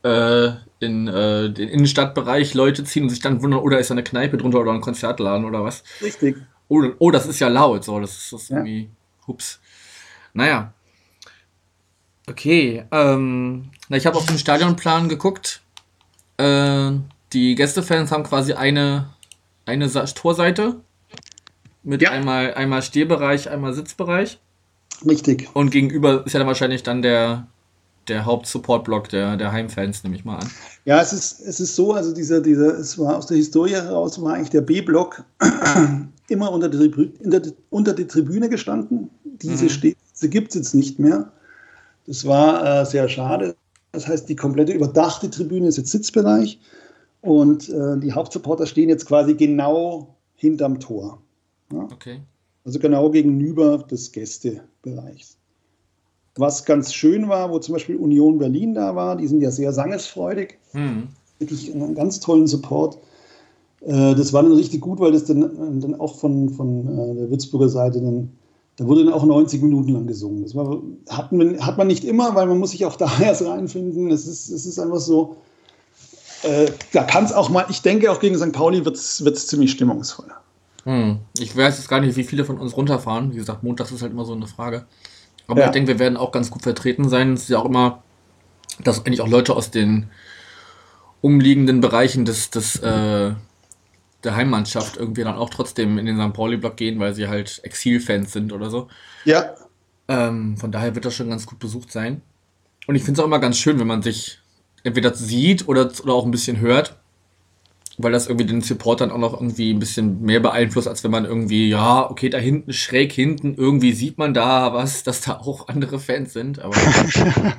äh, 0.03 0.53
in 0.81 1.07
äh, 1.07 1.51
den 1.51 1.69
Innenstadtbereich 1.69 2.55
Leute 2.55 2.85
ziehen 2.85 3.05
und 3.05 3.11
sich 3.11 3.21
dann 3.21 3.43
wundern, 3.43 3.61
oder 3.61 3.79
ist 3.79 3.91
da 3.91 3.95
eine 3.95 4.05
Kneipe 4.05 4.39
drunter 4.39 4.61
oder 4.61 4.73
ein 4.73 4.81
Konzertladen 4.81 5.45
oder 5.45 5.65
was? 5.65 5.85
Richtig. 6.01 6.37
Oh, 6.69 6.83
oh 6.99 7.11
das 7.11 7.27
ist 7.27 7.41
ja 7.41 7.49
laut, 7.49 7.85
so, 7.85 8.01
das 8.01 8.17
ist, 8.17 8.33
das 8.33 8.49
ja. 8.49 8.57
irgendwie, 8.57 8.89
hups. 9.27 9.61
Naja. 10.33 10.73
Okay, 12.27 12.85
ähm, 12.91 13.71
na, 13.91 13.99
ich 13.99 14.07
habe 14.07 14.17
auf 14.17 14.25
den 14.25 14.39
Stadionplan 14.39 15.11
geguckt. 15.11 15.61
Äh, 16.39 16.93
die 17.35 17.55
Gästefans 17.55 18.11
haben 18.13 18.25
quasi 18.25 18.55
eine, 18.55 19.11
eine 19.67 19.91
Torseite 19.91 20.81
mit 21.85 22.03
ja. 22.03 22.11
einmal, 22.11 22.55
einmal 22.55 22.83
Stehbereich, 22.83 23.49
einmal 23.49 23.75
Sitzbereich. 23.75 24.41
Richtig. 25.07 25.49
Und 25.55 25.71
gegenüber 25.71 26.25
ist 26.27 26.33
ja 26.33 26.39
dann 26.39 26.49
wahrscheinlich 26.49 26.83
dann 26.83 27.03
der, 27.03 27.47
der 28.09 28.25
Haupt-Support-Block 28.25 29.09
der, 29.09 29.37
der 29.37 29.53
Heimfans, 29.53 30.03
nehme 30.03 30.17
ich 30.17 30.25
mal 30.25 30.39
an. 30.39 30.51
Ja, 30.85 31.01
es 31.01 31.13
ist, 31.13 31.41
es 31.41 31.61
ist 31.61 31.77
so, 31.77 31.93
also 31.93 32.15
dieser, 32.15 32.41
dieser, 32.41 32.79
es 32.79 32.99
war 32.99 33.17
aus 33.17 33.27
der 33.27 33.37
Historie 33.37 33.73
heraus, 33.73 34.21
war 34.21 34.35
eigentlich 34.35 34.51
der 34.51 34.63
B-Block 34.63 35.25
immer 36.29 36.51
unter 36.51 36.69
die, 36.69 37.13
unter, 37.23 37.43
unter 37.71 37.93
die 37.93 38.07
Tribüne 38.07 38.49
gestanden. 38.49 39.11
Diese, 39.25 39.65
mhm. 39.65 39.95
diese 40.15 40.29
gibt 40.29 40.49
es 40.49 40.55
jetzt 40.55 40.75
nicht 40.75 40.99
mehr. 40.99 41.33
Das 42.07 42.27
war 42.27 42.83
äh, 42.83 42.87
sehr 42.87 43.09
schade. 43.09 43.57
Das 43.93 44.09
heißt, 44.09 44.29
die 44.29 44.37
komplette 44.37 44.73
überdachte 44.73 45.31
Tribüne 45.31 45.69
ist 45.69 45.77
jetzt 45.77 45.91
Sitzbereich 45.91 46.59
und 47.21 47.69
äh, 47.69 47.99
die 47.99 48.13
Hauptsupporter 48.13 48.67
stehen 48.67 48.89
jetzt 48.89 49.07
quasi 49.07 49.35
genau 49.35 50.17
hinterm 50.35 50.81
Tor. 50.81 51.24
Ja? 51.77 51.89
Okay. 51.93 52.21
Also 52.65 52.79
genau 52.79 53.11
gegenüber 53.11 53.79
des 53.79 54.13
Gästebereichs. 54.13 55.37
Was 56.37 56.65
ganz 56.65 56.93
schön 56.93 57.29
war, 57.29 57.51
wo 57.51 57.59
zum 57.59 57.75
Beispiel 57.75 57.97
Union 57.97 58.39
Berlin 58.39 58.75
da 58.75 58.97
war, 58.97 59.17
die 59.17 59.27
sind 59.27 59.41
ja 59.41 59.51
sehr 59.51 59.73
sangesfreudig. 59.73 60.59
Hm. 60.73 61.09
Wirklich 61.39 61.73
einen 61.73 61.95
ganz 61.95 62.21
tollen 62.21 62.47
Support. 62.47 62.99
Äh, 63.83 64.15
das 64.15 64.33
war 64.33 64.43
dann 64.43 64.53
richtig 64.53 64.81
gut, 64.81 64.99
weil 64.99 65.13
das 65.13 65.25
dann, 65.25 65.81
dann 65.81 66.01
auch 66.01 66.17
von, 66.17 66.49
von 66.51 66.87
äh, 66.87 67.15
der 67.15 67.31
Würzburger 67.31 67.69
Seite 67.69 68.01
dann, 68.01 68.31
da 68.77 68.87
wurde 68.87 69.05
dann 69.05 69.13
auch 69.13 69.25
90 69.25 69.63
Minuten 69.63 69.91
lang 69.91 70.07
gesungen. 70.07 70.43
Das 70.43 70.55
war, 70.57 70.83
hat, 71.09 71.31
man, 71.31 71.65
hat 71.65 71.79
man 71.79 71.87
nicht 71.87 72.05
immer, 72.05 72.35
weil 72.35 72.47
man 72.47 72.59
muss 72.59 72.71
sich 72.71 72.85
auch 72.85 72.97
da 72.97 73.11
erst 73.21 73.45
reinfinden. 73.45 74.11
Es 74.11 74.27
ist, 74.27 74.49
es 74.49 74.67
ist 74.67 74.79
einfach 74.79 75.01
so, 75.01 75.37
äh, 76.43 76.67
da 76.93 77.05
kann 77.05 77.25
es 77.25 77.33
auch 77.33 77.49
mal, 77.49 77.67
ich 77.69 77.83
denke 77.83 78.11
auch 78.11 78.19
gegen 78.19 78.37
St. 78.37 78.53
Pauli 78.53 78.85
wird 78.85 78.97
es 78.97 79.47
ziemlich 79.47 79.71
stimmungsvoll. 79.71 80.27
Hm. 80.85 81.21
Ich 81.39 81.57
weiß 81.57 81.79
jetzt 81.79 81.89
gar 81.89 82.01
nicht, 82.01 82.17
wie 82.17 82.25
viele 82.25 82.45
von 82.45 82.59
uns 82.59 82.77
runterfahren. 82.77 83.33
Wie 83.33 83.37
gesagt, 83.37 83.63
montags 83.63 83.91
ist 83.91 84.03
halt 84.03 84.13
immer 84.13 84.25
so 84.25 84.35
eine 84.35 84.47
Frage. 84.47 84.87
Aber 85.47 85.61
ja. 85.61 85.67
ich 85.67 85.73
denke, 85.73 85.89
wir 85.89 85.99
werden 85.99 86.17
auch 86.17 86.33
ganz 86.33 86.51
gut 86.51 86.63
vertreten 86.63 87.09
sein. 87.09 87.35
Es 87.35 87.43
ist 87.43 87.49
ja 87.51 87.59
auch 87.59 87.65
immer, 87.65 88.03
dass 88.83 89.05
eigentlich 89.05 89.21
auch 89.21 89.29
Leute 89.29 89.55
aus 89.55 89.71
den 89.71 90.11
umliegenden 91.21 91.81
Bereichen 91.81 92.25
des, 92.25 92.51
des, 92.51 92.77
äh, 92.77 93.33
der 94.25 94.37
Heimmannschaft 94.37 94.97
irgendwie 94.97 95.25
dann 95.25 95.37
auch 95.37 95.51
trotzdem 95.51 95.99
in 95.99 96.07
den 96.07 96.19
St. 96.19 96.35
Pauli-Block 96.35 96.77
gehen, 96.77 96.99
weil 97.01 97.15
sie 97.15 97.29
halt 97.29 97.61
Exil-Fans 97.63 98.33
sind 98.33 98.53
oder 98.53 98.69
so. 98.69 98.89
Ja. 99.25 99.55
Ähm, 100.09 100.59
von 100.59 100.71
daher 100.71 100.95
wird 100.95 101.07
das 101.07 101.15
schon 101.15 101.31
ganz 101.31 101.47
gut 101.47 101.59
besucht 101.59 101.93
sein. 101.93 102.21
Und 102.87 102.95
ich 102.95 103.03
finde 103.03 103.19
es 103.19 103.23
auch 103.23 103.27
immer 103.27 103.39
ganz 103.39 103.57
schön, 103.57 103.79
wenn 103.79 103.87
man 103.87 104.03
sich 104.03 104.39
entweder 104.83 105.15
sieht 105.15 105.67
oder, 105.67 105.91
oder 106.03 106.13
auch 106.13 106.27
ein 106.27 106.31
bisschen 106.31 106.61
hört 106.61 106.99
weil 107.99 108.13
das 108.13 108.27
irgendwie 108.27 108.47
den 108.47 108.61
Supportern 108.61 109.11
auch 109.11 109.19
noch 109.19 109.35
irgendwie 109.35 109.73
ein 109.73 109.79
bisschen 109.79 110.23
mehr 110.23 110.41
beeinflusst, 110.41 110.89
als 110.89 111.05
wenn 111.05 111.11
man 111.11 111.25
irgendwie, 111.25 111.69
ja, 111.69 112.11
okay, 112.11 112.29
da 112.29 112.39
hinten, 112.39 112.73
schräg 112.73 113.13
hinten, 113.13 113.55
irgendwie 113.55 113.93
sieht 113.93 114.19
man 114.19 114.35
da 114.35 114.75
was, 114.75 115.03
dass 115.05 115.21
da 115.21 115.39
auch 115.39 115.69
andere 115.69 115.99
Fans 116.01 116.33
sind, 116.33 116.59
aber. 116.59 116.77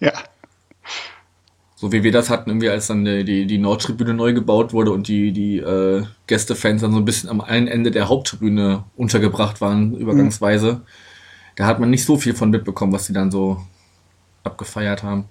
ja. 0.00 0.12
So 1.76 1.92
wie 1.92 2.02
wir 2.02 2.12
das 2.12 2.30
hatten, 2.30 2.48
irgendwie, 2.48 2.70
als 2.70 2.86
dann 2.86 3.04
die, 3.04 3.24
die, 3.24 3.46
die 3.46 3.58
Nordtribüne 3.58 4.14
neu 4.14 4.32
gebaut 4.32 4.72
wurde 4.72 4.92
und 4.92 5.08
die, 5.08 5.32
die 5.32 5.58
äh, 5.58 6.04
Gästefans 6.26 6.80
dann 6.80 6.92
so 6.92 6.98
ein 6.98 7.04
bisschen 7.04 7.28
am 7.28 7.42
einen 7.42 7.68
Ende 7.68 7.90
der 7.90 8.08
Haupttribüne 8.08 8.84
untergebracht 8.96 9.60
waren, 9.60 9.94
übergangsweise. 9.94 10.72
Mhm. 10.74 10.82
Da 11.56 11.66
hat 11.66 11.80
man 11.80 11.90
nicht 11.90 12.04
so 12.04 12.16
viel 12.16 12.34
von 12.34 12.50
mitbekommen, 12.50 12.92
was 12.92 13.06
sie 13.06 13.12
dann 13.12 13.30
so 13.30 13.60
abgefeiert 14.42 15.02
haben. 15.02 15.26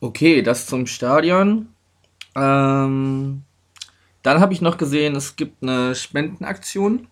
Okay, 0.00 0.42
das 0.42 0.66
zum 0.66 0.86
Stadion. 0.86 1.68
Ähm, 2.34 3.42
dann 4.22 4.40
habe 4.40 4.52
ich 4.52 4.60
noch 4.60 4.76
gesehen, 4.78 5.16
es 5.16 5.36
gibt 5.36 5.62
eine 5.62 5.94
Spendenaktion 5.94 7.08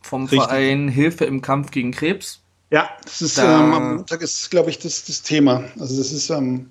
vom 0.00 0.22
Richtig. 0.22 0.42
Verein 0.42 0.88
Hilfe 0.88 1.24
im 1.24 1.42
Kampf 1.42 1.70
gegen 1.70 1.90
Krebs. 1.90 2.40
Ja, 2.70 2.88
das 3.04 3.20
ist 3.20 3.36
da, 3.36 3.60
ähm, 3.60 3.72
am 3.72 3.96
Montag 3.96 4.22
ist, 4.22 4.50
glaube 4.50 4.70
ich, 4.70 4.78
das, 4.78 5.04
das 5.04 5.22
Thema. 5.22 5.64
Also 5.78 5.98
das 5.98 6.12
ist 6.12 6.30
ähm, 6.30 6.70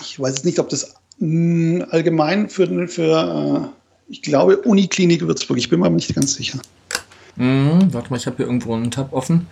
ich 0.00 0.20
weiß 0.20 0.36
jetzt 0.36 0.44
nicht, 0.44 0.58
ob 0.58 0.68
das 0.68 0.94
mh, 1.18 1.84
allgemein 1.90 2.48
für, 2.48 2.88
für 2.88 3.72
äh, 3.72 4.12
ich 4.12 4.22
glaube, 4.22 4.58
Uniklinik 4.58 5.22
Würzburg. 5.22 5.58
Ich 5.58 5.68
bin 5.68 5.80
mir 5.80 5.86
aber 5.86 5.94
nicht 5.94 6.14
ganz 6.14 6.34
sicher. 6.34 6.58
Mhm, 7.36 7.92
warte 7.92 8.10
mal, 8.10 8.16
ich 8.16 8.26
habe 8.26 8.36
hier 8.38 8.46
irgendwo 8.46 8.74
einen 8.74 8.90
Tab 8.90 9.12
offen 9.12 9.46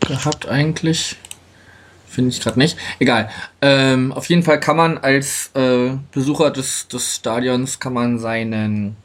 gehabt 0.00 0.48
eigentlich. 0.48 1.16
Finde 2.08 2.30
ich 2.30 2.40
gerade 2.40 2.58
nicht. 2.58 2.78
Egal. 2.98 3.30
Ähm, 3.60 4.12
auf 4.12 4.28
jeden 4.28 4.42
Fall 4.42 4.58
kann 4.60 4.76
man 4.76 4.98
als 4.98 5.50
äh, 5.54 5.90
Besucher 6.12 6.50
des, 6.50 6.88
des 6.88 7.16
Stadions 7.16 7.78
kann 7.78 7.92
man 7.92 8.18
seinen 8.18 8.96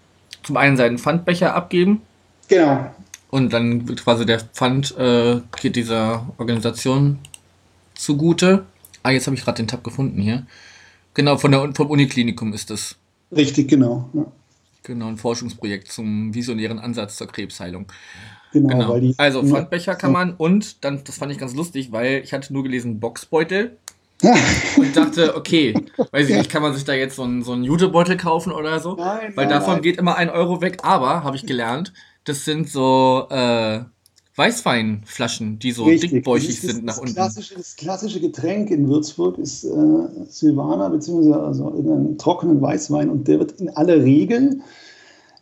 zum 0.44 0.58
einen 0.58 0.78
seinen 0.78 0.98
Pfandbecher 0.98 1.56
abgeben. 1.56 2.02
Genau. 2.48 2.94
Und 3.30 3.52
dann 3.52 3.88
wird 3.88 4.04
quasi 4.04 4.26
der 4.26 4.40
Pfand 4.42 4.96
äh, 4.98 5.42
geht 5.60 5.76
dieser 5.76 6.28
Organisation 6.38 7.20
zugute. 7.96 8.66
Ah, 9.02 9.12
jetzt 9.12 9.26
habe 9.28 9.36
ich 9.36 9.44
gerade 9.44 9.58
den 9.58 9.68
Tab 9.68 9.84
gefunden 9.84 10.22
hier. 10.22 10.46
Genau, 11.14 11.38
von 11.38 11.52
der, 11.52 11.72
vom 11.74 11.90
Uniklinikum 11.90 12.54
ist 12.54 12.70
das. 12.70 12.96
Richtig, 13.32 13.70
genau. 13.70 14.10
Ja. 14.14 14.26
Genau, 14.84 15.08
ein 15.08 15.18
Forschungsprojekt 15.18 15.92
zum 15.92 16.34
visionären 16.34 16.78
Ansatz 16.80 17.18
zur 17.18 17.28
Krebsheilung. 17.28 17.86
Genau, 18.54 18.70
Genau. 18.70 19.00
die. 19.00 19.16
Also 19.18 19.44
Pfandbecher 19.44 19.96
kann 19.96 20.12
man 20.12 20.34
und 20.36 20.84
dann, 20.86 21.04
das 21.04 21.18
fand 21.18 21.32
ich 21.32 21.38
ganz 21.40 21.54
lustig, 21.56 21.92
weil 21.92 22.22
ich 22.24 22.34
hatte 22.34 22.54
nur 22.54 22.64
gelesen 22.64 23.00
Boxbeutel 23.00 23.78
und 24.78 24.96
dachte, 24.96 25.36
okay, 25.36 25.74
weiß 26.12 26.30
ich 26.30 26.38
nicht, 26.38 26.50
kann 26.50 26.62
man 26.62 26.74
sich 26.74 26.86
da 26.86 26.94
jetzt 26.94 27.16
so 27.18 27.24
einen, 27.24 27.44
so 27.44 27.52
einen 27.54 27.64
Jutebeutel 27.64 28.16
kaufen 28.18 28.52
oder 28.54 28.80
so? 28.80 28.96
Nein, 28.96 29.34
weil 29.36 29.48
nein, 29.48 29.50
davon 29.50 29.74
nein. 29.76 29.82
geht 29.84 29.98
immer 29.98 30.16
ein 30.16 30.30
Euro 30.30 30.62
weg, 30.62 30.80
aber, 30.84 31.24
habe 31.24 31.36
ich 31.36 31.46
gelernt, 31.46 31.94
das 32.24 32.46
sind 32.46 32.70
so 32.70 33.28
äh, 33.30 33.82
Weißweinflaschen, 34.36 35.60
die 35.60 35.72
so 35.72 35.84
Richtig. 35.86 36.12
dickbäuchig 36.12 36.56
Das 36.62 36.64
ist 36.64 36.72
sind 36.76 36.86
nach 36.86 36.94
das 36.94 37.02
unten. 37.02 37.14
Klassische, 37.16 37.56
das 37.56 37.76
klassische 37.76 38.20
Getränk 38.20 38.70
in 38.72 38.88
Würzburg 38.88 39.38
ist 39.38 39.64
äh, 39.64 39.70
Silvaner, 40.30 40.90
beziehungsweise 40.90 41.40
also 41.42 41.66
irgendeinen 41.70 42.18
trockenen 42.18 42.62
Weißwein 42.62 43.10
und 43.10 43.28
der 43.28 43.40
wird 43.40 43.54
in 43.54 43.70
aller 43.76 44.04
Regel 44.04 44.62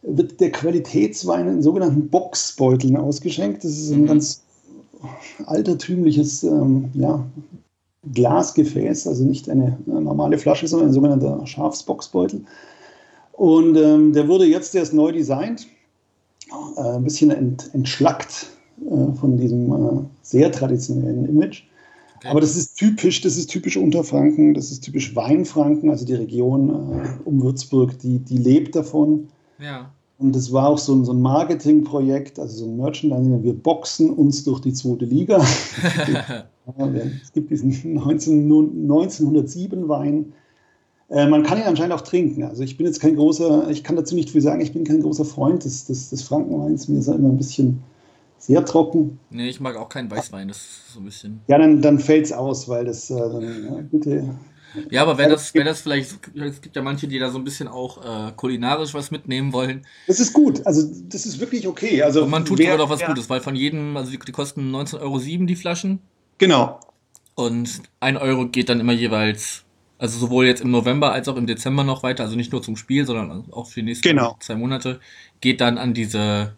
wird 0.03 0.39
der 0.39 0.51
Qualitätswein 0.51 1.47
in 1.47 1.61
sogenannten 1.61 2.09
Boxbeuteln 2.09 2.97
ausgeschenkt. 2.97 3.63
Das 3.63 3.71
ist 3.71 3.91
ein 3.91 4.01
Mhm. 4.01 4.07
ganz 4.07 4.43
altertümliches 5.45 6.43
ähm, 6.43 6.89
ja, 6.93 7.25
Glasgefäß, 8.13 9.07
also 9.07 9.23
nicht 9.23 9.49
eine, 9.49 9.77
eine 9.87 10.01
normale 10.01 10.37
Flasche, 10.37 10.67
sondern 10.67 10.89
ein 10.89 10.93
sogenannter 10.93 11.45
Schafsboxbeutel. 11.45 12.43
Und 13.33 13.77
ähm, 13.77 14.13
der 14.13 14.27
wurde 14.27 14.45
jetzt 14.45 14.75
erst 14.75 14.93
neu 14.93 15.11
designt, 15.11 15.67
äh, 16.77 16.81
ein 16.81 17.03
bisschen 17.03 17.31
ent, 17.31 17.69
entschlackt 17.73 18.47
äh, 18.85 19.13
von 19.13 19.37
diesem 19.37 19.71
äh, 19.71 20.03
sehr 20.21 20.51
traditionellen 20.51 21.27
Image. 21.27 21.63
Okay. 22.17 22.27
Aber 22.29 22.41
das 22.41 22.55
ist 22.55 22.75
typisch, 22.75 23.21
das 23.21 23.37
ist 23.37 23.49
typisch 23.49 23.77
Unterfranken, 23.77 24.53
das 24.53 24.71
ist 24.71 24.81
typisch 24.81 25.15
Weinfranken, 25.15 25.89
also 25.89 26.05
die 26.05 26.13
Region 26.13 26.69
äh, 26.69 27.07
um 27.25 27.41
Würzburg, 27.41 27.97
die, 27.99 28.19
die 28.19 28.37
lebt 28.37 28.75
davon. 28.75 29.27
Ja. 29.61 29.91
Und 30.17 30.35
das 30.35 30.51
war 30.53 30.67
auch 30.67 30.77
so 30.77 30.93
ein, 30.93 31.03
so 31.03 31.13
ein 31.13 31.21
Marketingprojekt, 31.21 32.37
also 32.37 32.57
so 32.57 32.65
ein 32.65 32.77
Merchandising. 32.77 33.43
Wir 33.43 33.53
boxen 33.53 34.11
uns 34.11 34.43
durch 34.43 34.59
die 34.59 34.73
zweite 34.73 35.05
Liga. 35.05 35.43
Es 37.21 37.33
gibt 37.33 37.49
diesen 37.49 37.95
19, 37.95 38.43
1907 38.43 39.89
Wein. 39.89 40.33
Äh, 41.09 41.27
man 41.27 41.43
kann 41.43 41.57
ihn 41.57 41.65
anscheinend 41.65 41.93
auch 41.93 42.01
trinken. 42.01 42.43
Also 42.43 42.63
ich 42.63 42.77
bin 42.77 42.85
jetzt 42.85 43.01
kein 43.01 43.15
großer, 43.15 43.69
ich 43.69 43.83
kann 43.83 43.95
dazu 43.95 44.15
nicht 44.15 44.29
viel 44.29 44.41
sagen, 44.41 44.61
ich 44.61 44.71
bin 44.71 44.83
kein 44.83 45.01
großer 45.01 45.25
Freund 45.25 45.65
des, 45.65 45.85
des, 45.85 46.11
des 46.11 46.21
Frankenweins. 46.21 46.87
Mir 46.87 46.99
ist 46.99 47.07
er 47.07 47.15
immer 47.15 47.29
ein 47.29 47.37
bisschen 47.37 47.81
sehr 48.37 48.63
trocken. 48.63 49.19
Nee, 49.31 49.49
ich 49.49 49.59
mag 49.59 49.75
auch 49.75 49.89
keinen 49.89 50.09
Weißwein, 50.09 50.47
das 50.47 50.57
ist 50.57 50.93
so 50.93 50.99
ein 50.99 51.05
bisschen. 51.05 51.41
Ja, 51.47 51.57
dann, 51.57 51.81
dann 51.81 51.99
fällt 51.99 52.25
es 52.25 52.31
aus, 52.31 52.69
weil 52.69 52.85
das 52.85 53.09
äh, 53.09 53.17
dann, 53.17 53.43
ja, 53.43 53.81
bitte. 53.91 54.35
Ja, 54.89 55.01
aber 55.01 55.17
wenn 55.17 55.29
das, 55.29 55.53
wenn 55.53 55.65
das 55.65 55.81
vielleicht, 55.81 56.11
es 56.35 56.61
gibt 56.61 56.75
ja 56.75 56.81
manche, 56.81 57.07
die 57.07 57.19
da 57.19 57.29
so 57.29 57.37
ein 57.37 57.43
bisschen 57.43 57.67
auch 57.67 58.29
äh, 58.29 58.31
kulinarisch 58.35 58.93
was 58.93 59.11
mitnehmen 59.11 59.53
wollen. 59.53 59.85
Das 60.07 60.19
ist 60.19 60.33
gut. 60.33 60.65
Also 60.65 60.89
das 61.09 61.25
ist 61.25 61.39
wirklich 61.39 61.67
okay. 61.67 62.01
Also 62.03 62.23
Und 62.23 62.29
man 62.29 62.45
tut 62.45 62.59
wer- 62.59 62.77
doch 62.77 62.89
was 62.89 62.99
wer- 63.01 63.07
Gutes, 63.07 63.29
weil 63.29 63.41
von 63.41 63.55
jedem, 63.55 63.97
also 63.97 64.11
die, 64.11 64.19
die 64.19 64.31
kosten 64.31 64.71
19,07 64.73 64.99
Euro 65.01 65.19
die 65.45 65.55
Flaschen. 65.55 65.99
Genau. 66.37 66.79
Und 67.35 67.81
ein 67.99 68.17
Euro 68.17 68.47
geht 68.47 68.69
dann 68.69 68.79
immer 68.79 68.93
jeweils, 68.93 69.63
also 69.97 70.17
sowohl 70.19 70.45
jetzt 70.45 70.61
im 70.61 70.71
November 70.71 71.11
als 71.11 71.27
auch 71.27 71.35
im 71.37 71.47
Dezember 71.47 71.83
noch 71.83 72.03
weiter, 72.03 72.23
also 72.23 72.35
nicht 72.35 72.51
nur 72.51 72.61
zum 72.61 72.75
Spiel, 72.77 73.05
sondern 73.05 73.51
auch 73.51 73.67
für 73.67 73.79
die 73.81 73.85
nächsten 73.85 74.07
Genau. 74.07 74.35
zwei 74.39 74.55
Monate, 74.55 74.99
geht 75.41 75.61
dann 75.61 75.77
an 75.77 75.93
diese, 75.93 76.53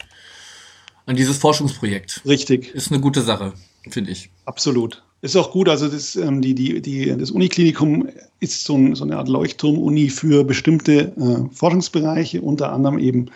an 1.05 1.15
dieses 1.15 1.37
Forschungsprojekt. 1.37 2.21
Richtig. 2.25 2.73
Ist 2.73 2.91
eine 2.91 3.01
gute 3.01 3.21
Sache, 3.21 3.53
finde 3.89 4.11
ich. 4.11 4.29
Absolut. 4.45 5.03
Ist 5.23 5.37
auch 5.37 5.51
gut. 5.51 5.69
Also 5.69 5.87
das, 5.87 6.17
ähm, 6.17 6.41
die, 6.41 6.53
die, 6.53 6.81
die, 6.81 7.17
das 7.17 7.31
Uniklinikum 7.31 8.09
ist 8.41 8.65
so, 8.65 8.75
ein, 8.75 8.93
so 8.93 9.05
eine 9.05 9.15
Art 9.15 9.29
Leuchtturm-Uni 9.29 10.09
für 10.09 10.43
bestimmte 10.43 11.13
äh, 11.15 11.55
Forschungsbereiche, 11.55 12.41
unter 12.41 12.73
anderem 12.73 12.99
eben 12.99 13.27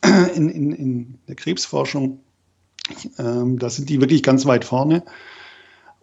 in, 0.34 0.48
in, 0.48 0.72
in 0.72 1.18
der 1.28 1.34
Krebsforschung. 1.34 2.20
Ähm, 3.18 3.58
da 3.58 3.68
sind 3.68 3.90
die 3.90 4.00
wirklich 4.00 4.22
ganz 4.22 4.46
weit 4.46 4.64
vorne. 4.64 5.02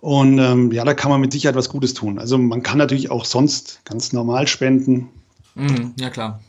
Und 0.01 0.37
ähm, 0.37 0.71
ja, 0.71 0.85
da 0.85 0.93
kann 0.93 1.09
man 1.09 1.19
mit 1.19 1.33
Sicherheit 1.33 1.55
was 1.55 1.69
Gutes 1.69 1.95
tun. 1.95 2.19
Also 2.19 2.37
man 2.37 2.61
kann 2.61 2.77
natürlich 2.77 3.09
auch 3.09 3.25
sonst 3.25 3.81
ganz 3.85 4.13
normal 4.13 4.45
spenden. 4.45 5.09
Mhm, 5.55 5.95
ja, 5.99 6.11
klar. 6.11 6.41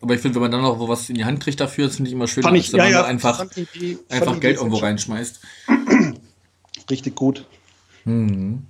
Aber 0.00 0.14
ich 0.14 0.22
finde, 0.22 0.36
wenn 0.36 0.42
man 0.44 0.50
dann 0.50 0.62
noch 0.62 0.78
wo 0.78 0.88
was 0.88 1.10
in 1.10 1.16
die 1.16 1.26
Hand 1.26 1.40
kriegt 1.40 1.60
dafür, 1.60 1.90
finde 1.90 2.08
ich 2.08 2.14
immer 2.14 2.26
schön, 2.26 2.42
wenn 2.42 2.54
ja, 2.54 2.76
man 2.78 2.90
ja, 2.90 3.04
einfach, 3.04 3.44
die 3.74 3.98
einfach 4.08 4.40
Geld 4.40 4.56
irgendwo 4.56 4.78
reinschmeißt. 4.78 5.40
Richtig 6.90 7.14
gut. 7.14 7.44
Mhm. 8.06 8.62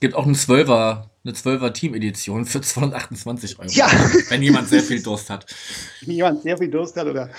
Gibt 0.00 0.14
auch 0.14 0.26
eine 0.26 0.34
12er, 0.34 1.04
eine 1.24 1.32
12er 1.34 1.72
Team-Edition 1.72 2.44
für 2.46 2.60
228 2.60 3.58
Euro. 3.58 3.68
Ja. 3.70 3.88
Wenn 4.28 4.42
jemand 4.42 4.68
sehr 4.68 4.82
viel 4.82 5.02
Durst 5.02 5.30
hat. 5.30 5.46
Wenn 6.02 6.14
jemand 6.14 6.42
sehr 6.42 6.58
viel 6.58 6.68
Durst 6.70 6.96
hat 6.96 7.06
oder 7.06 7.30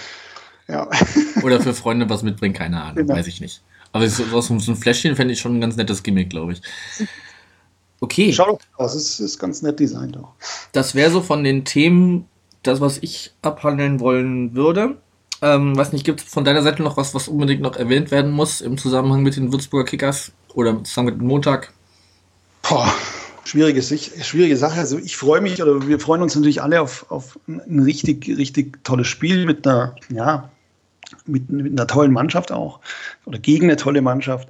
ja. 0.68 0.88
Oder 1.44 1.60
für 1.62 1.74
Freunde 1.74 2.08
was 2.10 2.22
mitbringen, 2.22 2.54
keine 2.54 2.82
Ahnung, 2.82 2.96
Genau. 2.98 3.16
weiß 3.16 3.26
ich 3.28 3.42
nicht. 3.42 3.62
Aber 3.92 4.08
so, 4.08 4.40
so 4.42 4.72
ein 4.72 4.76
Fläschchen 4.76 5.16
fände 5.16 5.34
ich 5.34 5.40
schon 5.40 5.58
ein 5.58 5.62
ganz 5.62 5.76
nettes 5.78 6.04
Gimmick, 6.04 6.30
glaube 6.30 6.54
ich. 6.54 6.62
Okay, 8.02 8.32
Schaut 8.32 8.62
doch 8.62 8.80
aus, 8.80 8.94
es 8.94 9.20
ist 9.20 9.40
ganz 9.40 9.62
nett 9.64 9.80
designt 9.80 10.16
auch. 10.18 10.34
das 10.72 10.94
wäre 10.96 11.10
so 11.12 11.22
von 11.22 11.44
den 11.44 11.66
Themen 11.66 12.28
das, 12.64 12.82
was 12.82 13.00
ich 13.00 13.32
abhandeln 13.42 14.00
wollen 14.00 14.54
würde. 14.54 14.98
Ähm, 15.42 15.76
weiß 15.76 15.92
nicht, 15.94 16.06
gibt 16.06 16.22
es 16.22 16.28
von 16.28 16.44
deiner 16.46 16.62
Seite 16.62 16.84
noch 16.84 16.98
was, 16.98 17.16
was 17.16 17.28
unbedingt 17.30 17.62
noch 17.62 17.76
erwähnt 17.76 18.12
werden 18.12 18.32
muss 18.32 18.62
im 18.62 18.78
Zusammenhang 18.78 19.24
mit 19.24 19.38
den 19.38 19.52
Würzburger 19.52 19.86
Kickers 19.90 20.32
oder 20.54 20.84
zusammen 20.84 21.18
mit 21.18 21.22
Montag? 21.22 21.72
Boah, 22.62 22.94
schwierige, 23.46 23.82
schwierige 23.82 24.58
Sache. 24.58 24.80
Also 24.80 24.98
ich 24.98 25.18
freue 25.18 25.42
mich 25.42 25.62
oder 25.62 25.88
wir 25.88 26.00
freuen 26.00 26.22
uns 26.22 26.36
natürlich 26.36 26.62
alle 26.62 26.82
auf, 26.82 27.10
auf 27.10 27.40
ein 27.48 27.80
richtig, 27.80 28.28
richtig 28.28 28.84
tolles 28.84 29.08
Spiel 29.08 29.46
mit 29.46 29.66
einer, 29.66 29.96
ja, 30.10 30.50
mit, 31.26 31.50
mit 31.50 31.72
einer 31.72 31.88
tollen 31.88 32.12
Mannschaft 32.12 32.52
auch 32.52 32.80
oder 33.26 33.40
gegen 33.40 33.66
eine 33.66 33.78
tolle 33.78 34.02
Mannschaft. 34.02 34.50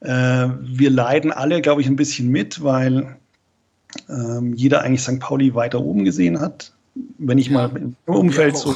Äh, 0.00 0.48
wir 0.60 0.90
leiden 0.90 1.32
alle, 1.32 1.60
glaube 1.62 1.80
ich, 1.80 1.86
ein 1.86 1.96
bisschen 1.96 2.28
mit, 2.28 2.62
weil 2.62 3.16
ähm, 4.08 4.54
jeder 4.54 4.82
eigentlich 4.82 5.02
St. 5.02 5.20
Pauli 5.20 5.54
weiter 5.54 5.80
oben 5.80 6.04
gesehen 6.04 6.40
hat. 6.40 6.72
Wenn 7.18 7.38
ich 7.38 7.48
Ja. 7.48 7.68
mal 7.68 7.76
im 7.76 7.96
Umfeld 8.06 8.56
so, 8.56 8.74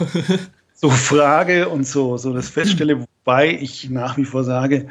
so 0.74 0.90
frage 0.90 1.68
und 1.68 1.86
so, 1.86 2.16
so 2.16 2.32
das 2.32 2.48
feststelle, 2.48 3.04
wobei 3.24 3.58
ich 3.60 3.90
nach 3.90 4.16
wie 4.16 4.24
vor 4.24 4.44
sage, 4.44 4.88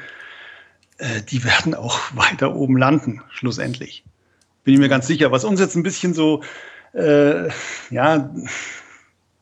äh, 0.98 1.22
die 1.22 1.44
werden 1.44 1.76
auch 1.76 2.00
weiter 2.16 2.56
oben 2.56 2.78
landen, 2.78 3.22
schlussendlich. 3.30 4.04
Bin 4.64 4.74
ich 4.74 4.80
mir 4.80 4.90
ganz 4.90 5.08
sicher. 5.08 5.32
Was 5.32 5.44
uns 5.44 5.60
jetzt 5.60 5.76
ein 5.76 5.84
bisschen 5.84 6.14
so, 6.14 6.42
äh, 6.94 7.50
ja, 7.92 8.34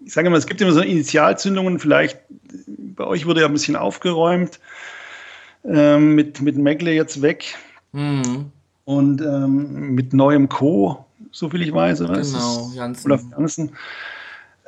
ich 0.05 0.13
sage 0.13 0.27
immer, 0.27 0.37
es 0.37 0.47
gibt 0.47 0.59
immer 0.59 0.73
so 0.73 0.81
Initialzündungen, 0.81 1.79
vielleicht 1.79 2.19
bei 2.67 3.05
euch 3.05 3.25
wurde 3.25 3.41
ja 3.41 3.47
ein 3.47 3.53
bisschen 3.53 3.77
aufgeräumt, 3.77 4.59
ähm, 5.63 6.15
mit, 6.15 6.41
mit 6.41 6.57
Megle 6.57 6.91
jetzt 6.91 7.21
weg 7.21 7.55
Mhm, 7.93 8.51
und 8.85 9.21
ähm, 9.21 9.91
mit 9.93 10.13
neuem 10.13 10.49
Co., 10.49 11.05
so 11.31 11.49
viel 11.49 11.61
ich 11.61 11.71
weiß, 11.71 12.01
oder? 12.01 12.19
Genau, 12.21 12.71
Janssen. 12.75 13.11
Olaf 13.11 13.21
Janssen. 13.31 13.71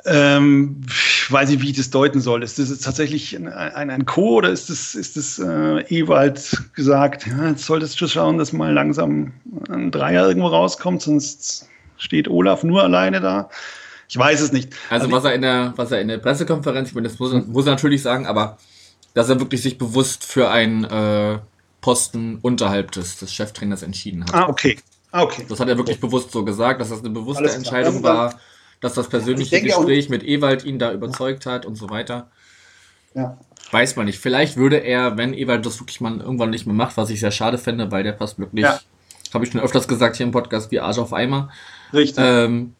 Ähm, 0.04 0.80
ich 1.26 1.32
weiß 1.32 1.48
nicht, 1.50 1.60
wie 1.60 1.70
ich 1.70 1.76
das 1.76 1.90
deuten 1.90 2.20
soll. 2.20 2.44
Ist 2.44 2.60
das 2.60 2.70
jetzt 2.70 2.84
tatsächlich 2.84 3.34
ein, 3.34 3.48
ein, 3.48 3.90
ein 3.90 4.06
Co. 4.06 4.36
oder 4.36 4.50
ist 4.50 4.70
das, 4.70 4.94
ist 4.94 5.16
das 5.16 5.40
äh, 5.40 5.80
Ewald 5.88 6.62
gesagt, 6.72 7.26
ja, 7.26 7.48
jetzt 7.48 7.64
solltest 7.64 8.00
du 8.00 8.06
schauen, 8.06 8.38
dass 8.38 8.52
mal 8.52 8.72
langsam 8.72 9.32
ein 9.68 9.90
Dreier 9.90 10.28
irgendwo 10.28 10.46
rauskommt, 10.46 11.02
sonst 11.02 11.68
steht 11.96 12.28
Olaf 12.28 12.62
nur 12.62 12.84
alleine 12.84 13.20
da. 13.20 13.50
Ich 14.08 14.16
weiß 14.16 14.40
es 14.40 14.52
nicht. 14.52 14.72
Also 14.88 15.10
was 15.10 15.24
er 15.24 15.34
in 15.34 15.42
der, 15.42 15.72
was 15.74 15.90
er 15.90 16.00
in 16.00 16.06
der 16.06 16.18
Pressekonferenz, 16.18 16.90
ich 16.90 16.94
meine, 16.94 17.08
das 17.08 17.18
muss 17.18 17.32
er, 17.32 17.42
muss 17.42 17.66
er 17.66 17.72
natürlich 17.72 18.02
sagen, 18.02 18.28
aber 18.28 18.58
dass 19.14 19.28
er 19.28 19.40
wirklich 19.40 19.62
sich 19.62 19.78
bewusst 19.78 20.22
für 20.22 20.48
einen 20.48 20.84
äh, 20.84 21.40
Posten 21.80 22.38
unterhalb 22.40 22.92
des, 22.92 23.18
des 23.18 23.34
Cheftrainers 23.34 23.82
entschieden 23.82 24.22
hat. 24.26 24.32
Ah, 24.32 24.48
okay. 24.48 24.78
Ah, 25.10 25.22
okay. 25.22 25.44
Das 25.48 25.58
hat 25.58 25.68
er 25.68 25.76
wirklich 25.76 25.98
bewusst 25.98 26.30
so 26.30 26.44
gesagt, 26.44 26.80
dass 26.80 26.90
das 26.90 27.00
eine 27.00 27.10
bewusste. 27.10 27.50
Entscheidung 27.50 27.94
Dann- 27.94 28.02
war, 28.04 28.34
dass 28.80 28.94
das 28.94 29.08
persönliche 29.08 29.56
Ich 29.56 29.62
denke 29.62 29.74
auch- 29.76 29.80
Gespräch 29.80 30.08
mit 30.08 30.22
Ewald 30.22 30.64
ihn 30.64 30.78
da 30.78 30.92
überzeugt 30.92 31.46
hat 31.46 31.66
und 31.66 31.76
so 31.76 31.90
weiter. 31.90 32.30
Ja. 33.14 33.38
Weiß 33.70 33.96
man 33.96 34.06
nicht. 34.06 34.18
Vielleicht 34.18 34.56
würde 34.56 34.76
er, 34.76 35.16
wenn 35.16 35.34
Ewald 35.34 35.64
das 35.66 35.80
wirklich 35.80 36.00
mal 36.00 36.20
irgendwann 36.20 36.50
nicht 36.50 36.66
mehr 36.66 36.74
macht, 36.74 36.96
was 36.96 37.10
ich 37.10 37.18
sehr 37.20 37.30
schade 37.30 37.58
fände, 37.58 37.90
weil 37.90 38.02
der 38.04 38.12
passt 38.12 38.38
wirklich 38.38 38.62
Ja. 38.64 38.78
Habe 39.34 39.44
ich 39.44 39.50
schon 39.50 39.60
öfters 39.60 39.88
gesagt 39.88 40.16
hier 40.16 40.24
im 40.26 40.32
Podcast, 40.32 40.70
wie 40.70 40.78
Arsch 40.80 40.98
auf 40.98 41.12
Eimer. 41.12 41.50
Richtig. 41.92 42.22
Ähm, 42.24 42.74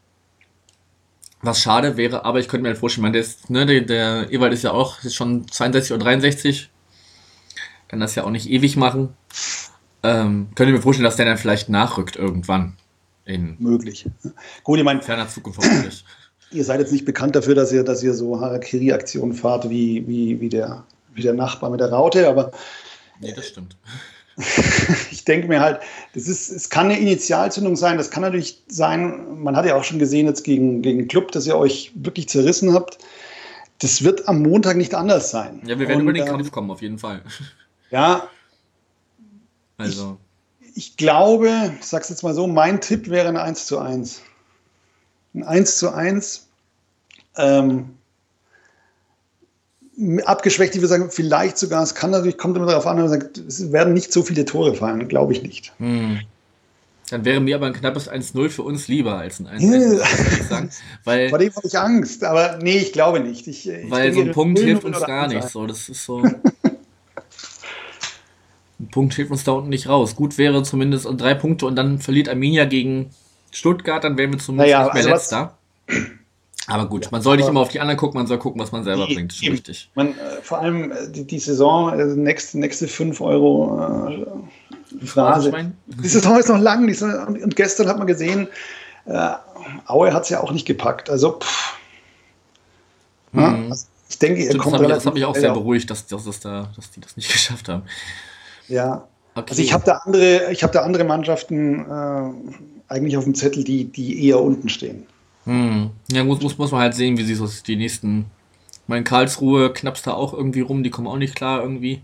was 1.42 1.61
schade 1.61 1.97
wäre, 1.97 2.24
aber 2.24 2.38
ich 2.38 2.49
könnte 2.49 2.62
mir 2.62 2.68
halt 2.68 2.78
vorstellen, 2.78 3.03
man, 3.03 3.12
der, 3.12 3.22
ist, 3.22 3.51
ne, 3.51 3.66
der, 3.66 3.80
der 3.82 4.32
Ewald 4.32 4.53
ist 4.53 4.62
ja 4.62 4.70
auch 4.72 5.03
ist 5.03 5.14
schon 5.14 5.47
62 5.49 5.92
oder 5.94 6.05
63. 6.05 6.70
Kann 7.88 8.01
das 8.01 8.14
ja 8.14 8.24
auch 8.24 8.30
nicht 8.30 8.49
ewig 8.49 8.76
machen. 8.76 9.14
Ähm, 10.03 10.49
könnte 10.55 10.72
mir 10.72 10.80
vorstellen, 10.82 11.05
dass 11.05 11.16
der 11.16 11.26
dann 11.26 11.36
vielleicht 11.38 11.68
nachrückt 11.68 12.16
irgendwann. 12.16 12.76
In 13.26 13.56
Möglich. 13.58 14.06
Gut, 14.64 14.78
ich 14.78 14.84
meine, 14.84 15.02
ferner 15.02 15.28
Zukunft 15.28 15.58
hoffentlich. 15.58 16.04
ihr 16.52 16.64
seid 16.64 16.80
jetzt 16.80 16.92
nicht 16.92 17.04
bekannt 17.04 17.36
dafür, 17.36 17.54
dass 17.54 17.72
ihr, 17.72 17.84
dass 17.84 18.02
ihr 18.02 18.14
so 18.14 18.40
Harakiri-Aktionen 18.40 19.34
fahrt 19.34 19.68
wie, 19.68 20.06
wie, 20.06 20.40
wie, 20.40 20.48
der, 20.48 20.84
wie 21.14 21.22
der 21.22 21.34
Nachbar 21.34 21.70
mit 21.70 21.80
der 21.80 21.90
Raute, 21.90 22.28
aber 22.28 22.52
Nee, 23.20 23.32
das 23.34 23.48
stimmt. 23.48 23.76
ich 25.10 25.24
denke 25.24 25.48
mir 25.48 25.60
halt, 25.60 25.80
das 26.14 26.28
ist, 26.28 26.50
es 26.50 26.68
kann 26.68 26.86
eine 26.86 26.98
Initialzündung 26.98 27.74
sein, 27.74 27.96
das 27.96 28.10
kann 28.10 28.22
natürlich 28.22 28.62
sein, 28.68 29.42
man 29.42 29.56
hat 29.56 29.64
ja 29.64 29.74
auch 29.76 29.84
schon 29.84 29.98
gesehen 29.98 30.26
jetzt 30.26 30.44
gegen, 30.44 30.82
gegen 30.82 31.08
Club, 31.08 31.32
dass 31.32 31.46
ihr 31.46 31.56
euch 31.56 31.92
wirklich 31.94 32.28
zerrissen 32.28 32.74
habt. 32.74 32.98
Das 33.78 34.04
wird 34.04 34.28
am 34.28 34.42
Montag 34.42 34.76
nicht 34.76 34.94
anders 34.94 35.30
sein. 35.30 35.62
Ja, 35.66 35.78
wir 35.78 35.88
werden 35.88 36.00
Und, 36.00 36.04
über 36.04 36.12
den 36.12 36.22
ähm, 36.22 36.28
Kampf 36.28 36.50
kommen, 36.50 36.70
auf 36.70 36.82
jeden 36.82 36.98
Fall. 36.98 37.22
Ja, 37.90 38.28
Also, 39.78 40.18
ich 40.20 40.25
glaube, 40.96 41.72
ich 41.80 41.86
sag's 41.86 42.08
jetzt 42.10 42.22
mal 42.22 42.34
so, 42.34 42.46
mein 42.46 42.80
Tipp 42.80 43.08
wäre 43.08 43.28
ein 43.28 43.36
1 43.36 43.66
zu 43.66 43.78
1. 43.78 44.22
Ein 45.34 45.42
1 45.42 45.78
zu 45.78 45.92
1. 45.92 46.46
Ähm, 47.38 47.90
abgeschwächt, 50.24 50.74
ich 50.74 50.80
würde 50.80 50.88
sagen, 50.88 51.10
vielleicht 51.10 51.56
sogar, 51.58 51.82
es 51.82 51.94
kann 51.94 52.10
natürlich, 52.10 52.38
kommt 52.38 52.56
immer 52.56 52.66
darauf 52.66 52.86
an, 52.86 53.08
sagt, 53.08 53.38
es 53.38 53.72
werden 53.72 53.94
nicht 53.94 54.12
so 54.12 54.22
viele 54.22 54.44
Tore 54.44 54.74
fallen, 54.74 55.08
glaube 55.08 55.32
ich 55.32 55.42
nicht. 55.42 55.72
hm. 55.78 56.20
Dann 57.08 57.24
wäre 57.24 57.38
mir 57.38 57.54
aber 57.54 57.66
ein 57.66 57.72
knappes 57.72 58.10
1-0 58.10 58.48
für 58.48 58.62
uns 58.64 58.88
lieber 58.88 59.16
als 59.16 59.38
ein 59.38 59.46
1-1, 59.46 59.60
Ja. 59.60 59.78
muss 59.78 60.02
ich 60.02 60.18
ehrlich 60.26 60.42
sagen. 60.48 60.70
Weil, 61.04 61.28
Vor 61.28 61.38
dem 61.38 61.54
habe 61.54 61.66
ich 61.66 61.78
Angst, 61.78 62.24
aber 62.24 62.58
nee, 62.60 62.78
ich 62.78 62.92
glaube 62.92 63.20
nicht. 63.20 63.46
Ich, 63.46 63.68
ich 63.68 63.88
weil 63.88 64.10
so 64.12 64.16
denke, 64.16 64.30
ein 64.32 64.34
Punkt 64.34 64.58
0-0 64.58 64.64
hilft 64.64 64.84
uns 64.84 65.00
gar 65.02 65.28
1-1. 65.28 65.34
nicht. 65.34 65.48
So, 65.48 65.66
das 65.68 65.88
ist 65.88 66.04
so. 66.04 66.24
ein 68.78 68.88
Punkt 68.88 69.14
hilft 69.14 69.30
uns 69.30 69.44
da 69.44 69.52
unten 69.52 69.70
nicht 69.70 69.88
raus. 69.88 70.16
Gut 70.16 70.36
wäre 70.38 70.62
zumindest 70.62 71.08
drei 71.16 71.34
Punkte 71.34 71.66
und 71.66 71.76
dann 71.76 71.98
verliert 71.98 72.28
Arminia 72.28 72.64
gegen 72.66 73.10
Stuttgart, 73.52 74.04
dann 74.04 74.18
wären 74.18 74.32
wir 74.32 74.38
zumindest 74.38 74.72
Naja, 74.72 74.84
nicht 74.84 74.94
mehr 74.94 75.02
also 75.02 75.08
letzter. 75.10 75.58
Aber 76.68 76.86
gut, 76.86 77.12
man 77.12 77.22
soll 77.22 77.36
nicht 77.36 77.48
immer 77.48 77.60
auf 77.60 77.68
die 77.68 77.78
anderen 77.80 77.96
gucken, 77.96 78.18
man 78.18 78.26
soll 78.26 78.38
gucken, 78.38 78.60
was 78.60 78.72
man 78.72 78.82
selber 78.84 79.06
Die- 79.06 79.14
bringt. 79.14 79.32
Ist 79.32 79.42
richtig. 79.42 79.90
Man, 79.94 80.08
äh, 80.08 80.14
vor 80.42 80.58
allem 80.58 80.90
äh, 80.90 81.08
die, 81.10 81.24
die 81.24 81.38
Saison, 81.38 81.90
also 81.90 82.16
nächste, 82.16 82.58
nächste 82.58 82.88
5 82.88 83.20
Euro 83.20 84.08
äh, 85.00 85.06
Phrase. 85.06 85.52
Die 85.86 86.08
Saison 86.08 86.38
ist 86.38 86.48
noch 86.48 86.58
lang. 86.58 86.86
Saison, 86.92 87.26
und, 87.28 87.42
und 87.42 87.56
gestern 87.56 87.86
hat 87.88 87.98
man 87.98 88.06
gesehen, 88.08 88.48
äh, 89.06 89.30
Aue 89.86 90.12
hat 90.12 90.24
es 90.24 90.28
ja 90.30 90.40
auch 90.40 90.50
nicht 90.52 90.66
gepackt. 90.66 91.08
Also, 91.08 91.38
pff. 91.38 91.74
Ja, 93.32 93.50
Mhm. 93.50 93.70
also 93.70 93.86
ich 94.08 94.18
denke, 94.18 94.40
ihr 94.40 94.46
Stimmt, 94.48 94.62
kommt 94.62 94.74
das, 94.74 94.80
hat 94.80 94.88
mich, 94.88 94.94
das 94.96 95.06
hat 95.06 95.14
mich 95.14 95.24
auch 95.24 95.34
sehr 95.36 95.52
beruhigt, 95.52 95.90
dass, 95.90 96.06
dass, 96.06 96.24
das 96.24 96.40
da, 96.40 96.70
dass 96.74 96.90
die 96.90 97.00
das 97.00 97.16
nicht 97.16 97.30
geschafft 97.32 97.68
haben. 97.68 97.82
Ja. 98.68 99.06
Okay. 99.34 99.46
Also 99.50 99.62
ich 99.62 99.72
habe 99.72 99.84
da 99.84 99.96
andere, 100.04 100.50
ich 100.52 100.62
habe 100.62 100.72
da 100.72 100.82
andere 100.82 101.04
Mannschaften 101.04 101.80
äh, 101.88 102.30
eigentlich 102.92 103.16
auf 103.16 103.24
dem 103.24 103.34
Zettel, 103.34 103.64
die, 103.64 103.84
die 103.84 104.26
eher 104.26 104.40
unten 104.40 104.68
stehen. 104.68 105.06
Hm. 105.44 105.90
Ja, 106.10 106.24
muss, 106.24 106.40
muss, 106.40 106.56
muss 106.58 106.72
man 106.72 106.80
halt 106.80 106.94
sehen, 106.94 107.18
wie 107.18 107.24
sie 107.24 107.34
so 107.34 107.46
die 107.66 107.76
nächsten. 107.76 108.26
Mein 108.86 109.04
Karlsruhe 109.04 109.72
knappst 109.72 110.06
da 110.06 110.12
auch 110.12 110.32
irgendwie 110.32 110.60
rum, 110.60 110.82
die 110.82 110.90
kommen 110.90 111.06
auch 111.08 111.18
nicht 111.18 111.34
klar 111.34 111.62
irgendwie. 111.62 112.02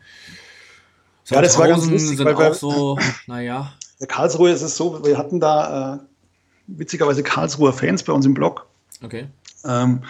Ja, 1.31 1.41
das 1.41 1.57
war 1.59 1.69
ganz 1.69 1.87
lustig, 1.89 2.17
sind 2.19 2.27
weil 2.27 2.37
wir- 2.39 2.51
auch 2.51 2.55
so, 2.55 2.99
naja. 3.27 3.73
Der 4.01 4.09
Karlsruhe 4.09 4.51
ist 4.51 4.63
es 4.63 4.77
so, 4.77 5.05
wir 5.05 5.17
hatten 5.17 5.39
da 5.41 5.95
äh, 5.95 5.99
witzigerweise 6.67 7.23
Karlsruher 7.23 7.73
Fans 7.73 8.03
bei 8.03 8.13
uns 8.13 8.27
im 8.27 8.35
Blog, 8.35 8.67
Okay. 9.03 9.27
ähm, 9.65 10.03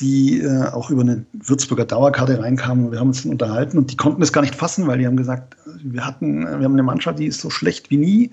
die 0.00 0.40
äh, 0.40 0.64
auch 0.68 0.90
über 0.90 1.02
eine 1.02 1.24
Würzburger 1.32 1.84
Dauerkarte 1.84 2.40
reinkamen. 2.40 2.90
Wir 2.90 3.00
haben 3.00 3.08
uns 3.08 3.22
dann 3.22 3.32
unterhalten 3.32 3.78
und 3.78 3.92
die 3.92 3.96
konnten 3.96 4.22
es 4.22 4.32
gar 4.32 4.40
nicht 4.40 4.54
fassen, 4.54 4.86
weil 4.86 4.98
die 4.98 5.06
haben 5.06 5.16
gesagt, 5.16 5.56
wir 5.82 6.06
hatten, 6.06 6.42
wir 6.42 6.64
haben 6.64 6.72
eine 6.72 6.82
Mannschaft, 6.82 7.18
die 7.18 7.26
ist 7.26 7.40
so 7.40 7.50
schlecht 7.50 7.90
wie 7.90 7.98
nie, 7.98 8.30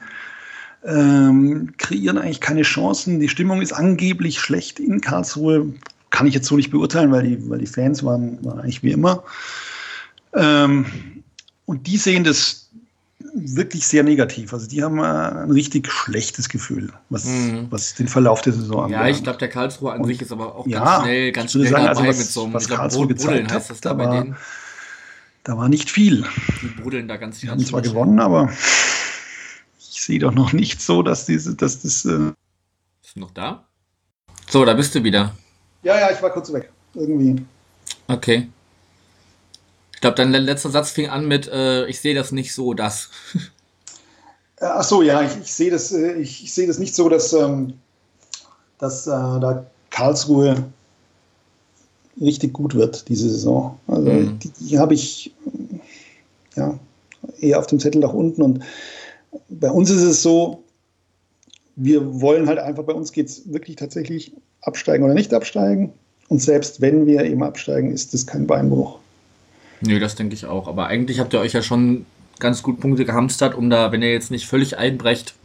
ähm, 0.85 1.73
kreieren 1.77 2.17
eigentlich 2.17 2.41
keine 2.41 2.61
Chancen. 2.61 3.19
Die 3.19 3.29
Stimmung 3.29 3.61
ist 3.61 3.73
angeblich 3.73 4.39
schlecht 4.39 4.79
in 4.79 5.01
Karlsruhe. 5.01 5.73
Kann 6.09 6.27
ich 6.27 6.33
jetzt 6.33 6.47
so 6.47 6.55
nicht 6.55 6.71
beurteilen, 6.71 7.11
weil 7.11 7.23
die, 7.23 7.49
weil 7.49 7.59
die 7.59 7.67
Fans 7.67 8.03
waren, 8.03 8.43
waren 8.45 8.59
eigentlich 8.59 8.83
wie 8.83 8.91
immer. 8.91 9.23
Ähm, 10.33 10.85
und 11.65 11.87
die 11.87 11.97
sehen 11.97 12.23
das 12.23 12.69
wirklich 13.33 13.87
sehr 13.87 14.03
negativ. 14.03 14.53
Also 14.53 14.67
die 14.67 14.83
haben 14.83 14.99
äh, 14.99 15.01
ein 15.03 15.51
richtig 15.51 15.91
schlechtes 15.91 16.49
Gefühl, 16.49 16.91
was, 17.09 17.25
Mhm. 17.25 17.67
was 17.69 17.95
den 17.95 18.07
Verlauf 18.07 18.41
der 18.41 18.53
Saison 18.53 18.89
Ja, 18.89 19.07
ich 19.07 19.23
glaube, 19.23 19.39
der 19.39 19.49
Karlsruhe 19.49 19.91
an 19.91 20.03
sich 20.03 20.21
ist 20.21 20.31
aber 20.31 20.55
auch 20.55 20.67
Ja, 20.67 20.83
ganz 20.83 21.03
schnell, 21.03 21.31
ganz 21.31 21.51
schnell 21.51 21.67
sagen, 21.67 21.85
dabei 21.85 21.89
also 21.99 22.07
was- 22.09 22.17
mit 22.19 22.27
so 22.27 22.43
einem, 22.43 22.53
was 22.53 22.67
glaub, 22.67 22.79
Karlsruhe 22.79 23.07
gezeigt 23.07 23.51
heißt 23.51 23.65
hat, 23.65 23.69
das 23.71 23.81
da 23.81 23.93
bei 23.93 24.03
da 24.05 24.09
war- 24.11 24.23
denen. 24.23 24.35
Da 25.43 25.57
war 25.57 25.69
nicht 25.69 25.89
viel. 25.89 26.25
Die 26.61 26.67
brudeln 26.81 27.07
da 27.07 27.15
ganz 27.17 27.39
Sie 27.39 27.47
ganz 27.47 27.61
haben 27.63 27.67
zwar 27.69 27.81
gewonnen, 27.81 28.19
aber 28.19 28.51
ich 29.79 30.01
sehe 30.01 30.19
doch 30.19 30.33
noch 30.33 30.51
nicht 30.53 30.81
so, 30.81 31.01
dass 31.03 31.25
diese, 31.25 31.55
dass 31.55 31.81
das. 31.81 32.03
Äh 32.05 32.33
Bist 33.01 33.15
du 33.15 33.19
noch 33.21 33.31
da? 33.31 33.63
So, 34.49 34.65
da 34.65 34.73
bist 34.73 34.93
du 34.93 35.03
wieder. 35.03 35.33
ja, 35.83 35.97
ja, 35.99 36.11
ich 36.11 36.21
war 36.21 36.31
kurz 36.31 36.51
weg. 36.51 36.69
Irgendwie. 36.93 37.45
Okay. 38.07 38.49
Ich 39.97 40.01
glaube, 40.01 40.13
dein 40.15 40.31
le- 40.31 40.37
letzter 40.37 40.69
Satz 40.69 40.91
fing 40.91 41.09
an 41.09 41.27
mit, 41.27 41.47
äh, 41.47 41.87
ich 41.87 41.99
sehe 42.01 42.13
das 42.13 42.31
nicht 42.31 42.53
so, 42.53 42.75
das. 42.75 43.09
Äh, 44.59 44.65
Ach 44.65 44.83
so, 44.83 45.01
ja, 45.01 45.21
ich, 45.23 45.31
ich 45.41 45.51
sehe 45.53 45.71
das, 45.71 45.91
äh, 45.91 46.13
ich, 46.13 46.43
ich 46.43 46.53
sehe 46.53 46.67
das 46.67 46.77
nicht 46.79 46.93
so, 46.93 47.09
dass, 47.09 47.33
ähm, 47.33 47.73
dass 48.79 49.07
äh, 49.07 49.11
da 49.11 49.65
Karlsruhe 49.89 50.63
richtig 52.19 52.53
gut 52.53 52.75
wird 52.75 53.07
diese 53.09 53.29
Saison. 53.29 53.79
Also 53.87 54.09
Mhm. 54.11 54.39
die, 54.39 54.49
die 54.49 54.79
habe 54.79 54.93
ich 54.93 55.31
ja 56.55 56.79
eher 57.39 57.59
auf 57.59 57.67
dem 57.67 57.79
Zettel 57.79 58.01
nach 58.01 58.13
unten 58.13 58.41
und 58.41 58.63
bei 59.49 59.69
uns 59.69 59.89
ist 59.89 60.01
es 60.03 60.23
so, 60.23 60.63
wir 61.75 62.21
wollen 62.21 62.47
halt 62.47 62.59
einfach, 62.59 62.83
bei 62.83 62.93
uns 62.93 63.11
geht 63.11 63.27
es 63.27 63.51
wirklich 63.51 63.75
tatsächlich 63.75 64.33
absteigen 64.61 65.03
oder 65.05 65.13
nicht 65.13 65.33
absteigen. 65.33 65.93
Und 66.29 66.41
selbst 66.41 66.81
wenn 66.81 67.05
wir 67.05 67.23
eben 67.23 67.43
absteigen, 67.43 67.91
ist 67.91 68.13
das 68.13 68.25
kein 68.25 68.47
Beinbruch. 68.47 68.97
Nö, 69.81 69.99
das 69.99 70.15
denke 70.15 70.33
ich 70.33 70.45
auch. 70.45 70.67
Aber 70.67 70.87
eigentlich 70.87 71.19
habt 71.19 71.33
ihr 71.33 71.39
euch 71.39 71.53
ja 71.53 71.61
schon 71.61 72.05
ganz 72.39 72.63
gut 72.63 72.79
Punkte 72.79 73.05
gehamstert, 73.05 73.55
um 73.55 73.69
da, 73.69 73.91
wenn 73.91 74.01
ihr 74.01 74.11
jetzt 74.11 74.31
nicht 74.31 74.47
völlig 74.47 74.77
einbrecht, 74.77 75.35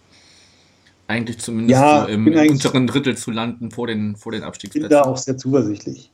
eigentlich 1.08 1.38
zumindest 1.38 1.80
Ja, 1.80 2.02
so 2.02 2.08
im, 2.08 2.26
unteren 2.26 2.86
Drittel 2.86 3.16
zu 3.16 3.30
landen 3.30 3.70
vor 3.70 3.86
den, 3.86 4.16
vor 4.16 4.32
den 4.32 4.38
Ich 4.38 4.42
bin 4.42 4.48
Abstiegsplätzen. 4.48 4.90
da 4.90 5.02
auch 5.02 5.16
sehr 5.16 5.36
zuversichtlich, 5.36 6.10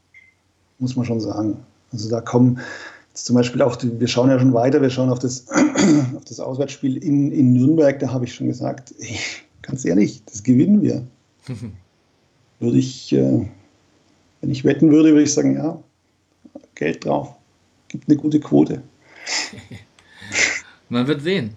muss 0.78 0.96
man 0.96 1.04
schon 1.04 1.20
sagen. 1.20 1.56
Also 1.92 2.08
da 2.10 2.20
kommen 2.20 2.60
jetzt 3.10 3.26
zum 3.26 3.36
Beispiel 3.36 3.62
auch, 3.62 3.76
die, 3.76 3.98
wir 4.00 4.08
schauen 4.08 4.30
ja 4.30 4.38
schon 4.38 4.54
weiter, 4.54 4.82
wir 4.82 4.90
schauen 4.90 5.10
auf 5.10 5.18
das, 5.18 5.46
auf 6.16 6.24
das 6.26 6.40
Auswärtsspiel 6.40 6.96
in, 6.96 7.30
in 7.32 7.52
Nürnberg, 7.52 7.98
da 7.98 8.12
habe 8.12 8.24
ich 8.24 8.34
schon 8.34 8.48
gesagt, 8.48 8.94
ey, 8.98 9.18
ganz 9.62 9.84
ehrlich, 9.84 10.22
das 10.24 10.42
gewinnen 10.42 10.82
wir. 10.82 11.06
Würde 12.60 12.78
ich, 12.78 13.12
äh, 13.12 13.46
wenn 14.40 14.50
ich 14.50 14.64
wetten 14.64 14.90
würde, 14.90 15.10
würde 15.10 15.22
ich 15.22 15.32
sagen, 15.32 15.54
ja, 15.54 15.80
Geld 16.74 17.04
drauf, 17.04 17.37
gibt 17.88 18.08
eine 18.08 18.16
gute 18.16 18.40
Quote. 18.40 18.82
Man 20.88 21.06
wird 21.06 21.22
sehen. 21.22 21.54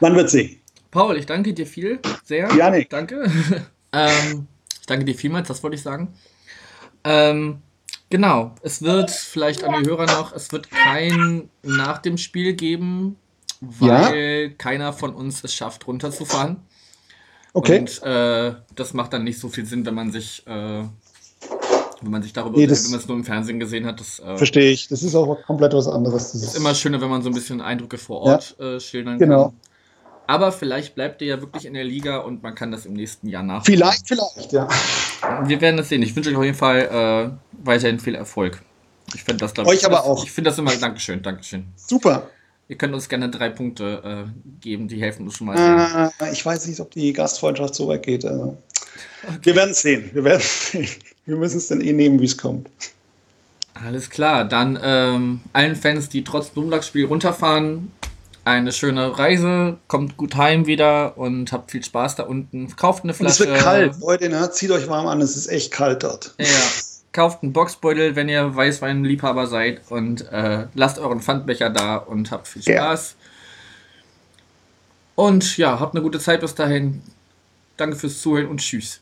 Man 0.00 0.14
wird 0.14 0.30
sehen. 0.30 0.60
Paul, 0.90 1.16
ich 1.16 1.26
danke 1.26 1.52
dir 1.54 1.66
viel, 1.66 2.00
sehr. 2.24 2.52
Janik. 2.54 2.90
Danke. 2.90 3.30
ähm, 3.92 4.46
ich 4.80 4.86
danke 4.86 5.04
dir 5.04 5.14
vielmals, 5.14 5.48
das 5.48 5.62
wollte 5.62 5.76
ich 5.76 5.82
sagen. 5.82 6.14
Ähm, 7.04 7.58
genau, 8.08 8.54
es 8.62 8.82
wird 8.82 9.10
vielleicht 9.10 9.62
an 9.64 9.82
die 9.82 9.88
Hörer 9.88 10.06
noch, 10.06 10.32
es 10.32 10.52
wird 10.52 10.70
kein 10.70 11.48
nach 11.62 11.98
dem 11.98 12.18
Spiel 12.18 12.54
geben, 12.54 13.16
weil 13.60 14.50
keiner 14.50 14.92
von 14.92 15.14
uns 15.14 15.44
es 15.44 15.54
schafft, 15.54 15.86
runterzufahren. 15.86 16.56
Okay. 17.52 17.80
Und 17.80 18.02
äh, 18.02 18.54
das 18.74 18.94
macht 18.94 19.12
dann 19.12 19.24
nicht 19.24 19.38
so 19.38 19.48
viel 19.48 19.66
Sinn, 19.66 19.84
wenn 19.84 19.94
man 19.94 20.12
sich, 20.12 20.46
äh, 20.46 20.84
wenn 22.02 22.10
man 22.10 22.22
sich 22.22 22.32
darüber, 22.32 22.56
Nee, 22.58 22.66
das- 22.66 22.84
wenn 22.84 22.92
man 22.92 23.00
es 23.00 23.08
nur 23.08 23.16
im 23.16 23.24
Fernsehen 23.24 23.60
gesehen 23.60 23.86
hat. 23.86 24.00
Das 24.00 24.18
äh, 24.20 24.36
Verstehe 24.36 24.70
ich. 24.70 24.88
Das 24.88 25.02
ist 25.02 25.14
auch 25.14 25.36
komplett 25.46 25.72
was 25.74 25.86
anderes. 25.88 26.32
Das 26.32 26.42
ist 26.42 26.56
immer 26.56 26.74
schöner, 26.74 27.00
wenn 27.00 27.10
man 27.10 27.22
so 27.22 27.28
ein 27.30 27.34
bisschen 27.34 27.60
Eindrücke 27.60 27.98
vor 27.98 28.26
Ja. 28.26 28.32
Ort 28.34 28.58
äh, 28.60 28.80
schildern 28.80 29.18
Genau. 29.18 29.46
kann. 29.46 29.56
Aber 30.26 30.52
vielleicht 30.52 30.94
bleibt 30.94 31.20
ihr 31.22 31.28
ja 31.28 31.40
wirklich 31.40 31.64
in 31.66 31.74
der 31.74 31.82
Liga 31.84 32.18
und 32.18 32.42
man 32.42 32.54
kann 32.54 32.70
das 32.70 32.86
im 32.86 32.92
nächsten 32.92 33.28
Jahr 33.28 33.42
nach. 33.42 33.64
Vielleicht, 33.64 34.06
vielleicht, 34.06 34.52
ja. 34.52 34.68
Wir 35.44 35.60
werden 35.60 35.78
es 35.80 35.88
sehen. 35.88 36.02
Ich 36.02 36.14
wünsche 36.14 36.30
euch 36.30 36.36
auf 36.36 36.44
jeden 36.44 36.56
Fall 36.56 37.34
äh, 37.34 37.64
weiterhin 37.64 37.98
viel 37.98 38.14
Erfolg. 38.14 38.62
Ich 39.12 39.24
finde 39.24 39.38
das, 39.38 39.52
glaub 39.54 39.66
Euch 39.66 39.80
ich, 39.80 39.84
aber 39.86 39.96
das, 39.96 40.04
auch. 40.04 40.24
Ich 40.24 40.30
finde 40.30 40.50
das 40.50 40.58
immer. 40.58 40.70
Dankeschön, 40.76 41.20
Dankeschön. 41.20 41.64
Super. 41.74 42.28
Ihr 42.68 42.76
könnt 42.76 42.94
uns 42.94 43.08
gerne 43.08 43.28
drei 43.28 43.48
Punkte 43.50 44.28
äh, 44.28 44.60
geben, 44.60 44.86
die 44.86 45.00
helfen 45.02 45.24
uns 45.26 45.34
schon 45.36 45.48
mal. 45.48 46.12
Äh, 46.20 46.32
ich 46.32 46.46
weiß 46.46 46.68
nicht, 46.68 46.78
ob 46.78 46.92
die 46.92 47.12
Gastfreundschaft 47.12 47.74
so 47.74 47.88
weit 47.88 48.04
geht. 48.04 48.24
Also. 48.24 48.56
Wir 49.42 49.56
werden 49.56 49.70
es 49.70 49.82
sehen. 49.82 50.10
Wir 50.12 50.22
werden 50.22 50.40
sehen. 50.40 50.86
Wir 51.26 51.36
müssen 51.36 51.58
es 51.58 51.68
dann 51.68 51.80
eh 51.80 51.92
nehmen, 51.92 52.20
wie 52.20 52.24
es 52.24 52.36
kommt. 52.36 52.68
Alles 53.74 54.10
klar. 54.10 54.44
Dann 54.44 54.78
ähm, 54.82 55.40
allen 55.52 55.76
Fans, 55.76 56.08
die 56.08 56.24
trotz 56.24 56.48
Blumenlagsspiel 56.48 57.06
runterfahren, 57.06 57.92
eine 58.44 58.72
schöne 58.72 59.18
Reise, 59.18 59.78
kommt 59.86 60.16
gut 60.16 60.36
heim 60.36 60.66
wieder 60.66 61.16
und 61.18 61.52
habt 61.52 61.70
viel 61.70 61.84
Spaß 61.84 62.16
da 62.16 62.24
unten. 62.24 62.74
Kauft 62.76 63.04
eine 63.04 63.14
Flasche. 63.14 63.44
Und 63.44 63.48
es 63.50 63.54
wird 63.54 63.62
kalt, 63.62 64.00
Leute, 64.00 64.28
ne? 64.28 64.50
zieht 64.50 64.70
euch 64.70 64.88
warm 64.88 65.06
an, 65.06 65.20
es 65.20 65.36
ist 65.36 65.48
echt 65.48 65.72
kalt 65.72 66.02
dort. 66.02 66.34
Ja, 66.38 66.46
kauft 67.12 67.42
einen 67.42 67.52
Boxbeutel, 67.52 68.16
wenn 68.16 68.28
ihr 68.28 68.54
Weißweinliebhaber 68.54 69.46
seid 69.46 69.82
und 69.90 70.30
äh, 70.30 70.66
lasst 70.74 70.98
euren 70.98 71.20
Pfandbecher 71.20 71.70
da 71.70 71.96
und 71.96 72.30
habt 72.30 72.48
viel 72.48 72.62
Spaß. 72.62 73.16
Ja. 73.18 73.26
Und 75.16 75.56
ja, 75.58 75.78
habt 75.80 75.94
eine 75.94 76.02
gute 76.02 76.18
Zeit 76.18 76.40
bis 76.40 76.54
dahin. 76.54 77.02
Danke 77.76 77.96
fürs 77.96 78.20
Zuhören 78.20 78.46
und 78.46 78.58
tschüss. 78.60 79.00